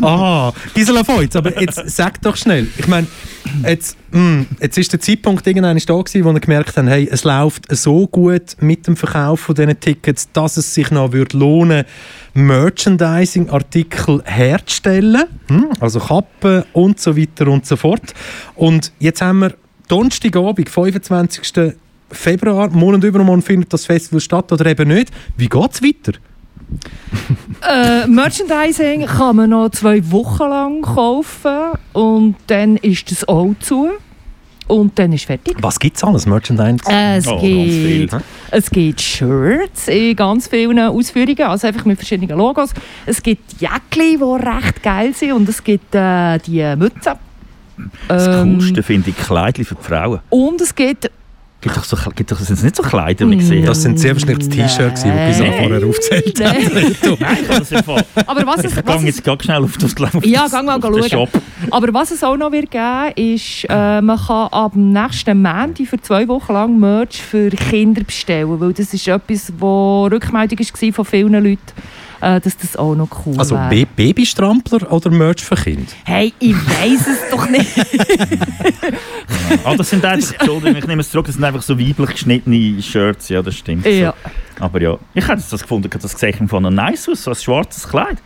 Ah, 0.00 0.52
Gisela 0.74 1.04
Feutz, 1.04 1.36
aber 1.36 1.60
jetzt 1.60 1.80
sag 1.90 2.20
doch 2.22 2.36
schnell. 2.36 2.66
Ich 2.76 2.88
meine, 2.88 3.06
jetzt, 3.66 3.96
mh, 4.10 4.46
jetzt 4.60 4.78
ist 4.78 4.92
der 4.92 5.00
Zeitpunkt 5.00 5.46
irgendwann 5.46 5.78
da 5.78 5.94
gewesen, 6.00 6.24
wo 6.24 6.32
wir 6.32 6.40
gemerkt 6.40 6.76
haben, 6.76 6.88
hey, 6.88 7.08
es 7.10 7.24
läuft 7.24 7.64
so 7.74 8.06
gut 8.06 8.56
mit 8.60 8.86
dem 8.86 8.96
Verkauf 8.96 9.40
von 9.40 9.54
diesen 9.54 9.78
Tickets, 9.78 10.28
dass 10.32 10.56
es 10.56 10.74
sich 10.74 10.90
noch 10.90 11.12
würde 11.12 11.36
lohnen 11.36 11.84
Merchandising-Artikel 12.34 14.22
herzustellen, 14.24 15.24
hm, 15.48 15.66
also 15.80 16.00
Kappen 16.00 16.64
und 16.72 16.98
so 16.98 17.16
weiter 17.16 17.48
und 17.48 17.66
so 17.66 17.76
fort. 17.76 18.14
Und 18.54 18.92
jetzt 18.98 19.20
haben 19.20 19.40
wir 19.40 19.54
Donnerstagabend, 19.88 20.68
25. 20.68 21.74
Februar, 22.10 22.68
Monat 22.70 23.04
über 23.04 23.22
Monat 23.24 23.44
findet 23.44 23.72
das 23.72 23.86
Festival 23.86 24.20
statt 24.20 24.52
oder 24.52 24.66
eben 24.66 24.88
nicht. 24.88 25.10
Wie 25.36 25.48
geht 25.48 25.70
es 25.72 25.82
weiter? 25.82 26.18
Äh, 27.68 28.06
Merchandising 28.08 29.06
kann 29.06 29.36
man 29.36 29.50
noch 29.50 29.68
zwei 29.70 30.10
Wochen 30.10 30.42
lang 30.48 30.82
kaufen 30.82 31.72
und 31.92 32.34
dann 32.48 32.76
ist 32.78 33.10
das 33.10 33.28
auch 33.28 33.54
zu 33.60 33.90
und 34.66 34.98
dann 34.98 35.12
ist 35.12 35.26
fertig. 35.26 35.56
Was 35.60 35.78
gibt 35.78 35.96
es 35.96 36.02
alles? 36.02 36.26
Merchandising? 36.26 36.80
Es, 36.88 37.26
Oh, 37.28 37.38
gibt, 37.40 38.16
es 38.50 38.70
gibt 38.70 39.00
Shirts 39.00 39.86
in 39.88 40.16
ganz 40.16 40.48
vielen 40.48 40.78
Ausführungen, 40.78 41.42
also 41.42 41.66
einfach 41.68 41.84
mit 41.84 41.98
verschiedenen 41.98 42.36
Logos. 42.36 42.70
Es 43.06 43.22
gibt 43.22 43.60
Jäckli, 43.60 44.16
die 44.16 44.24
recht 44.24 44.82
geil 44.82 45.14
sind 45.14 45.32
und 45.32 45.48
es 45.48 45.62
gibt 45.62 45.94
äh, 45.94 46.38
die 46.38 46.74
Mützen. 46.76 47.12
Das 48.08 48.26
Ähm, 48.28 48.58
Coolste 48.58 48.82
finde 48.82 49.10
ich 49.10 49.16
Kleidchen 49.16 49.64
für 49.64 49.74
die 49.74 49.82
Frauen. 49.82 50.20
Und 50.30 50.60
es 50.60 50.74
gibt 50.74 51.10
Gibt 51.64 51.76
doch 51.76 51.84
so, 51.84 51.96
gibt 52.16 52.32
doch, 52.32 52.40
sind 52.40 52.56
es 52.56 52.64
nicht 52.64 52.74
so 52.74 52.82
Kleider, 52.82 53.24
die 53.24 53.34
ich 53.34 53.38
gesehen 53.38 53.64
Das 53.64 53.82
sind 53.82 53.96
sehr 54.00 54.14
wahrscheinlich 54.16 54.38
das 54.38 54.48
T-Shirt, 54.48 54.96
gewesen, 54.96 55.12
die 55.44 55.48
Nein. 55.48 55.52
vorher 55.60 55.86
aufgezählt 55.88 56.44
hat. 56.44 57.20
Nein, 57.20 57.38
das. 57.46 57.72
Aber 58.26 58.46
was 58.48 58.64
es- 58.64 58.72
ich 58.76 58.84
was 58.84 58.96
gehe 58.98 59.06
jetzt 59.06 59.22
ganz 59.22 59.44
schnell 59.44 59.62
auf 59.62 59.76
das 59.76 59.94
auf 59.96 60.26
Ja, 60.26 60.42
das- 60.48 60.52
mal 60.64 60.74
auf 60.74 60.80
den 60.80 60.92
schauen. 61.08 61.08
Shop. 61.28 61.42
Aber 61.70 61.94
was 61.94 62.10
es 62.10 62.24
auch 62.24 62.36
noch 62.36 62.50
wird 62.50 62.68
geben, 62.68 63.12
ist, 63.14 63.64
äh, 63.68 64.00
man 64.00 64.18
kann 64.18 64.48
ab 64.48 64.72
nächsten 64.74 65.40
Montag 65.40 65.86
für 65.86 66.00
zwei 66.00 66.26
Wochen 66.26 66.52
lang 66.52 66.80
Merch 66.80 67.22
für 67.22 67.50
Kinder 67.50 68.02
bestellen, 68.02 68.58
weil 68.60 68.72
das 68.72 68.92
ist 68.92 69.06
etwas, 69.06 69.52
wo 69.56 70.06
Rückmeldung 70.06 70.58
war 70.58 70.92
von 70.92 71.04
vielen 71.04 71.32
Leuten, 71.32 71.58
dass 72.40 72.56
das 72.56 72.76
auch 72.76 72.94
noch 72.94 73.08
cool 73.26 73.34
Also 73.38 73.54
wäre. 73.56 73.84
Ba- 73.84 73.90
Babystrampler 73.96 74.90
oder 74.92 75.10
Merch 75.10 75.42
für 75.44 75.56
Kinder? 75.56 75.90
Hey, 76.04 76.32
ich 76.38 76.54
weiß 76.54 77.06
es 77.08 77.30
doch 77.30 77.48
nicht. 77.48 77.68
Ah, 79.64 79.74
das 79.76 79.90
sind 79.90 80.04
einfach, 80.04 80.32
Entschuldigung, 80.38 80.76
ich 80.76 80.86
nehme 80.86 81.00
es 81.02 81.10
zurück, 81.10 81.26
das 81.26 81.34
sind 81.34 81.44
einfach 81.44 81.62
so 81.62 81.78
weiblich 81.78 82.10
geschnittene 82.10 82.80
Shirts, 82.82 83.28
ja, 83.28 83.42
das 83.42 83.54
stimmt. 83.56 83.86
Ja. 83.86 84.14
So. 84.58 84.64
Aber 84.64 84.80
ja, 84.80 84.98
ich 85.14 85.26
hätte 85.26 85.42
das 85.50 85.60
gefunden, 85.62 85.88
das 85.90 86.12
Gesicht 86.14 86.38
von 86.48 86.66
einem 86.66 86.74
nice 86.74 87.08
aus, 87.08 87.24
so 87.24 87.30
ein 87.30 87.36
schwarzes 87.36 87.88
Kleid. 87.88 88.18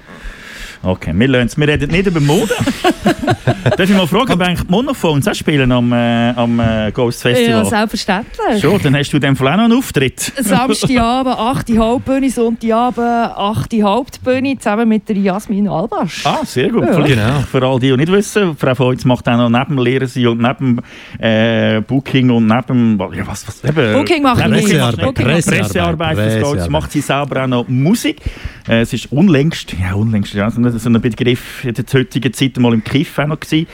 Okay, 0.87 1.13
wir 1.15 1.27
lernen 1.27 1.49
es. 1.49 1.59
Wir 1.59 1.67
reden 1.67 1.91
nicht 1.91 2.07
über 2.07 2.21
Mode. 2.21 2.55
Darf 3.65 3.81
ich 3.81 3.91
mal 3.91 4.07
fragen, 4.07 4.33
ob 4.33 4.41
eigentlich 4.41 4.63
die 4.63 4.71
Monophones 4.71 5.27
auch 5.27 5.35
spielen 5.35 5.73
am, 5.73 5.93
äh, 5.93 6.31
am 6.31 6.61
äh, 6.61 6.93
Ghost 6.93 7.23
Festival? 7.23 7.51
Ja, 7.51 7.65
selbstverständlich. 7.65 8.61
Schon, 8.61 8.81
dann 8.81 8.95
hast 8.97 9.13
du 9.13 9.19
dem 9.19 9.35
Fall 9.35 9.49
auch 9.49 9.57
noch 9.57 9.65
einen 9.65 9.73
Auftritt. 9.79 10.33
Samstagabend 10.39 11.35
8. 11.39 11.77
Hauptbühne, 11.77 12.31
Sonntagabend 12.31 13.01
8. 13.01 13.73
Hauptbühne 13.83 14.59
zusammen 14.59 14.89
mit 14.89 15.09
der 15.09 15.17
Jasmin 15.17 15.69
Albasch. 15.69 16.25
Ah, 16.25 16.45
sehr 16.45 16.69
gut. 16.69 16.85
Ja. 16.85 16.93
Vielleicht 16.95 17.17
Genau. 17.17 17.41
Für 17.51 17.63
all 17.67 17.81
die, 17.81 17.91
die 17.91 17.97
nicht 17.97 18.13
wissen, 18.13 18.57
Frau 18.57 18.75
Feutz 18.75 19.05
macht 19.05 19.29
auch 19.29 19.37
noch 19.37 19.49
neben 19.49 19.77
dem 19.77 19.85
Lehren 19.85 20.07
sein 20.07 20.27
und 20.29 20.41
neben 20.41 20.81
äh, 21.19 21.81
Booking 21.81 22.31
und 22.31 22.47
neben 22.47 22.99
ja, 23.13 23.27
was, 23.27 23.49
was, 23.49 23.65
eben, 23.65 23.93
Booking 23.93 24.23
nicht. 24.23 24.37
Pressearbeit. 24.37 25.15
Pressearbeit, 25.15 26.17
fürs 26.17 26.27
Pressearbeit. 26.27 26.43
Ghost 26.43 26.71
macht 26.71 26.93
sie 26.93 27.01
selber 27.01 27.43
auch 27.43 27.49
noch 27.49 27.69
Musik. 27.69 28.21
Äh, 28.69 28.81
es 28.81 28.93
ist 28.93 29.13
unlängst, 29.13 29.75
ja 29.79 29.95
unlängst, 29.95 30.35
ja, 30.35 30.51
so 30.51 30.61
ein 30.61 31.01
Begriff 31.01 31.65
in 31.65 31.75
der 31.75 31.85
heutigen 31.93 32.33
Zeit 32.33 32.57
mal 32.59 32.73
im 32.73 32.83
Kiff 32.83 33.19
auch 33.19 33.27
noch 33.27 33.41
gewesen. 33.41 33.67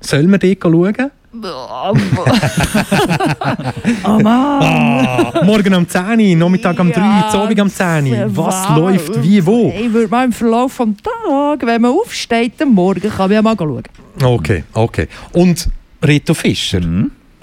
soll 0.00 0.24
man 0.24 0.40
dort 0.40 0.58
schauen? 0.62 1.10
oh 4.04 4.18
Mann! 4.22 4.62
Ah, 4.62 5.42
morgen 5.44 5.74
um 5.74 5.88
10 5.88 6.20
Uhr, 6.20 6.36
Nachmittag 6.36 6.78
um 6.78 6.92
3 6.92 7.00
Uhr, 7.00 7.34
Abend 7.34 7.60
um 7.60 7.68
10 7.68 8.06
Uhr. 8.06 8.36
Was 8.36 8.68
Wow. 8.70 8.76
läuft 8.78 9.20
wie 9.22 9.44
wo? 9.44 9.72
Ich 9.76 9.92
würde 9.92 10.08
mal 10.08 10.24
im 10.26 10.32
Verlauf 10.32 10.76
des 10.78 10.86
Tages, 11.02 11.66
wenn 11.66 11.82
man 11.82 11.90
aufsteht 11.92 12.62
am 12.62 12.72
Morgen, 12.74 13.00
kann 13.10 13.18
man 13.18 13.32
ja 13.32 13.42
mal 13.42 13.56
schauen. 13.58 13.82
Okay, 14.22 14.62
okay. 14.74 15.08
Und 15.32 15.68
Reto 16.02 16.34
Fischer, 16.34 16.80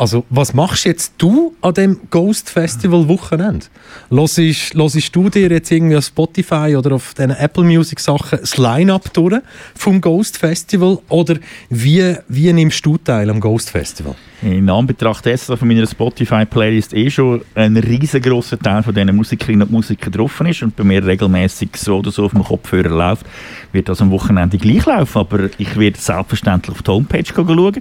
also 0.02 0.26
was 0.32 0.56
machst 0.56 0.86
jetzt 0.86 1.14
du 1.20 1.54
an 1.62 1.76
dem 1.76 1.99
Ghost 2.10 2.49
Festival 2.49 3.08
Wochenende? 3.08 3.68
Hörst 4.10 5.16
du 5.16 5.30
dir 5.30 5.52
jetzt 5.52 5.72
irgendwie 5.72 5.95
auf 5.95 6.06
Spotify 6.06 6.76
oder 6.76 6.95
auf 6.95 7.14
den 7.14 7.30
Apple 7.30 7.64
Music 7.64 7.99
Sachen 7.99 8.39
das 8.39 8.58
Line-Up 8.58 9.14
durch 9.14 9.41
vom 9.76 10.02
Ghost 10.02 10.39
Festival 10.39 10.97
oder 11.08 11.36
wie, 11.70 12.16
wie 12.28 12.52
nimmst 12.52 12.84
du 12.84 12.97
teil 12.97 13.30
am 13.30 13.39
Ghost 13.39 13.70
Festival? 13.70 14.16
In 14.42 14.70
Anbetracht 14.72 15.24
dessen, 15.26 15.52
dass 15.52 15.60
von 15.60 15.68
meiner 15.68 15.86
Spotify-Playlist 15.86 16.96
eh 16.96 17.12
schon 17.12 17.42
ein 17.54 17.78
riesengroßer 17.78 18.58
Teil 18.58 18.82
von 18.82 18.94
diesen 18.96 19.16
Musikerinnen 19.16 19.68
und 19.68 19.72
Musikern 19.72 20.12
drauf 20.12 20.42
ist 20.42 20.64
und 20.64 20.76
bei 20.76 20.84
mir 20.84 21.06
regelmäßig 21.06 21.70
so 21.76 22.00
oder 22.00 22.10
so 22.10 22.26
auf 22.26 22.32
dem 22.32 22.44
Kopfhörer 22.44 22.89
läuft, 22.89 23.24
wird 23.72 23.88
das 23.88 24.02
am 24.02 24.10
Wochenende 24.10 24.58
gleich 24.58 24.84
laufen. 24.88 25.20
Aber 25.20 25.50
ich 25.60 25.78
werde 25.78 26.00
selbstverständlich 26.00 26.76
auf 26.76 26.82
die 26.82 26.89
Homepage 26.89 27.24
schauen. 27.24 27.76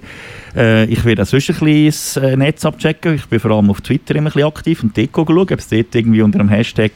Äh, 0.55 0.85
ich 0.85 1.03
werde 1.03 1.23
auch 1.23 1.25
sonst 1.25 1.49
ein 1.49 1.55
bisschen 1.55 1.85
das 1.85 2.17
äh, 2.17 2.37
Netz 2.37 2.63
abchecken. 2.63 3.15
Ich 3.15 3.25
bin 3.25 3.39
vor 3.39 3.51
allem 3.51 3.71
auf 3.71 3.81
Twitter 3.81 4.15
immer 4.15 4.29
ein 4.29 4.33
bisschen 4.33 4.47
aktiv 4.47 4.83
und 4.83 4.95
dort 4.95 5.09
schauen, 5.15 5.39
ob 5.39 5.51
es 5.51 5.67
dort 5.67 5.95
irgendwie 5.95 6.21
unter 6.21 6.37
dem 6.37 6.49
Hashtag, 6.49 6.91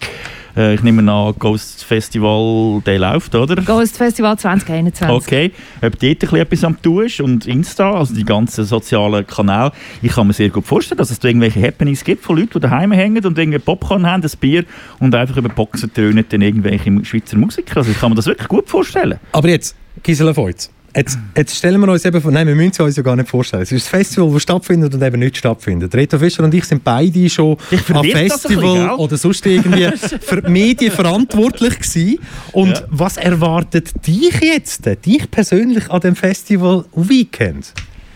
ich 0.56 0.84
nehme 0.84 1.12
an, 1.12 1.36
Ghost 1.38 1.84
Festival, 1.84 2.82
der 2.86 3.00
läuft, 3.00 3.36
oder? 3.36 3.56
Ghost 3.62 3.98
Festival 3.98 4.38
2021. 4.38 5.10
Okay, 5.10 5.52
ob 5.82 6.00
dort 6.00 6.04
ein 6.04 6.18
bisschen 6.18 6.38
etwas 6.38 6.64
am 6.64 6.82
tun 6.82 7.06
ist 7.06 7.20
und 7.20 7.46
Insta, 7.46 7.94
also 7.94 8.14
die 8.14 8.24
ganzen 8.24 8.66
sozialen 8.66 9.28
Kanäle, 9.28 9.72
ich 10.02 10.14
kann 10.14 10.28
mir 10.28 10.34
sehr 10.34 10.50
gut 10.50 10.66
vorstellen, 10.66 10.98
dass 10.98 11.12
es 11.12 11.20
da 11.20 11.28
irgendwelche 11.28 11.62
Happenings 11.62 12.04
gibt 12.04 12.24
von 12.24 12.38
Leuten, 12.38 12.54
die 12.54 12.60
daheim 12.62 12.92
hängen 12.92 13.26
und 13.26 13.38
irgendwie 13.38 13.60
Popcorn 13.60 14.06
haben, 14.06 14.24
ein 14.24 14.32
Bier 14.40 14.66
und 15.00 15.14
einfach 15.14 15.38
über 15.38 15.50
Boxen 15.50 15.94
tönen 15.94 16.26
dann 16.30 16.42
irgendwelche 16.42 17.04
Schweizer 17.06 17.38
Musiker. 17.38 17.78
Also 17.78 17.92
ich 17.92 18.00
kann 18.00 18.12
mir 18.12 18.16
das 18.16 18.28
wirklich 18.28 18.48
gut 18.48 18.70
vorstellen. 18.70 19.20
Aber 19.32 19.50
jetzt, 19.50 19.76
Gisela 20.04 20.34
Feutz, 20.34 20.72
jetzt, 20.96 21.18
jetzt 21.36 21.56
stellen 21.56 21.80
wir 21.82 21.90
uns 21.90 22.06
eben 22.06 22.22
vor, 22.22 22.32
nein, 22.32 22.48
wir 22.48 22.56
müssen 22.56 22.72
es 22.72 22.80
uns 22.80 22.96
ja 22.96 23.04
gar 23.04 23.16
nicht 23.16 23.30
vorstellen. 23.30 23.64
Es 23.64 23.72
ist 23.72 23.88
ein 23.88 23.90
Festival, 23.90 24.32
das 24.32 24.42
stattfindet 24.42 24.94
und 24.94 25.02
eben 25.02 25.20
nicht 25.20 25.38
stattfindet. 25.38 25.94
Reto 25.94 26.18
Fischer 26.18 26.44
und 26.44 26.54
ich 26.54 26.66
sind 26.66 26.84
beide 26.84 27.30
schon 27.30 27.58
am 27.94 28.06
Festival 28.06 28.92
oder 28.92 29.18
sonst 29.18 29.46
irgendwie 29.46 29.90
für 30.22 30.42
die 30.42 30.50
Medien 30.50 30.92
verantwortlich 30.92 31.80
gewesen. 31.80 32.20
Und 32.52 32.84
was 32.90 33.18
erwartet 33.18 33.92
dich 34.08 34.40
jetzt, 34.42 34.86
dich 35.06 35.30
persönlich 35.30 35.90
an 35.92 36.02
dem 36.02 36.16
Festival 36.16 36.86
Weekend? 36.96 37.74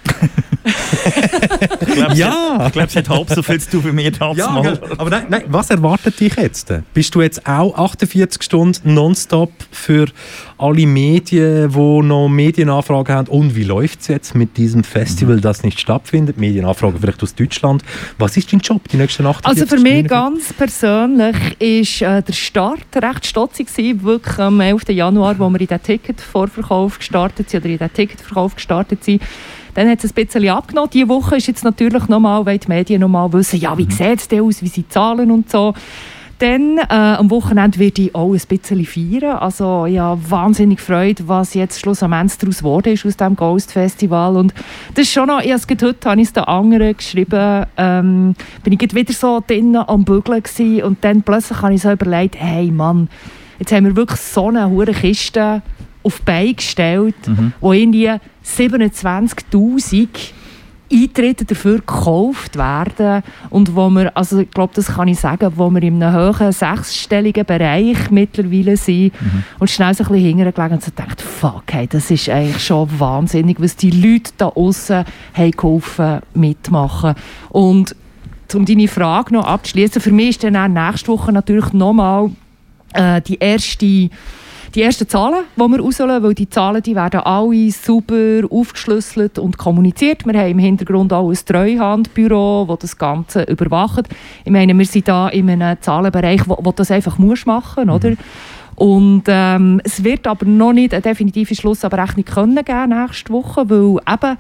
Ich 1.90 1.96
glaube, 1.96 2.14
Ja. 2.16 2.64
ich 2.68 2.72
glaube, 2.74 2.90
sie 2.90 3.00
hat 3.00 3.10
halb 3.10 3.30
so 3.30 3.42
viel 3.44 3.60
zu 3.60 3.72
tun 3.72 3.86
wie 3.86 3.92
mir 3.92 4.12
damals 4.12 4.38
Ja, 4.38 4.50
mal. 4.50 4.80
aber 4.98 5.10
nein, 5.10 5.26
nein, 5.30 5.44
was 5.48 5.70
erwartet 5.70 6.20
dich 6.20 6.36
jetzt? 6.36 6.72
Bist 6.94 7.14
du 7.16 7.22
jetzt 7.22 7.46
auch 7.48 7.76
48 7.78 8.42
Stunden 8.44 8.94
nonstop 8.94 9.52
für 9.72 10.08
alle 10.58 10.86
Medien, 10.86 11.72
die 11.72 11.78
noch 12.08 12.28
Medienanfragen 12.30 13.16
haben? 13.16 13.28
Und 13.30 13.56
wie 13.56 13.64
läuft 13.64 14.02
es 14.02 14.08
jetzt 14.08 14.36
mit 14.36 14.58
diesem 14.58 14.84
Festival, 14.84 15.40
das 15.42 15.64
nicht 15.64 15.80
stattfindet? 15.80 16.38
Medienanfragen 16.38 17.00
vielleicht 17.00 17.24
aus 17.24 17.34
Deutschland. 17.36 17.84
Was 18.18 18.36
ist 18.38 18.52
dein 18.52 18.60
Job 18.60 18.88
die 18.90 18.98
nächsten 18.98 19.26
48 19.26 19.64
Also 19.64 19.76
für 19.76 19.82
mich 19.82 19.92
Stunden? 20.06 20.08
ganz 20.08 20.54
persönlich 20.54 21.36
ist 21.60 22.02
äh, 22.02 22.22
der 22.22 22.34
Start 22.34 22.80
recht 22.96 23.26
stotzig 23.26 23.68
gewesen. 23.68 24.04
Wirklich 24.04 24.38
am 24.40 24.60
11. 24.60 24.90
Januar, 24.90 25.38
wo 25.40 25.50
wir 25.50 25.60
in 25.62 25.68
den 25.68 25.82
Ticketvorverkauf 25.82 26.98
gestartet 27.00 27.50
sind 27.50 27.62
oder 27.64 27.70
in 27.74 27.78
den 27.78 27.94
Ticketverkauf 27.94 28.56
gestartet 28.56 29.04
sind. 29.04 29.22
Dann 29.80 29.90
hat 29.90 30.04
es 30.04 30.12
ein 30.12 30.14
bisschen 30.14 30.50
abgenommen. 30.50 30.90
Diese 30.92 31.08
Woche 31.08 31.38
ist 31.38 31.48
jetzt 31.48 31.64
natürlich 31.64 32.10
nochmal, 32.10 32.46
weil 32.46 32.58
die 32.58 32.68
Medien 32.68 33.00
nochmal 33.00 33.32
wissen, 33.32 33.62
ja, 33.62 33.78
wie 33.78 33.90
sieht 33.90 34.20
es 34.20 34.28
denn 34.28 34.42
aus, 34.42 34.62
wie 34.62 34.68
sind 34.68 34.88
die 34.88 34.90
Zahlen 34.90 35.32
und 35.32 35.50
so. 35.50 35.74
Dann 36.40 36.80
äh, 36.80 36.84
am 36.90 37.30
Wochenende 37.32 37.80
werde 37.80 38.02
ich 38.02 38.14
auch 38.14 38.34
ein 38.34 38.42
bisschen 38.46 38.84
feiern. 38.84 39.38
Also 39.38 39.86
ja, 39.86 40.18
wahnsinnig 40.30 40.82
Freude, 40.82 41.26
was 41.30 41.54
jetzt 41.54 41.80
schlussendlich 41.80 42.38
daraus 42.40 42.58
geworden 42.58 42.92
ist 42.92 43.06
aus 43.06 43.16
dem 43.16 43.38
Ghost 43.38 43.72
Festival. 43.72 44.36
Und 44.36 44.54
das 44.96 45.04
ist 45.04 45.14
schon 45.14 45.28
noch, 45.28 45.40
ich 45.40 45.54
habe 45.54 45.62
es 45.66 45.82
heute 45.82 46.10
habe 46.10 46.20
ich 46.20 46.28
es 46.28 46.34
den 46.34 46.44
anderen 46.44 46.98
geschrieben, 46.98 47.66
ähm, 47.78 48.36
bin 48.66 48.74
ich 48.74 48.94
wieder 48.94 49.14
so 49.14 49.42
drinnen 49.48 49.78
am 49.78 50.04
Bügeln 50.04 50.44
gewesen 50.44 50.84
und 50.84 50.98
dann 51.06 51.24
plötzlich 51.24 51.62
habe 51.62 51.74
ich 51.76 51.84
so 51.84 51.90
überlegt, 51.90 52.36
hey 52.38 52.70
Mann, 52.70 53.08
jetzt 53.60 53.72
haben 53.72 53.86
wir 53.86 53.96
wirklich 53.96 54.20
so 54.20 54.50
eine 54.50 54.70
hohe 54.70 54.88
Kiste 54.88 55.62
auf 56.10 56.20
die 56.20 56.26
Beine 56.26 56.54
gestellt, 56.54 57.16
Mhm. 57.28 57.54
wo 57.62 57.74
irgendwie 57.74 58.12
27'000 58.44 60.34
Eintritte 60.92 61.46
dafür 61.46 61.76
gekauft 61.78 62.58
werden 62.58 63.22
und 63.52 63.76
wo 63.76 63.90
wir, 63.92 64.16
also 64.18 64.40
ich 64.40 64.50
glaube, 64.50 64.74
das 64.76 64.88
kann 64.88 65.08
ich 65.08 65.20
sagen, 65.20 65.52
wo 65.56 65.70
wir 65.70 65.84
in 65.84 66.02
einem 66.02 66.16
hohen 66.40 66.52
sechsstelligen 66.52 67.46
Bereich 67.46 68.10
mittlerweile 68.10 68.76
sind 68.76 69.12
und 69.60 69.70
schnell 69.70 69.94
so 69.94 70.04
ein 70.06 70.10
bisschen 70.10 70.38
hintergelegen 70.40 70.78
und 70.78 70.84
so 70.84 70.90
gedacht, 70.90 71.22
fuck, 71.22 71.64
hey, 71.70 71.86
das 71.88 72.10
ist 72.10 72.28
eigentlich 72.30 72.66
schon 72.66 72.90
wahnsinnig, 73.00 73.62
was 73.62 73.76
die 73.76 73.92
Leute 73.92 74.32
da 74.38 74.48
außen 74.48 75.06
haben 75.34 75.52
geholfen 75.52 76.22
mitmachen 76.34 77.14
und 77.50 77.96
um 78.56 78.66
deine 78.66 78.88
Frage 78.88 79.36
noch 79.36 79.46
abzuschließen, 79.46 80.02
für 80.02 80.12
mich 80.12 80.30
ist 80.30 80.44
dann 80.44 80.56
auch 80.56 80.68
nächste 80.68 81.10
Woche 81.10 81.32
natürlich 81.32 81.72
nochmal 81.72 82.32
äh, 82.94 83.22
die 83.22 83.38
erste 83.38 84.10
die 84.76 84.82
ersten 84.82 85.08
Zahlen, 85.08 85.46
die 85.56 85.62
wir 85.62 85.80
rauslassen, 85.80 86.24
weil 86.24 86.34
die 86.34 86.50
Zahlen 86.50 86.84
die 86.84 86.96
werden 86.96 87.22
alle 87.22 87.72
super 87.72 88.42
aufgeschlüsselt 88.50 89.40
und 89.40 89.58
kommuniziert. 89.58 90.26
Wir 90.26 90.40
haben 90.40 90.52
im 90.52 90.60
Hintergrund 90.60 91.12
auch 91.14 91.30
ein 91.30 91.38
Treuhandbüro, 91.46 92.66
das 92.68 92.80
das 92.80 92.98
Ganze 92.98 93.44
überwacht. 93.44 94.08
Ich 94.46 94.52
meine, 94.52 94.78
wir 94.78 94.86
sind 94.86 95.08
da 95.08 95.30
in 95.30 95.50
einem 95.50 95.82
Zahlenbereich, 95.82 96.48
wo, 96.48 96.58
wo 96.62 96.72
das 96.72 96.92
einfach 96.92 97.18
muss 97.18 97.46
machen, 97.46 97.90
oder? 97.90 98.14
Und 98.76 99.24
ähm, 99.28 99.82
es 99.84 100.04
wird 100.04 100.26
aber 100.26 100.46
noch 100.46 100.72
nicht 100.72 100.94
eine 100.94 101.02
definitive 101.02 101.54
Schlussabrechnung 101.54 102.24
können 102.24 102.64
geben 102.64 102.90
nächste 102.90 103.34
Woche, 103.34 103.70
weil 103.70 103.98
eben 104.14 104.38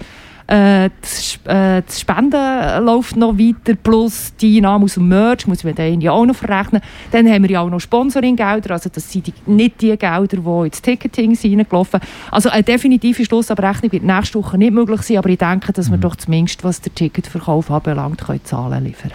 äh, 0.49 0.89
das, 1.01 1.35
äh, 1.45 1.83
das 1.85 1.99
Spenden 1.99 2.83
läuft 2.83 3.15
noch 3.15 3.37
weiter, 3.37 3.75
plus 3.75 4.33
die 4.41 4.57
Einnahmen 4.57 4.85
aus 4.85 4.95
dem 4.95 5.07
Merch 5.07 5.45
muss 5.45 5.63
man 5.63 5.75
dann 5.75 6.01
ja 6.01 6.11
auch 6.11 6.25
noch 6.25 6.35
verrechnen. 6.35 6.81
Dann 7.11 7.29
haben 7.29 7.43
wir 7.43 7.51
ja 7.51 7.61
auch 7.61 7.69
noch 7.69 7.79
Sponsoringgelder, 7.79 8.71
also 8.71 8.89
das 8.91 9.11
sind 9.11 9.27
die, 9.27 9.33
nicht 9.45 9.79
die 9.79 9.95
Gelder, 9.95 10.25
die 10.27 10.65
ins 10.65 10.81
Ticketing 10.81 11.35
sind 11.35 11.59
reingelaufen. 11.59 11.99
Also 12.31 12.49
eine 12.49 12.63
definitive 12.63 13.23
Schlussabrechnung 13.23 13.91
wird 13.91 14.03
nächste 14.03 14.39
Woche 14.39 14.57
nicht 14.57 14.73
möglich 14.73 15.03
sein, 15.03 15.17
aber 15.17 15.29
ich 15.29 15.37
denke, 15.37 15.71
dass 15.71 15.91
wir 15.91 15.97
doch 15.97 16.15
zumindest, 16.15 16.63
was 16.63 16.81
den 16.81 16.95
Ticketverkauf 16.95 17.69
anbelangt, 17.69 18.25
können 18.25 18.43
Zahlen 18.43 18.83
liefern 18.83 19.11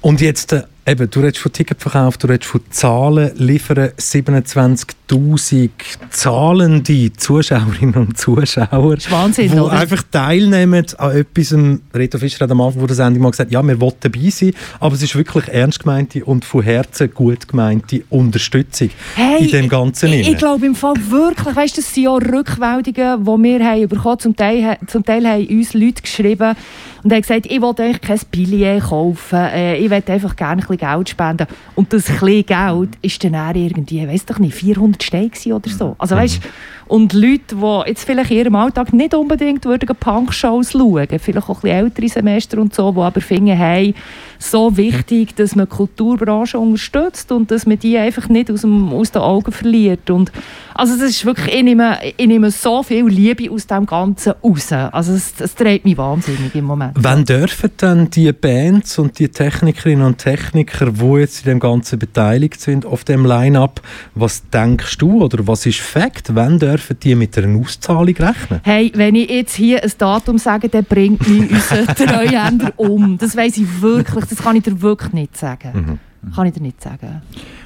Und 0.00 0.22
jetzt, 0.22 0.54
äh, 0.54 0.62
eben, 0.86 1.10
du 1.10 1.20
redest 1.20 1.38
von 1.38 1.52
Ticketverkauf, 1.52 2.18
du 2.18 2.26
redest 2.26 2.50
von 2.50 2.60
Zahlen 2.70 3.32
liefern, 3.36 3.90
27'000 3.98 5.70
zahlende 6.10 7.12
Zuschauerinnen 7.12 7.94
und 7.94 8.18
Zuschauer, 8.18 8.96
ist 8.96 9.10
Wahnsinn, 9.10 9.50
die 9.50 9.58
oder? 9.58 9.72
einfach 9.72 10.02
teilnehmen 10.10 10.86
an 10.98 11.16
etwas. 11.16 11.54
Reto 11.94 12.18
Fischer 12.18 12.44
hat 12.44 12.50
am 12.50 12.60
Anfang 12.60 12.86
der 12.86 12.96
Sendung 12.96 13.22
mal 13.22 13.30
gesagt, 13.30 13.52
ja, 13.52 13.62
wir 13.62 13.80
wollen 13.80 13.94
dabei 14.00 14.30
sein, 14.30 14.52
aber 14.80 14.94
es 14.94 15.02
ist 15.02 15.14
wirklich 15.14 15.48
ernst 15.48 15.80
gemeinte 15.80 16.24
und 16.24 16.44
von 16.44 16.62
Herzen 16.62 17.12
gut 17.12 17.48
gemeinte 17.48 18.02
Unterstützung 18.10 18.90
in 19.38 19.50
dem 19.50 19.68
Ganzen. 19.68 20.12
Ich, 20.12 20.28
ich 20.28 20.38
glaube 20.38 20.66
im 20.66 20.74
Fall 20.74 20.94
wirklich, 21.08 21.54
weißt, 21.54 21.78
das 21.78 21.94
sind 21.94 22.04
ja 22.04 22.14
Rückmeldungen, 22.14 23.24
die 23.24 23.42
wir 23.42 23.64
haben 23.64 23.88
bekommen. 23.88 24.18
Zum 24.18 24.36
Teil, 24.36 24.78
zum 24.86 25.04
Teil 25.04 25.26
haben 25.26 25.46
uns 25.46 25.74
Leute 25.74 26.02
geschrieben 26.02 26.54
und 27.02 27.12
haben 27.12 27.20
gesagt, 27.20 27.46
ich 27.46 27.60
will 27.60 27.74
eigentlich 27.78 28.00
kein 28.00 28.20
Billet 28.30 28.82
kaufen, 28.82 29.38
äh, 29.38 29.76
ich 29.76 29.90
will 29.90 30.02
einfach 30.06 30.36
gerne 30.36 30.62
ein 30.62 30.71
bisschen 30.76 30.94
Geld 30.94 31.08
spenden. 31.08 31.46
Und 31.74 31.92
das 31.92 32.08
bisschen 32.20 32.44
Geld 32.44 32.90
ist 33.02 33.24
dann 33.24 33.54
irgendwie, 33.56 34.06
weiß 34.06 34.26
doch 34.26 34.38
nicht, 34.38 34.54
400 34.54 35.02
Steine 35.02 35.30
oder 35.54 35.70
so. 35.70 35.96
Also 35.98 36.16
weißt, 36.16 36.40
und 36.86 37.12
Leute, 37.12 37.56
die 37.56 37.88
jetzt 37.88 38.04
vielleicht 38.04 38.30
in 38.30 38.38
ihrem 38.38 38.56
Alltag 38.56 38.92
nicht 38.92 39.14
unbedingt 39.14 39.64
würden 39.64 39.88
Punk-Shows 39.94 40.72
schauen, 40.72 41.06
vielleicht 41.08 41.48
auch 41.48 41.56
ein 41.56 41.60
bisschen 41.62 41.76
ältere 41.76 42.08
Semester 42.08 42.58
und 42.58 42.74
so, 42.74 42.92
die 42.92 43.00
aber 43.00 43.20
finden, 43.20 43.56
hey, 43.56 43.94
so 44.38 44.76
wichtig, 44.76 45.36
dass 45.36 45.54
man 45.54 45.66
die 45.66 45.76
Kulturbranche 45.76 46.58
unterstützt 46.58 47.30
und 47.32 47.50
dass 47.50 47.66
man 47.66 47.78
die 47.78 47.96
einfach 47.96 48.28
nicht 48.28 48.50
aus, 48.50 48.62
dem, 48.62 48.92
aus 48.92 49.12
den 49.12 49.22
Augen 49.22 49.52
verliert. 49.52 50.10
Und, 50.10 50.32
also 50.74 50.94
es 50.94 51.02
ist 51.02 51.24
wirklich, 51.24 51.54
ich 51.54 51.62
nehme, 51.62 51.98
ich 52.16 52.26
nehme 52.26 52.50
so 52.50 52.82
viel 52.82 53.06
Liebe 53.06 53.50
aus 53.50 53.66
dem 53.66 53.86
Ganzen 53.86 54.34
raus. 54.42 54.72
Also 54.72 55.12
es, 55.12 55.34
es 55.38 55.54
treibt 55.54 55.84
mich 55.84 55.96
wahnsinnig 55.96 56.54
im 56.54 56.64
Moment. 56.64 56.92
Wann 56.96 57.24
dürfen 57.24 57.70
dann 57.76 58.10
die 58.10 58.32
Bands 58.32 58.98
und 58.98 59.18
die 59.18 59.28
Technikerinnen 59.28 60.04
und 60.04 60.18
Techniker, 60.18 60.90
die 60.90 61.20
jetzt 61.20 61.46
in 61.46 61.52
dem 61.52 61.60
Ganzen 61.60 61.98
beteiligt 61.98 62.60
sind, 62.60 62.84
auf 62.84 63.04
dem 63.04 63.24
Line-Up, 63.24 63.80
was 64.14 64.48
denkst 64.50 64.98
du 64.98 65.22
oder 65.22 65.46
was 65.46 65.66
ist 65.66 65.78
Fakt? 65.78 66.34
Wann 66.34 66.58
dürfen 66.58 66.71
die 66.78 67.14
mit 67.14 67.36
einer 67.38 67.58
Auszahlung 67.58 68.14
rechnen? 68.16 68.60
Hey, 68.62 68.92
wenn 68.94 69.14
ich 69.14 69.30
jetzt 69.30 69.54
hier 69.54 69.82
ein 69.82 69.92
Datum 69.98 70.38
sage, 70.38 70.68
dann 70.68 70.84
bringt 70.84 71.26
mich 71.28 71.50
unser 71.50 71.94
Treuhänder 71.94 72.72
um. 72.76 73.18
Das 73.18 73.36
weiß 73.36 73.58
ich 73.58 73.82
wirklich, 73.82 74.24
das 74.26 74.38
kann 74.38 74.56
ich 74.56 74.62
dir 74.62 74.80
wirklich 74.80 75.12
nicht 75.12 75.36
sagen. 75.36 76.00
Kann 76.34 76.46
ich 76.46 76.54
dir 76.54 76.62
nicht 76.62 76.80
sagen. 76.80 77.22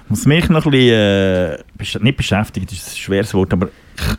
Was 0.08 0.24
mich 0.24 0.48
noch 0.48 0.64
ein 0.66 0.70
bisschen, 0.70 2.00
äh, 2.00 2.04
nicht 2.04 2.16
beschäftigt, 2.16 2.72
ist 2.72 2.88
ein 2.88 2.96
schweres 2.96 3.34
Wort, 3.34 3.52
aber 3.52 3.68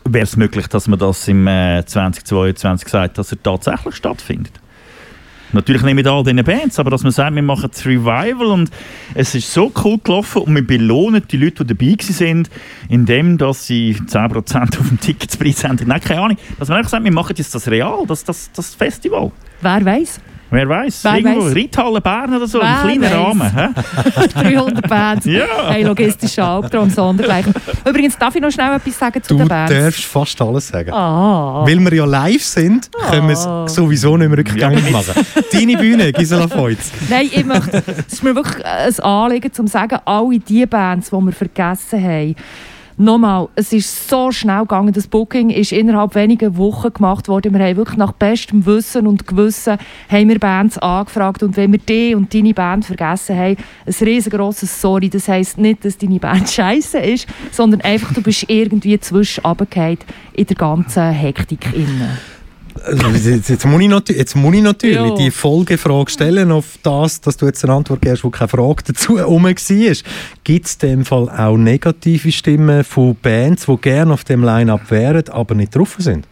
wäre 0.04 0.24
es 0.24 0.36
möglich, 0.36 0.66
dass 0.68 0.86
man 0.86 0.98
das 0.98 1.26
im 1.28 1.46
äh, 1.46 1.84
2022 1.84 2.88
sagt, 2.88 3.18
dass 3.18 3.32
er 3.32 3.42
tatsächlich 3.42 3.96
stattfindet? 3.96 4.52
Natürlich 5.52 5.82
nicht 5.82 5.94
mit 5.94 6.06
all 6.06 6.22
diesen 6.22 6.44
Bands, 6.44 6.78
aber 6.78 6.90
dass 6.90 7.02
man 7.02 7.12
sagt, 7.12 7.34
wir 7.34 7.42
machen 7.42 7.70
das 7.70 7.86
Revival 7.86 8.46
und 8.46 8.70
es 9.14 9.34
ist 9.34 9.52
so 9.52 9.72
cool 9.84 9.98
gelaufen 9.98 10.42
und 10.42 10.54
wir 10.54 10.66
belohnen 10.66 11.22
die 11.30 11.36
Leute, 11.38 11.64
die 11.64 11.74
dabei 11.74 11.96
sind, 12.02 12.50
indem 12.88 13.38
dass 13.38 13.66
sie 13.66 13.94
10% 13.94 14.78
auf 14.78 14.88
dem 14.88 15.00
Ticketspreis 15.00 15.64
haben. 15.64 15.78
Nein, 15.86 16.00
keine 16.00 16.20
Ahnung. 16.20 16.38
Dass 16.58 16.68
man 16.68 16.78
einfach 16.78 16.90
sagt, 16.90 17.04
wir 17.04 17.12
machen 17.12 17.34
jetzt 17.36 17.54
das 17.54 17.68
Real, 17.68 18.04
das, 18.06 18.24
das, 18.24 18.50
das 18.52 18.74
Festival. 18.74 19.32
Wer 19.62 19.84
weiß? 19.84 20.20
Wer 20.50 20.68
weiß? 20.68 21.00
Wer 21.04 21.16
Irgendwo 21.18 21.44
weiss? 21.46 21.56
Reithalle 21.56 22.00
Bern 22.00 22.34
oder 22.34 22.46
so, 22.46 22.60
Wer 22.60 22.90
im 22.90 23.00
kleinen 23.00 23.02
weiss? 23.02 23.12
Rahmen. 23.12 23.54
Hä? 23.54 23.68
300 24.56 24.88
Bands. 24.88 25.26
Ja. 25.26 25.44
Ein 25.68 25.86
logistischer 25.86 26.44
Albtraum 26.48 26.88
sondergleichen. 26.90 27.52
Übrigens, 27.84 28.16
darf 28.16 28.34
ich 28.34 28.40
noch 28.40 28.50
schnell 28.50 28.74
etwas 28.74 28.98
sagen 28.98 29.22
zu 29.22 29.34
Du 29.34 29.38
den 29.38 29.48
Bands? 29.48 29.72
darfst 29.72 30.04
fast 30.04 30.40
alles 30.40 30.68
sagen. 30.68 30.90
Ah. 30.92 31.64
Weil 31.66 31.78
wir 31.80 31.94
ja 31.94 32.04
live 32.06 32.42
sind, 32.42 32.90
können 33.10 33.28
wir 33.28 33.34
es 33.34 33.74
sowieso 33.74 34.16
nicht 34.16 34.28
mehr 34.28 34.38
rückgängig 34.38 34.90
machen. 34.90 35.14
Deine 35.52 35.76
Bühne, 35.76 36.12
Gisela 36.12 36.48
Feutz. 36.48 36.90
Nein, 37.10 37.28
ich 37.30 37.44
möchte, 37.44 37.82
es 38.06 38.14
ist 38.14 38.24
mir 38.24 38.34
wirklich 38.34 38.64
ein 38.64 38.98
Anliegen, 39.00 39.48
um 39.58 39.66
zu 39.66 39.72
sagen, 39.72 39.98
alle 40.04 40.38
die 40.38 40.64
Bands, 40.64 41.10
die 41.10 41.16
wir 41.16 41.32
vergessen 41.32 42.02
haben, 42.02 42.34
Nochmal, 43.00 43.48
es 43.54 43.72
ist 43.72 44.08
so 44.08 44.32
schnell 44.32 44.62
gegangen, 44.62 44.92
das 44.92 45.06
Booking 45.06 45.50
ist 45.50 45.70
innerhalb 45.70 46.16
weniger 46.16 46.56
Wochen 46.56 46.92
gemacht 46.92 47.28
worden. 47.28 47.54
Wir 47.54 47.64
haben 47.64 47.76
wirklich 47.76 47.96
nach 47.96 48.10
bestem 48.10 48.66
Wissen 48.66 49.06
und 49.06 49.24
Gewissen 49.24 49.78
haben 50.08 50.28
wir 50.28 50.40
Bands 50.40 50.78
angefragt 50.78 51.44
und 51.44 51.56
wenn 51.56 51.70
wir 51.70 51.78
die 51.78 52.16
und 52.16 52.34
deine 52.34 52.52
Band 52.52 52.84
vergessen 52.84 53.38
haben, 53.38 53.56
ein 53.86 53.94
riesengroßes 54.00 54.80
Sorry. 54.80 55.08
Das 55.08 55.28
heisst 55.28 55.58
nicht, 55.58 55.84
dass 55.84 55.96
deine 55.96 56.18
Band 56.18 56.50
scheiße 56.50 56.98
ist, 56.98 57.28
sondern 57.52 57.82
einfach, 57.82 58.12
du 58.12 58.20
bist 58.20 58.46
irgendwie 58.48 58.98
zwischen 58.98 59.44
in 60.32 60.46
der 60.46 60.56
ganzen 60.56 61.12
Hektik 61.12 61.72
innen. 61.72 62.18
Also, 62.84 63.08
jetzt, 63.30 63.48
jetzt, 63.48 63.64
muss 63.66 63.80
ich 63.82 63.88
natu- 63.88 64.14
jetzt 64.16 64.34
muss 64.36 64.54
ich 64.54 64.62
natürlich 64.62 64.96
Ja. 64.96 65.14
die 65.14 65.30
Folgefrage 65.30 66.10
stellen 66.10 66.50
auf 66.52 66.78
das, 66.82 67.20
dass 67.20 67.36
du 67.36 67.46
jetzt 67.46 67.64
eine 67.64 67.74
Antwort 67.74 68.00
gibst, 68.02 68.24
wo 68.24 68.30
keine 68.30 68.48
Frage 68.48 68.82
dazu 68.86 69.18
herum 69.18 69.44
war. 69.44 69.52
Gibt 70.44 70.66
es 70.66 70.74
in 70.74 70.78
dem 70.88 71.04
Fall 71.04 71.28
auch 71.30 71.56
negative 71.56 72.30
Stimmen 72.32 72.84
von 72.84 73.16
Bands, 73.20 73.66
die 73.66 73.76
gerne 73.78 74.12
auf 74.14 74.24
dem 74.24 74.42
Line-Up 74.44 74.90
wären, 74.90 75.28
aber 75.28 75.54
nicht 75.54 75.74
drauf 75.76 75.96
sind? 75.98 76.26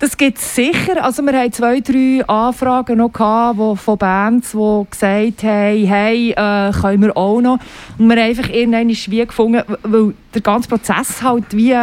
Das 0.00 0.16
gibt 0.16 0.38
es 0.38 0.54
sicher. 0.54 1.02
Also 1.02 1.22
wir 1.22 1.32
hatten 1.36 1.52
zwei, 1.52 1.80
drei 1.80 2.22
Anfragen 2.28 2.98
noch 2.98 3.12
gehabt, 3.12 3.58
wo, 3.58 3.74
von 3.74 3.98
Bands, 3.98 4.52
die 4.52 4.86
gesagt 4.90 5.42
haben, 5.42 5.84
hey, 5.86 6.30
äh, 6.30 6.70
können 6.72 7.02
wir 7.02 7.16
auch 7.16 7.40
noch. 7.40 7.58
Und 7.98 8.06
wir 8.08 8.14
haben 8.16 8.28
einfach 8.30 8.48
irgendwann 8.48 8.94
schwierig 8.94 9.30
gefunden, 9.30 9.60
weil 9.82 10.14
der 10.32 10.40
ganze 10.40 10.68
Prozess 10.68 11.20
halt 11.20 11.46
wie, 11.50 11.74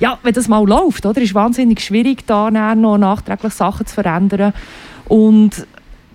ja, 0.00 0.18
wenn 0.22 0.32
das 0.32 0.48
mal 0.48 0.66
läuft, 0.66 1.06
oder, 1.06 1.20
ist 1.20 1.34
wahnsinnig 1.34 1.80
schwierig, 1.80 2.26
da 2.26 2.50
noch 2.50 2.98
nachträglich 2.98 3.52
Sachen 3.52 3.86
zu 3.86 3.94
verändern. 3.94 4.52
Und 5.06 5.66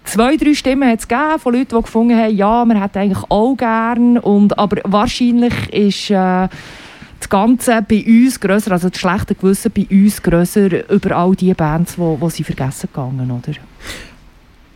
zwei, 0.05 0.37
drei 0.37 0.53
Stimmen 0.53 0.89
hat 0.89 0.99
es 0.99 1.07
gegeben 1.07 1.39
von 1.39 1.53
Leuten, 1.53 1.75
die 1.75 1.81
gefunden 1.83 2.17
haben, 2.17 2.35
ja, 2.35 2.65
man 2.65 2.81
hätte 2.81 2.99
eigentlich 2.99 3.23
auch 3.29 3.55
gern. 3.55 4.17
Und, 4.17 4.57
aber 4.57 4.77
wahrscheinlich 4.85 5.53
ist 5.73 6.09
äh, 6.09 6.47
das 7.19 7.29
Ganze 7.29 7.81
bei 7.87 8.03
uns 8.05 8.39
grösser, 8.39 8.71
also 8.71 8.89
das 8.89 8.99
schlechte 8.99 9.35
Gewissen 9.35 9.71
bei 9.71 9.87
uns 9.89 10.21
grösser 10.21 10.89
über 10.89 11.15
all 11.15 11.35
die 11.35 11.53
Bands, 11.53 11.95
die 11.95 12.29
sie 12.29 12.43
vergessen 12.43 12.89
gegangen, 12.93 13.31
oder? 13.31 13.57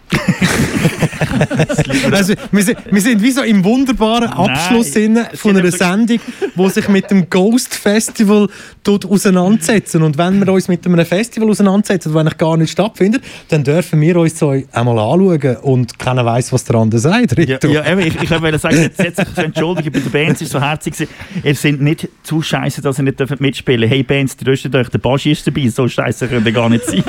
also, 2.11 2.33
wir, 2.51 2.63
sind, 2.63 2.77
wir 2.89 3.01
sind 3.01 3.21
wie 3.21 3.31
so 3.31 3.41
im 3.41 3.63
wunderbaren 3.63 4.29
Abschluss 4.29 4.93
von 5.35 5.57
einer 5.57 5.71
Sendung, 5.71 6.19
die 6.55 6.69
sich 6.69 6.87
mit 6.87 7.11
dem 7.11 7.29
Ghost 7.29 7.75
Festival 7.75 8.47
auseinandersetzen. 8.87 10.03
Und 10.03 10.17
wenn 10.17 10.45
wir 10.45 10.53
uns 10.53 10.67
mit 10.67 10.85
einem 10.85 11.05
Festival 11.05 11.49
auseinandersetzen, 11.49 12.13
das 12.13 12.19
eigentlich 12.19 12.37
gar 12.37 12.57
nicht 12.57 12.71
stattfindet, 12.71 13.23
dann 13.49 13.63
dürfen 13.63 13.99
wir 13.99 14.17
uns 14.17 14.39
so 14.39 14.49
einmal 14.49 14.97
anschauen 14.97 15.57
und 15.57 15.99
keiner 15.99 16.25
weiß, 16.25 16.53
was 16.53 16.63
der 16.63 16.77
andere 16.77 16.99
sagt. 16.99 17.37
Ja, 17.37 17.57
ja, 17.63 17.97
ich, 17.97 18.21
ich 18.21 18.41
wollte 18.41 18.59
sagen, 18.59 18.81
jetzt, 18.81 18.99
jetzt 18.99 19.17
sich 19.17 19.37
entschuldigen 19.37 19.91
bei 19.91 19.99
den 19.99 20.11
Bands, 20.11 20.41
ist 20.41 20.51
so 20.51 20.61
herzig. 20.61 21.07
Ihr 21.43 21.55
seid 21.55 21.81
nicht 21.81 22.07
zu 22.23 22.41
scheiße, 22.41 22.81
dass 22.81 22.99
ihr 22.99 23.03
nicht 23.03 23.19
dürft 23.19 23.41
mitspielen 23.41 23.89
Hey 23.89 24.03
Bands, 24.03 24.37
tröstet 24.37 24.73
euch, 24.75 24.89
der 24.89 24.99
Baschi 24.99 25.31
ist 25.31 25.45
dabei, 25.45 25.67
so 25.67 25.87
scheiße 25.87 26.27
könnt 26.27 26.45
ihr 26.45 26.53
gar 26.53 26.69
nicht 26.69 26.85
sein. 26.85 27.03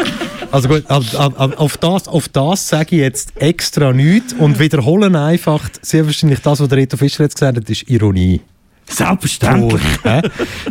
Also 0.50 0.68
gut, 0.68 0.88
auf, 0.88 1.14
auf, 1.14 1.58
auf, 1.58 1.76
das, 1.76 2.08
auf 2.08 2.28
das 2.28 2.68
sage 2.68 2.96
ich 2.96 3.02
jetzt 3.02 3.32
extra 3.36 3.92
nichts 3.92 4.32
und 4.32 4.58
wiederholen 4.58 5.14
einfach 5.14 5.68
sehr 5.82 6.06
wahrscheinlich 6.06 6.40
das, 6.40 6.60
was 6.60 6.68
der 6.68 6.78
Reto 6.78 6.96
Fischer 6.96 7.24
jetzt 7.24 7.34
gesagt 7.34 7.58
hat, 7.58 7.68
ist 7.68 7.88
Ironie. 7.88 8.40
Selbstverständlich. 8.88 9.82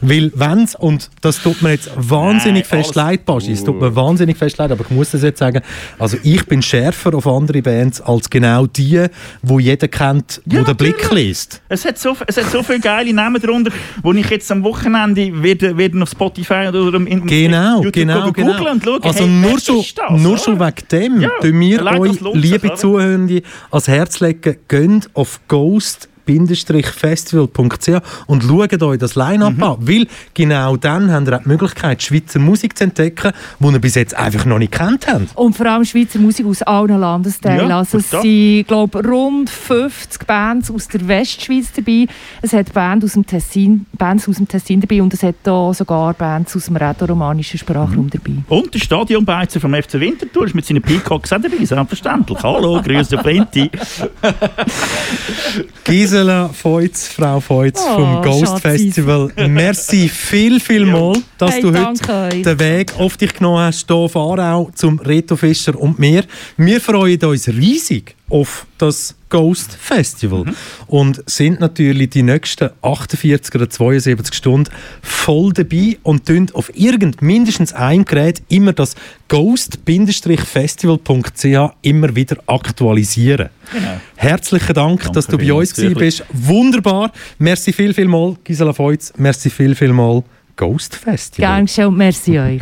Weil 0.02 0.32
wenn's, 0.36 0.76
und 0.76 1.10
das 1.22 1.42
tut 1.42 1.62
mir 1.62 1.72
jetzt 1.72 1.90
wahnsinnig 1.96 2.66
Nein, 2.70 2.84
fest 2.84 2.96
leid, 2.96 3.26
Baschi, 3.26 3.52
es 3.52 3.64
tut 3.64 3.80
mir 3.80 3.96
wahnsinnig 3.96 4.38
fest 4.38 4.58
leid, 4.58 4.72
aber 4.72 4.84
ich 4.84 4.90
muss 4.90 5.12
das 5.12 5.24
jetzt 5.24 5.40
sagen, 5.40 5.62
also 6.00 6.18
ich 6.24 6.46
bin 6.46 6.62
schärfer 6.62 7.14
auf 7.16 7.28
andere 7.28 7.62
Bands 7.62 8.02
als 8.02 8.30
genau 8.30 8.66
die, 8.66 9.06
wo 9.42 9.60
jeder 9.60 9.88
kennt, 9.88 10.42
wo 10.46 10.64
der 10.64 10.74
Blick 10.74 11.12
liest. 11.12 11.62
Es 11.70 11.86
hat, 11.86 11.98
so, 11.98 12.16
es 12.26 12.38
hat 12.38 12.52
so 12.52 12.64
viele 12.64 12.80
geile 12.80 13.14
Namen 13.14 13.42
darunter, 13.42 13.72
wo 14.02 14.14
ich 14.14 14.30
jetzt 14.30 14.52
am 14.52 14.64
Wochenende 14.64 15.44
werde, 15.44 15.78
werde 15.78 16.02
auf 16.02 16.10
Spotify 16.10 16.68
oder 16.70 16.96
im 16.96 17.08
in, 17.08 17.26
Genau, 17.26 17.78
YouTube 17.78 17.94
genau, 17.94 18.32
genau. 18.32 18.72
und 18.72 18.84
schauen, 18.84 19.04
Also 19.04 19.20
hey, 19.20 19.28
nur, 19.28 19.60
schon, 19.60 19.84
das, 19.96 20.22
nur 20.22 20.38
schon 20.38 20.60
wegen 20.60 20.88
dem 20.92 21.22
Ja, 21.22 21.30
tun 21.42 21.60
wir 21.60 21.86
euch, 21.86 22.20
liebe? 22.34 22.74
Zuhörende, 22.76 23.42
ans 23.72 23.88
Herz 23.88 24.20
legen, 24.20 24.58
geht 24.68 25.10
auf 25.14 25.40
Ghost 25.48 26.10
festival.ch 26.28 28.02
und 28.28 28.44
schaut 28.44 28.84
euch 28.84 29.00
das 29.00 29.16
Line-Up 29.16 29.58
Mhm. 29.58 29.64
an, 29.64 29.78
weil 29.80 30.08
genau 30.34 30.76
dann 30.78 31.12
habt 31.12 31.28
ihr 31.28 31.36
auch 31.38 31.42
die 31.44 31.48
Möglichkeit, 31.50 32.04
Schweizer 32.04 32.40
Musik 32.40 32.78
zu 32.78 32.84
entdecken, 32.86 33.32
die 33.60 33.66
ihr 33.68 33.80
bis 33.80 33.96
jetzt 33.96 34.16
einfach 34.16 34.46
noch 34.46 34.58
nicht 34.60 34.72
kennt 34.72 35.08
habt. 35.08 35.36
Und 35.36 35.56
vor 35.56 35.66
allem 35.66 35.86
Schweizer 35.86 36.20
Musik 36.20 36.46
aus 36.46 36.62
allen 36.64 37.00
Landesteilen. 37.00 37.70
Ja, 37.70 37.80
also 37.80 37.98
es 37.98 38.10
da. 38.10 38.22
sind, 38.22 38.66
glaube 38.68 39.04
rund 39.08 39.50
50 39.50 40.26
Bands 40.28 40.72
aus 40.72 40.88
der 40.88 41.08
Westschweiz 41.08 41.72
dabei. 41.76 42.08
Es 42.42 42.54
hat 42.54 42.74
Bands 42.74 43.06
aus 43.06 43.14
dem 43.14 43.26
Tessin, 43.26 43.86
Bands 43.98 44.28
aus 44.28 44.38
dem 44.38 44.48
Tessin 44.48 44.82
dabei 44.82 45.02
und 45.02 45.14
es 45.14 45.24
hat 45.24 45.36
da 45.44 45.74
sogar 45.74 46.14
Bands 46.14 46.56
aus 46.56 46.66
dem 46.66 46.76
rätoromanischen 46.76 47.58
Sprachraum 47.60 48.10
dabei. 48.10 48.34
Und 48.50 48.74
der 48.74 48.80
Stadionbeizer 48.80 49.60
vom 49.60 49.74
FC 49.74 49.94
Winterthur 50.00 50.46
ist 50.46 50.56
mit 50.56 50.66
seinen 50.66 50.82
Peacocks 50.82 51.32
auch 51.34 51.42
dabei, 51.42 51.64
selbstverständlich. 51.64 52.38
Hallo, 52.44 52.82
grüße 52.82 53.18
Plenty. 53.18 53.70
Gisela 56.18 56.50
Feutz, 56.52 57.10
Frau 57.10 57.40
Feutz 57.40 57.80
Oh, 57.80 57.94
vom 57.96 58.22
Ghost. 58.24 58.60
Festival. 58.60 59.32
Merci 59.48 60.10
viel, 60.10 60.60
viel 60.60 60.84
mal, 60.88 61.14
dass 61.38 61.52
Hey, 61.54 61.62
du 61.62 61.68
heute 61.78 62.12
euch. 62.36 62.42
den 62.42 62.60
Weg 62.60 62.94
auf 62.98 63.18
dich 63.18 63.36
genommen 63.36 63.60
hast, 63.60 63.86
hier 63.86 63.96
auf 63.96 64.16
Aarau 64.18 64.72
zum 64.74 64.98
Reto 64.98 65.36
Fischer 65.36 65.80
und 65.80 66.00
mir. 66.00 66.24
Wir 66.58 66.82
freuen 66.82 67.24
uns 67.24 67.48
riesig 67.48 68.16
auf 68.30 68.68
das 68.78 69.16
Ghost 69.30 69.74
Festival 69.74 70.46
und 70.88 71.22
sind 71.30 71.60
natürlich 71.60 72.12
die 72.12 72.24
nächsten 72.24 72.70
48 72.82 73.54
oder 73.56 73.70
72 73.70 74.34
Stunden 74.34 74.72
voll 75.02 75.52
dabei 75.54 75.98
und 76.04 76.26
tun 76.26 76.48
auf 76.54 76.72
irgend 76.76 77.22
mindestens 77.22 77.74
ein 77.74 78.06
Gerät 78.06 78.42
immer 78.48 78.72
das 78.74 78.96
ghost-festival.ch 79.28 81.74
immer 81.82 82.16
wieder 82.16 82.38
aktualisieren. 82.48 83.50
Genau. 83.74 84.00
Herzlichen 84.16 84.74
Dank, 84.74 85.12
dass 85.14 85.28
du 85.28 85.38
bei 85.38 85.54
uns 85.54 85.74
gewesen 85.74 85.96
bist. 85.96 86.24
Wunderbar. 86.32 87.12
Merci 87.38 87.74
viel, 87.74 87.94
viel 87.94 88.08
mal, 88.08 88.38
Gisela 88.44 88.74
Feutz. 88.74 89.14
Merci 89.18 89.50
viel, 89.50 89.76
viel 89.76 89.94
mal, 89.94 90.24
Ghost 90.56 90.96
Festival. 90.96 91.66
Gern 91.66 91.88
und 91.88 91.98
merci 91.98 92.40
euch. 92.40 92.62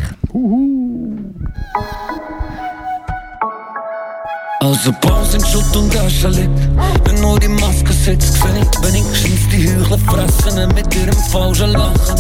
Also 4.62 4.92
Pause 5.02 5.38
in 5.38 5.46
Schutt 5.46 5.76
und 5.76 5.96
Asche 5.98 6.30
liegt. 6.30 6.50
Wenn 7.04 7.22
nur 7.22 7.40
die 7.40 7.48
Maske 7.48 7.94
sitzt, 7.94 8.34
sehe 8.34 8.62
ich 8.62 8.88
wenigstens 8.88 9.50
die 9.52 9.70
Heuchler 9.90 10.30
fressen 10.30 10.74
mit 10.74 10.96
ihrem 10.96 11.18
falschen 11.30 11.72
Lachen. 11.72 12.20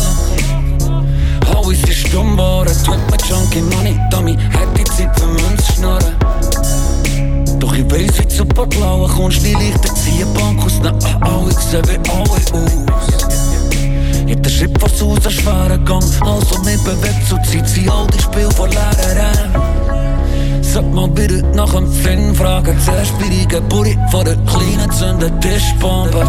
Hau 1.53 1.69
ist 1.69 1.87
die 1.87 1.93
stumm 1.93 2.37
waren, 2.37 2.75
tut 2.83 2.99
mir 3.09 3.17
Junkie 3.29 3.61
Money 3.61 3.99
Dummy, 4.11 4.33
hat 4.53 4.77
die 4.77 4.83
Zeit 4.83 5.17
für 5.17 5.25
uns 5.25 5.67
schnurren. 5.73 6.15
Doch 7.59 7.73
ich 7.73 7.89
weiss, 7.89 8.19
wie 8.19 8.25
du 8.25 8.35
super 8.35 8.65
blaue 8.67 9.07
kommst, 9.07 9.43
die 9.43 9.53
Lichter 9.53 9.95
ziehen 9.95 10.31
Bank 10.33 10.63
aus. 10.63 10.81
Ah, 10.83 11.27
oh, 11.27 11.47
ich 11.49 11.57
seh 11.57 11.81
wie 11.83 11.97
alle 12.09 12.29
aus. 12.29 13.25
Jeder 14.27 14.49
Schritt 14.49 14.81
was 14.81 15.01
aus, 15.01 15.25
ein 15.25 15.31
schwerer 15.31 15.77
Gang. 15.77 16.03
Also 16.21 16.59
mich 16.63 16.83
bewegt, 16.83 17.27
so 17.29 17.37
zieht 17.49 17.67
sie 17.67 17.89
all 17.89 18.07
die 18.07 18.21
Spiel 18.21 18.49
vor 18.51 18.67
leeren 18.67 19.84
Sag 20.75 20.93
mal 20.93 21.07
bitte 21.07 21.41
nach 21.55 21.73
dem 21.73 21.89
Finn 21.89 22.35
fragen. 22.35 22.77
Zuerst 22.83 23.17
bei 23.17 23.29
die 23.29 23.47
Geburt 23.47 23.97
von 24.11 24.25
der 24.25 24.35
kleinen 24.35 24.91
Zünder 24.91 25.39
Tischbombe. 25.39 26.27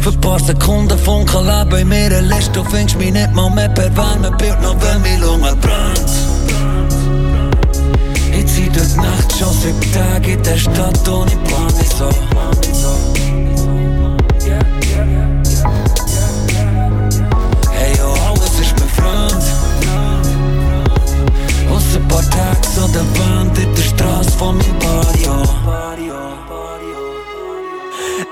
Für 0.00 0.08
ein 0.08 0.20
paar 0.22 0.40
Sekunden 0.40 0.96
funkeln 0.96 1.44
Leben 1.44 1.82
in 1.82 1.88
mir 1.88 2.16
ein 2.16 2.30
Licht 2.30 2.56
Du 2.56 2.64
findest 2.64 2.96
mich 2.96 3.12
nicht 3.12 3.30
mal 3.34 3.50
mehr 3.50 3.68
per 3.68 3.94
Wärmebild 3.94 4.58
Noch 4.62 4.76
wenn 4.80 5.02
meine 5.02 5.22
Lunge 5.22 5.54
brennt. 5.56 6.10
Ich 8.38 8.46
zieh 8.46 8.70
durch 8.70 8.94
die 8.94 9.00
Nacht 9.00 9.32
schon 9.38 9.52
sieben 9.52 9.92
Tage 9.92 10.32
in 10.32 10.42
der 10.42 10.56
Stadt 10.56 11.06
ohne 11.06 11.30
Plan 11.44 11.74
Wieso? 11.78 13.11
Aus 22.12 22.26
ein 22.26 22.30
paar 22.30 22.30
Tagen 22.30 22.72
so 22.74 22.86
der 22.88 23.18
Wand 23.18 23.58
in 23.58 23.72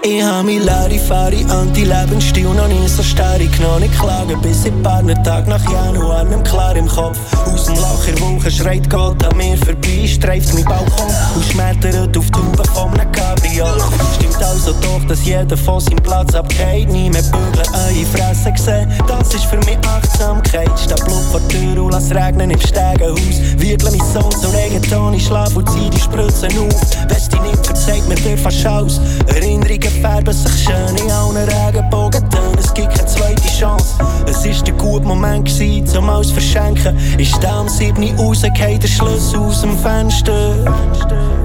Ich 0.03 0.23
hab 0.23 0.47
mich 0.47 0.65
Larifari 0.65 1.45
Anti-Lebensstil 1.45 2.49
noch 2.49 2.69
nie 2.69 2.89
so 2.89 3.03
stark 3.03 3.41
genommen. 3.55 3.85
Ich 3.85 3.99
klage 3.99 4.35
bis 4.39 4.65
in 4.65 4.83
paar 4.83 5.05
Tag 5.25 5.47
nach 5.47 5.63
Januar 5.71 6.25
nicht 6.25 6.45
klar 6.45 6.75
im 6.75 6.89
Kopf. 6.89 7.19
Aus 7.47 7.67
dem 7.67 7.75
Loch 7.77 8.07
in 8.09 8.15
der 8.15 8.25
Wolke 8.25 8.51
schreit 8.51 8.89
Gott 8.89 9.23
an 9.23 9.37
mir 9.37 9.59
vorbei, 9.59 10.07
streift 10.07 10.55
mein 10.55 10.65
Balkon 10.65 11.15
und 11.35 11.45
schmettert 11.45 12.17
auf 12.17 12.25
die 12.31 12.69
von 12.73 12.99
einem 12.99 13.13
Cabrio. 13.13 13.67
Stimmt 14.15 14.43
also 14.43 14.73
doch, 14.81 15.05
dass 15.07 15.23
jeder 15.27 15.57
von 15.57 15.81
seinem 15.81 16.03
Platz 16.03 16.35
abgeht. 16.35 16.89
Nie 16.89 17.11
mehr 17.11 17.23
bügeln, 17.23 17.69
eure 17.75 18.07
Fresse 18.07 18.53
gesehen. 18.53 18.91
Das 19.07 19.35
ist 19.35 19.45
für 19.45 19.59
mich 19.59 19.79
Achtsamkeit. 19.87 20.71
Statt 20.83 21.05
Blut 21.05 21.25
vor 21.31 21.41
der 21.41 21.49
Tür 21.49 21.85
und 21.85 21.93
lass 21.93 22.11
regnen 22.11 22.51
im 22.51 22.61
Stegenhaus. 22.61 23.21
Wirtle 23.59 23.91
mein 23.91 24.13
Sohn 24.15 24.31
zum 24.31 24.51
Regenton, 24.53 25.13
ich 25.13 25.27
schlaf 25.27 25.55
und 25.55 25.69
zieh 25.69 25.91
die 25.91 26.01
Spritzen 26.01 26.49
auf. 26.59 26.81
Wenn's 27.09 27.29
dich 27.29 27.41
nicht 27.43 27.67
verzeiht, 27.67 28.09
mir 28.09 28.15
dir 28.15 28.39
fast 28.39 28.67
aus. 28.67 28.99
Erinnerungen 29.27 29.90
färben 29.91 30.33
sich 30.33 30.65
schön 30.65 30.97
in 30.97 31.11
allen 31.11 31.37
Regenbogentönen. 31.37 32.59
Es 32.59 32.73
gibt 32.75 32.95
keine 32.95 33.07
zweite 33.07 33.49
Chance. 33.49 33.95
Es 34.27 34.45
ist 34.45 34.67
der 34.67 34.75
gute 34.75 35.07
Moment 35.07 35.47
gewesen, 35.47 35.87
zum 35.87 36.09
alles 36.09 36.31
verschenken. 36.31 36.97
Ich 37.19 37.31
steh 37.31 37.47
am 37.47 37.69
7 37.69 38.17
rausgefallen, 38.17 38.81
der 38.81 38.89
Schlüssel 38.89 39.39
aus 39.41 39.63
dem 39.63 39.79
Fenster. 39.79 40.55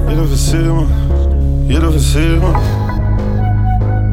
Jeder 0.07 0.23
für 0.25 0.35
sich, 0.35 0.67
man. 0.67 0.87
Jeder 1.67 1.91
für 1.91 1.99
sich, 1.99 2.41
man. 2.41 2.55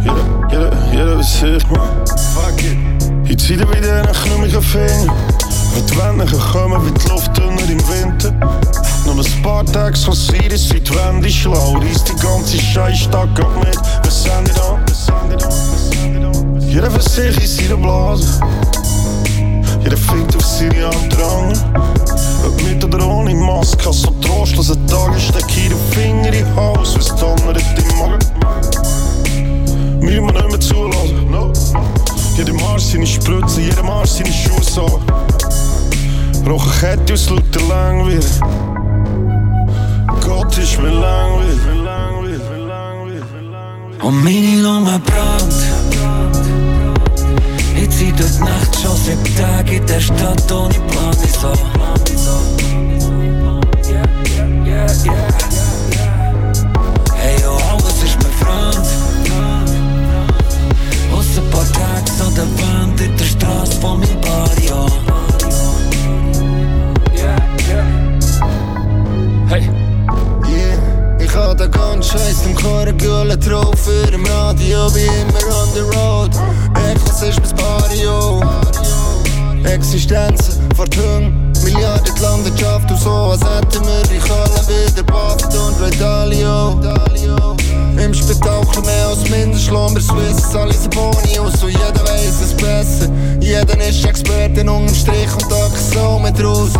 Jeder, 0.00 0.16
jeder, 0.50 0.72
jeder 0.92 1.16
für 1.18 1.22
sich, 1.22 1.70
man. 1.70 2.06
Fuck 2.34 2.62
it. 2.62 3.30
Ich 3.30 3.38
zieh 3.38 3.56
dir 3.56 3.68
wieder 3.70 4.02
einen 4.02 4.12
knummigen 4.12 4.62
Finger. 4.62 5.14
Wenn 5.74 5.86
die 5.86 5.96
Wände 5.96 6.38
kommen 6.52 6.86
wie 6.86 6.92
die 6.98 7.08
Luft 7.08 7.36
dünner 7.36 7.68
im 7.68 7.80
Winter. 7.88 8.32
Nur 9.06 9.24
ein 9.24 9.42
paar 9.42 9.64
Tage 9.64 9.96
sein, 9.96 10.48
dass 10.50 10.68
sie 10.68 10.80
die 10.80 10.94
Wände 10.94 11.30
schlau. 11.30 11.78
Reiss 11.78 12.04
die 12.04 12.14
ganze 12.16 12.58
Scheißstadt 12.58 13.40
ab 13.40 13.56
mit. 13.58 13.78
Wir 14.02 14.10
sind 14.10 14.42
nicht 14.42 14.58
da, 14.58 14.78
sind 14.92 15.40
sind. 15.40 16.62
Jeder 16.68 16.90
für 16.90 17.02
sich 17.02 17.40
in 17.40 17.46
seiner 17.46 17.76
Blase. 17.76 18.40
Jeder 19.82 19.96
fickt 19.96 20.36
auf 20.36 20.44
seine 20.44 20.86
Andrang. 20.86 21.52
Ob 22.46 22.62
mit 22.62 22.84
oder 22.84 23.06
ohne 23.06 23.34
Maske, 23.34 23.92
so 23.92 24.14
trostloser 24.20 24.76
Tage 24.86 25.18
steck 25.18 25.44
ich 25.48 25.68
den 25.68 25.78
Finger 25.90 26.32
in 26.32 26.56
Hals, 26.56 26.96
was 26.96 27.14
donnert 27.16 27.62
im 27.78 27.98
Magen. 27.98 28.18
Müssen 30.00 30.26
wir 30.26 30.32
nicht 30.32 30.48
mehr 30.50 30.60
zulassen. 30.60 31.22
Jeder 32.36 32.54
Marsch 32.54 32.84
seine 32.84 33.06
Spritze, 33.06 33.60
jeder 33.60 33.82
Marsch 33.82 34.10
seine 34.10 34.32
Schuhe 34.32 34.62
Brauche 36.44 36.70
Kette 36.80 37.14
aus 37.14 37.30
lauter 37.30 37.60
Langwehr. 37.68 38.20
Gott 40.20 40.58
ist 40.58 40.80
mir 40.80 40.90
langweilig. 40.90 41.60
Und 44.02 44.24
meine 44.24 44.62
Lunge 44.62 45.00
brennt. 45.06 45.52
Zieh 48.02 48.12
durch 48.12 48.32
die 48.32 48.40
Nacht 48.40 48.80
schon 48.80 48.96
sieben 48.96 49.36
Tage 49.36 49.76
in 49.76 49.86
der 49.86 50.00
Stadt 50.00 50.50
ohne 50.50 50.74
Plan. 50.74 51.16
Ich. 51.22 51.40
Hey, 57.14 57.42
yo, 57.42 57.52
alles 57.70 58.02
ist 58.02 58.18
mir 58.18 58.32
fremd. 58.40 58.86
Aus 61.12 61.26
ein 61.36 61.50
paar 61.50 61.72
Tagen 61.72 62.20
an 62.26 62.34
der 62.34 62.48
Wand 62.64 63.00
in 63.00 63.16
der 63.16 63.24
Straße 63.24 63.80
von 63.80 64.00
meinem 64.00 64.20
Barrio. 64.20 64.86
Ganzen 72.02 72.18
Scheiß 72.18 72.46
im 72.46 72.54
Chorgülle 72.56 73.38
drauf 73.38 73.74
für 73.76 74.12
im 74.12 74.24
Radio, 74.26 74.92
wie 74.94 75.06
immer 75.06 75.56
on 75.56 75.68
the 75.74 75.80
road. 75.96 76.30
Echos 76.90 77.22
ist 77.22 77.40
mein 77.40 77.56
Barrio. 77.56 78.42
Existenzen 79.64 80.68
vor 80.74 80.86
Hunde, 80.96 81.32
Milliarden 81.64 82.16
Landwirtschaft 82.20 82.90
und 82.90 82.98
so, 82.98 83.10
als 83.10 83.40
hätten 83.42 83.84
wir 83.84 84.02
die 84.02 84.20
alle 84.30 84.68
wieder 84.68 85.02
Baft 85.04 85.54
und 85.54 85.80
Vedalio. 85.80 86.80
Im 87.96 88.12
Spital 88.14 88.62
mehr 88.84 89.06
als 89.08 89.28
Mindestlohn 89.30 89.94
bei 89.94 90.00
Swiss, 90.00 90.54
alle 90.56 90.74
Boni 90.90 91.38
aus 91.38 91.62
und 91.62 91.70
jeder 91.70 92.04
weiss 92.04 92.40
es 92.42 92.54
besser. 92.54 93.10
Jeder 93.40 93.78
ist 93.86 94.04
Experte 94.04 94.60
unterm 94.60 94.88
Strich 94.94 95.32
und 95.34 95.50
da 95.50 95.68
so 95.92 96.18
mit 96.18 96.42
raus. 96.44 96.70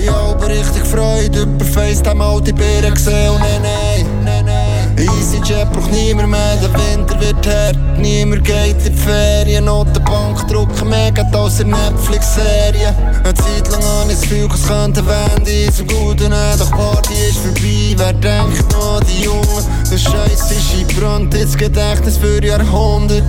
Ich 0.00 0.08
habe 0.10 0.46
richtig 0.46 0.86
Freude 0.86 1.42
über 1.42 1.64
FaceTime 1.64 2.24
all 2.24 2.40
die 2.40 2.52
Birnen 2.52 2.94
gesehen. 2.94 3.30
Und 3.30 3.40
nein, 3.40 4.06
nein, 4.24 4.96
EasyJet 4.96 5.72
braucht 5.72 5.92
niemand 5.92 6.30
mehr, 6.30 6.56
der 6.56 6.72
Winter 6.74 7.20
wird 7.20 7.46
hart, 7.46 7.76
niemand 7.98 8.44
geht 8.44 8.76
in 8.84 8.92
die 8.92 9.00
Ferien, 9.00 9.64
Notenbank 9.64 10.46
drucken 10.48 10.88
mehr, 10.88 11.12
geht 11.12 11.34
aus 11.34 11.58
der 11.58 11.66
Netflix-Serie. 11.66 12.94
Eine 13.24 13.34
Zeit 13.34 13.68
lang 13.70 13.82
habe 13.82 14.12
ich 14.12 14.18
das 14.18 14.22
Gefühl, 14.22 14.48
es 14.52 14.66
könnte 14.66 15.04
Wende 15.06 15.72
zum 15.72 15.86
Guten 15.86 16.32
doch 16.58 16.70
Party 16.70 17.14
ist 17.28 17.38
vorbei, 17.38 17.94
wer 17.96 18.12
denkt 18.12 18.72
noch 18.72 19.00
die 19.00 19.24
Jungen, 19.24 19.64
der 19.90 19.98
Scheiß 19.98 20.50
ist 20.50 20.74
eingebrannt, 20.78 21.34
ins 21.34 21.56
Gedächtnis 21.56 22.16
für 22.16 22.44
Jahrhunderte, 22.44 23.24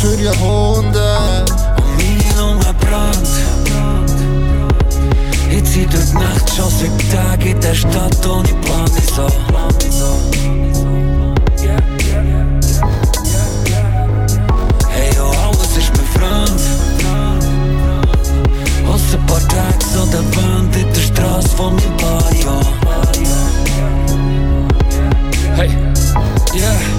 für 0.00 0.22
Jahrhunderte. 0.22 1.44
Meine 1.96 2.40
Lunge 2.40 2.74
brennt. 2.80 3.28
Ich 3.28 3.57
zieh 5.64 5.86
durch 5.86 6.12
Nacht 6.12 6.50
schon 6.54 6.70
sieben 6.70 7.10
Tage 7.10 7.50
in 7.50 7.60
der 7.60 7.74
Stadt 7.74 8.26
ohne 8.26 8.48
so. 9.10 9.26
Hey, 14.88 15.10
yo, 15.16 15.26
alles 15.26 15.76
ist 15.76 15.92
mir 15.96 16.06
fremd. 16.14 16.60
Aus 18.88 19.14
ein 19.14 19.26
paar 19.26 19.48
Tagen 19.48 20.00
an 20.02 20.10
der 20.10 20.24
Wand 20.36 20.76
in 20.76 20.92
der 20.92 21.00
Straße 21.00 21.48
von 21.56 21.74
meinem 21.74 21.96
Barrio. 21.96 22.60
Hey, 25.56 25.70
yeah. 26.54 26.98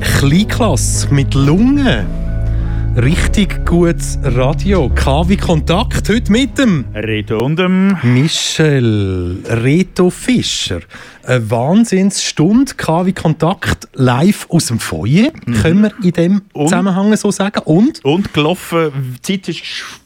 Kleinklasse 0.00 1.12
mit 1.12 1.34
Lungen. 1.34 2.23
Richtig 2.96 3.66
gutes 3.66 4.20
Radio. 4.22 4.88
KW 4.88 5.36
Kontakt 5.36 6.08
heute 6.08 6.30
mit 6.30 6.56
dem 6.58 6.84
Reto 6.94 7.38
und 7.38 7.58
dem 7.58 7.96
Michel 8.04 9.42
Reto 9.48 10.10
Fischer. 10.10 10.78
Eine 11.24 11.50
Wahnsinnsstunde 11.50 12.74
KW 12.76 13.12
Kontakt 13.12 13.88
live 13.94 14.46
aus 14.48 14.66
dem 14.66 14.78
Foyer, 14.78 15.32
können 15.60 15.82
wir 15.82 15.92
in 16.04 16.12
dem 16.12 16.42
Zusammenhang 16.54 17.16
so 17.16 17.32
sagen. 17.32 17.62
Und? 17.64 18.04
Und 18.04 18.32
gelaufen, 18.32 19.18
die 19.26 19.40
Zeit 19.40 19.48
ist 19.48 19.62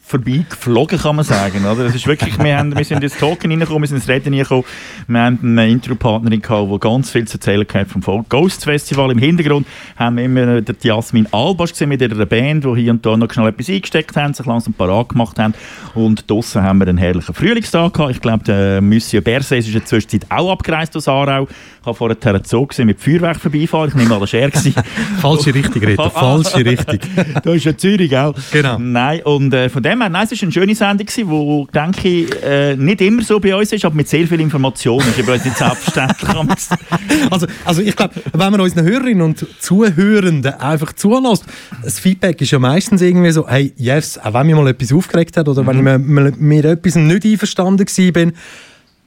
vorbei 0.09 0.43
geflogen, 0.49 0.97
kann 0.97 1.15
man 1.15 1.23
sagen. 1.23 1.63
Oder? 1.65 1.85
Es 1.85 1.93
ist 1.93 2.07
wirklich, 2.07 2.37
wir, 2.39 2.57
haben, 2.57 2.75
wir 2.75 2.83
sind 2.83 3.03
ins 3.03 3.15
Talken 3.15 3.51
reingekommen, 3.51 3.83
wir 3.83 3.87
sind 3.87 3.97
ins 3.97 4.07
Reden 4.07 4.33
reingekommen. 4.33 4.65
Wir 5.07 5.21
haben 5.21 5.39
eine 5.43 5.69
Interviewpartnerin 5.69 6.41
gehabt, 6.41 6.71
die 6.71 6.79
ganz 6.79 7.11
viel 7.11 7.27
zu 7.27 7.37
erzählen 7.37 7.67
hat 7.71 7.87
vom 7.89 8.25
Ghost 8.27 8.63
Festival. 8.63 9.11
Im 9.11 9.19
Hintergrund 9.19 9.67
haben 9.97 10.17
wir 10.17 10.25
immer 10.25 10.61
die 10.61 10.87
Jasmin 10.87 11.27
Albasch 11.31 11.71
gesehen 11.71 11.89
mit 11.89 12.01
ihrer 12.01 12.25
Band, 12.25 12.65
die 12.65 12.81
hier 12.81 12.91
und 12.91 13.05
da 13.05 13.15
noch 13.15 13.31
schnell 13.31 13.49
etwas 13.49 13.69
eingesteckt 13.69 14.15
haben, 14.15 14.33
sich 14.33 14.47
langsam 14.47 14.73
parat 14.73 15.09
gemacht 15.09 15.37
haben. 15.37 15.53
Und 15.93 16.27
draussen 16.29 16.63
haben 16.63 16.79
wir 16.79 16.87
einen 16.87 16.97
herrlichen 16.97 17.35
Frühlingstag 17.35 17.93
gehabt. 17.93 18.11
Ich 18.11 18.21
glaube, 18.21 18.43
der 18.43 18.81
Monsieur 18.81 19.21
Berset 19.21 19.59
ist 19.59 19.67
in 19.67 19.73
der 19.73 19.85
Zwischenzeit 19.85 20.25
auch 20.29 20.51
abgereist 20.51 20.97
aus 20.97 21.07
Aarau. 21.07 21.47
Ich 21.81 21.85
habe 21.85 21.95
vorher 21.95 22.17
einen 22.25 22.43
Zoo 22.43 22.65
gesehen 22.65 22.87
mit 22.87 22.99
Feuerwerk 22.99 23.39
vorbeifahren. 23.39 23.89
Ich 23.89 23.95
nehme 23.95 24.15
an, 24.15 24.21
das 24.21 24.33
war 24.33 24.39
er. 24.39 24.51
Falsche 25.21 25.53
Richtung, 25.53 25.83
Reto, 25.83 26.09
falsche 26.09 26.65
Richtung. 26.65 26.99
da 27.43 27.53
ist 27.53 27.65
ja 27.65 27.77
Zürich, 27.77 28.09
gell? 28.09 28.33
Genau. 28.51 28.77
Nein, 28.79 29.21
und 29.23 29.53
äh, 29.53 29.69
von 29.69 29.83
dem 29.83 29.98
her, 30.01 30.09
nein, 30.09 30.27
es 30.29 30.31
war 30.31 30.43
eine 30.43 30.51
schöne 30.51 30.75
Sendung, 30.75 31.07
die, 31.07 31.71
denke 31.73 32.07
ich, 32.07 32.43
äh, 32.43 32.75
nicht 32.75 33.01
immer 33.01 33.23
so 33.23 33.39
bei 33.39 33.55
uns 33.55 33.71
ist, 33.71 33.85
aber 33.85 33.95
mit 33.95 34.07
sehr 34.07 34.27
viel 34.27 34.39
Information. 34.39 34.99
ist 34.99 35.25
bei 35.25 35.33
uns 35.33 35.45
nicht 35.45 35.57
selbstverständlich. 35.57 36.29
also, 37.31 37.47
also 37.65 37.81
ich 37.81 37.95
glaube, 37.95 38.15
wenn 38.33 38.51
man 38.51 38.61
unseren 38.61 38.85
Hörerinnen 38.85 39.21
und 39.21 39.45
Zuhörenden 39.59 40.53
einfach 40.55 40.93
zulässt, 40.93 41.45
das 41.83 41.99
Feedback 41.99 42.41
ist 42.41 42.51
ja 42.51 42.59
meistens 42.59 43.01
irgendwie 43.01 43.31
so, 43.31 43.47
hey, 43.47 43.73
yes, 43.77 44.17
auch 44.17 44.33
wenn 44.33 44.47
mich 44.47 44.55
mal 44.55 44.67
etwas 44.67 44.93
aufgeregt 44.93 45.37
hat 45.37 45.47
oder 45.47 45.65
wenn 45.65 45.77
ich 45.77 46.37
mit 46.37 46.65
etwas 46.65 46.95
nicht 46.95 47.25
einverstanden 47.25 47.85
war, 47.87 48.31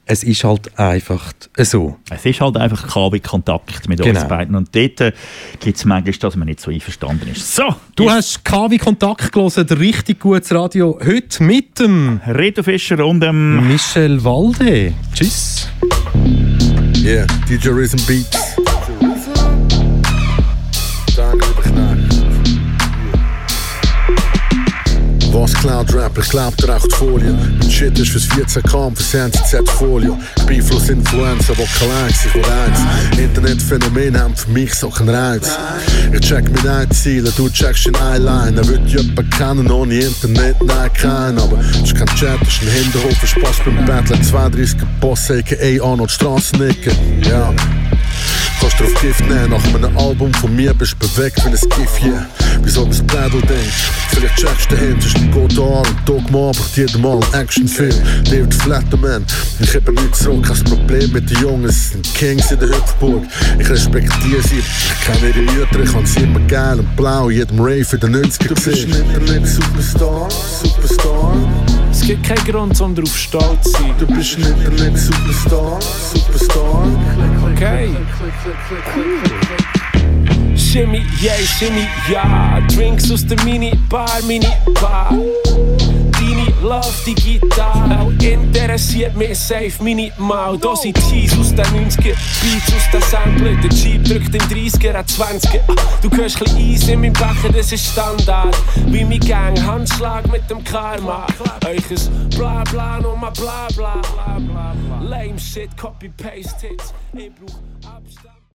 es 0.05 0.23
ist 0.23 0.43
halt 0.43 0.77
einfach 0.77 1.31
so. 1.57 1.97
Es 2.09 2.25
ist 2.25 2.41
halt 2.41 2.57
einfach 2.57 2.87
KW-Kontakt 2.87 3.87
mit 3.87 4.01
Genau. 4.01 4.19
uns 4.19 4.27
beiden. 4.27 4.55
Und 4.55 4.75
dort 4.75 4.99
äh, 5.01 5.13
gibt 5.59 5.77
es 5.77 5.85
manchmal, 5.85 6.13
dass 6.13 6.35
man 6.35 6.47
nicht 6.47 6.59
so 6.59 6.71
einverstanden 6.71 7.29
ist. 7.29 7.55
So, 7.55 7.73
Du 7.95 8.09
hast 8.09 8.43
KW 8.43 8.77
Kontakt 8.77 9.31
gelesen, 9.31 9.65
richtig 9.67 10.19
gutes 10.19 10.53
Radio. 10.53 10.99
Heute 11.05 11.43
mit 11.43 11.79
dem 11.79 12.19
Reto 12.27 12.63
Fischer 12.63 13.05
und 13.05 13.21
dem 13.21 13.67
Michel 13.67 14.23
Walde. 14.23 14.93
Tschüss. 15.13 15.69
Yeah, 17.03 17.25
DJ 17.49 17.69
Rhythm 17.69 17.97
Beats. 18.05 18.55
Was 25.33 25.51
Cloud 25.51 25.91
Rap, 25.95 26.15
ich 26.19 26.29
glaub 26.29 26.55
der 26.57 26.69
raucht 26.69 26.93
Folie. 26.93 27.33
Mein 27.33 27.71
Shit 27.71 27.97
ist 27.97 28.11
fürs 28.11 28.29
14K, 28.29 28.95
fürs 28.95 29.13
NZZ-Folio. 29.15 30.15
Beeinfluss 30.45 30.89
Influencer, 30.89 31.53
die 31.53 31.65
kein 31.79 31.89
Likes, 31.89 32.25
ich 32.25 32.35
will 32.35 32.43
eins. 32.45 33.17
Internetphänomen 33.17 34.19
haben 34.19 34.35
für 34.35 34.51
mich 34.51 34.75
so 34.75 34.89
keinen 34.89 35.09
Reiz. 35.09 35.57
Ich 36.11 36.19
check 36.19 36.45
meine 36.63 36.87
Ziele, 36.89 37.31
du 37.35 37.49
checkst 37.49 37.87
den 37.87 37.95
Eyeliner. 37.95 38.67
Würd 38.67 38.87
jemand 38.87 39.31
kennen 39.31 39.71
ohne 39.71 39.95
Internet? 39.95 40.61
Nein, 40.63 40.93
kein. 40.93 41.39
Aber 41.39 41.59
ist 41.59 41.95
kein 41.95 42.07
Chat, 42.15 42.39
ist 42.43 42.61
ein 42.61 42.67
Hinterhof, 42.67 43.19
ein 43.19 43.27
Spaß 43.27 43.57
beim 43.65 43.85
Battlen. 43.85 44.21
32 44.21 44.77
Boss, 45.01 45.31
a.k.a. 45.31 45.83
Arnold 45.83 46.11
Straßennicker. 46.11 46.91
Ja. 47.27 47.51
Kannst 48.59 48.79
drauf 48.79 49.01
Gift 49.01 49.19
nehmen, 49.21 49.49
nach 49.49 49.63
einem 49.65 49.97
Album 49.97 50.33
von 50.33 50.55
mir 50.55 50.73
bist 50.73 50.95
du 50.99 51.07
bewegt 51.07 51.43
wie 51.43 51.49
ein 51.49 51.51
Gift, 51.51 52.03
yeah. 52.03 52.25
Wie 52.63 52.69
so 52.69 52.85
ein 52.85 53.07
Battle-Ding. 53.07 53.69
Vielleicht 54.09 54.35
checkst 54.37 54.71
du 54.71 54.77
hin 54.77 54.99
zwischen 55.01 55.31
Godard 55.31 55.87
und 55.89 55.97
Dogma, 56.07 56.51
braucht 56.51 56.77
jeder 56.77 56.97
mal 56.99 57.19
einen 57.21 57.33
Actionfilm. 57.33 57.95
David 58.23 58.53
Flatterman, 58.53 59.25
ich 59.59 59.75
habe 59.75 59.91
nichts 59.91 60.19
zurück, 60.19 60.45
kein 60.45 60.63
Problem 60.63 61.11
mit 61.11 61.29
den 61.29 61.41
Jungen, 61.41 61.65
es 61.65 61.89
sind 61.89 62.13
Kings 62.13 62.51
in 62.51 62.59
der 62.59 62.69
Hüpfburg. 62.69 63.23
Ich 63.59 63.69
respektiere 63.69 64.41
sie, 64.41 64.59
ich 64.59 65.05
kenne 65.05 65.29
ihre 65.29 65.51
Mütter, 65.51 65.79
ich 65.81 65.93
habe 65.93 66.07
sie 66.07 66.19
immer 66.21 66.39
geil 66.41 66.79
und 66.79 66.95
blau, 66.95 67.29
jedem 67.29 67.59
Rave 67.59 67.85
in 67.91 67.99
den 67.99 68.15
90er 68.23 68.53
gesehen. 68.53 68.91
Du 68.91 68.97
bist 68.97 69.01
ein 69.01 69.21
Internet-Superstar, 69.21 70.29
Superstar. 70.63 71.35
Es 71.91 72.01
gibt 72.01 72.23
keinen 72.25 72.45
Grund, 72.45 72.79
um 72.79 72.95
darauf 72.95 73.17
stolz 73.17 73.63
zu 73.63 73.71
sein. 73.71 73.93
Du 73.99 74.07
bist 74.07 74.37
ein 74.37 74.43
Internet-Superstar, 74.43 75.79
Superstar. 76.13 76.87
Okay. 77.53 77.89
Shimmy, 80.55 81.05
yeah, 81.21 81.37
shimmy, 81.37 81.87
ja. 82.11 82.59
Drinks 82.75 83.11
aus 83.11 83.25
der 83.25 83.41
Mini-Bar, 83.43 84.21
Mini-Bar. 84.27 85.13
Love, 86.63 86.87
die 87.05 87.13
Gitarre. 87.13 88.13
Interessiert 88.21 89.15
mich 89.17 89.37
safe 89.37 89.83
minimal. 89.83 90.57
Da 90.57 90.73
sind 90.77 90.97
Cheese 91.09 91.37
aus 91.37 91.53
den 91.53 91.65
90er, 91.65 92.15
Beats 92.41 92.73
aus 92.73 92.89
den 92.91 93.01
Sampler. 93.01 93.55
Der 93.61 93.69
Jeep 93.69 94.05
drückt 94.05 94.33
im 94.33 94.41
30er 94.41 94.93
an 94.93 95.05
20er. 95.05 95.59
Ah, 95.67 95.73
Du 96.01 96.09
hörst 96.15 96.41
ein 96.41 96.55
Eis 96.55 96.87
in 96.87 97.01
meinem 97.01 97.11
Becher, 97.11 97.49
das 97.53 97.71
ist 97.73 97.85
Standard. 97.87 98.55
Wie 98.87 99.03
mein 99.03 99.19
Gang, 99.19 99.61
Handschlag 99.61 100.31
mit 100.31 100.49
dem 100.49 100.63
Karma. 100.63 101.27
Euch 101.65 101.91
ist 101.91 102.09
bla 102.29 102.63
bla, 102.71 102.97
nochmal 103.01 103.31
bla 103.33 103.67
bla. 103.75 104.01
bla, 104.01 104.39
bla, 104.39 104.73
bla. 104.73 104.99
Lame 105.01 105.37
shit, 105.37 105.75
Copy-Paste-Hits. 105.75 106.93
Ich 107.13 107.29
brauch 107.35 107.59
Abstand. 107.93 108.22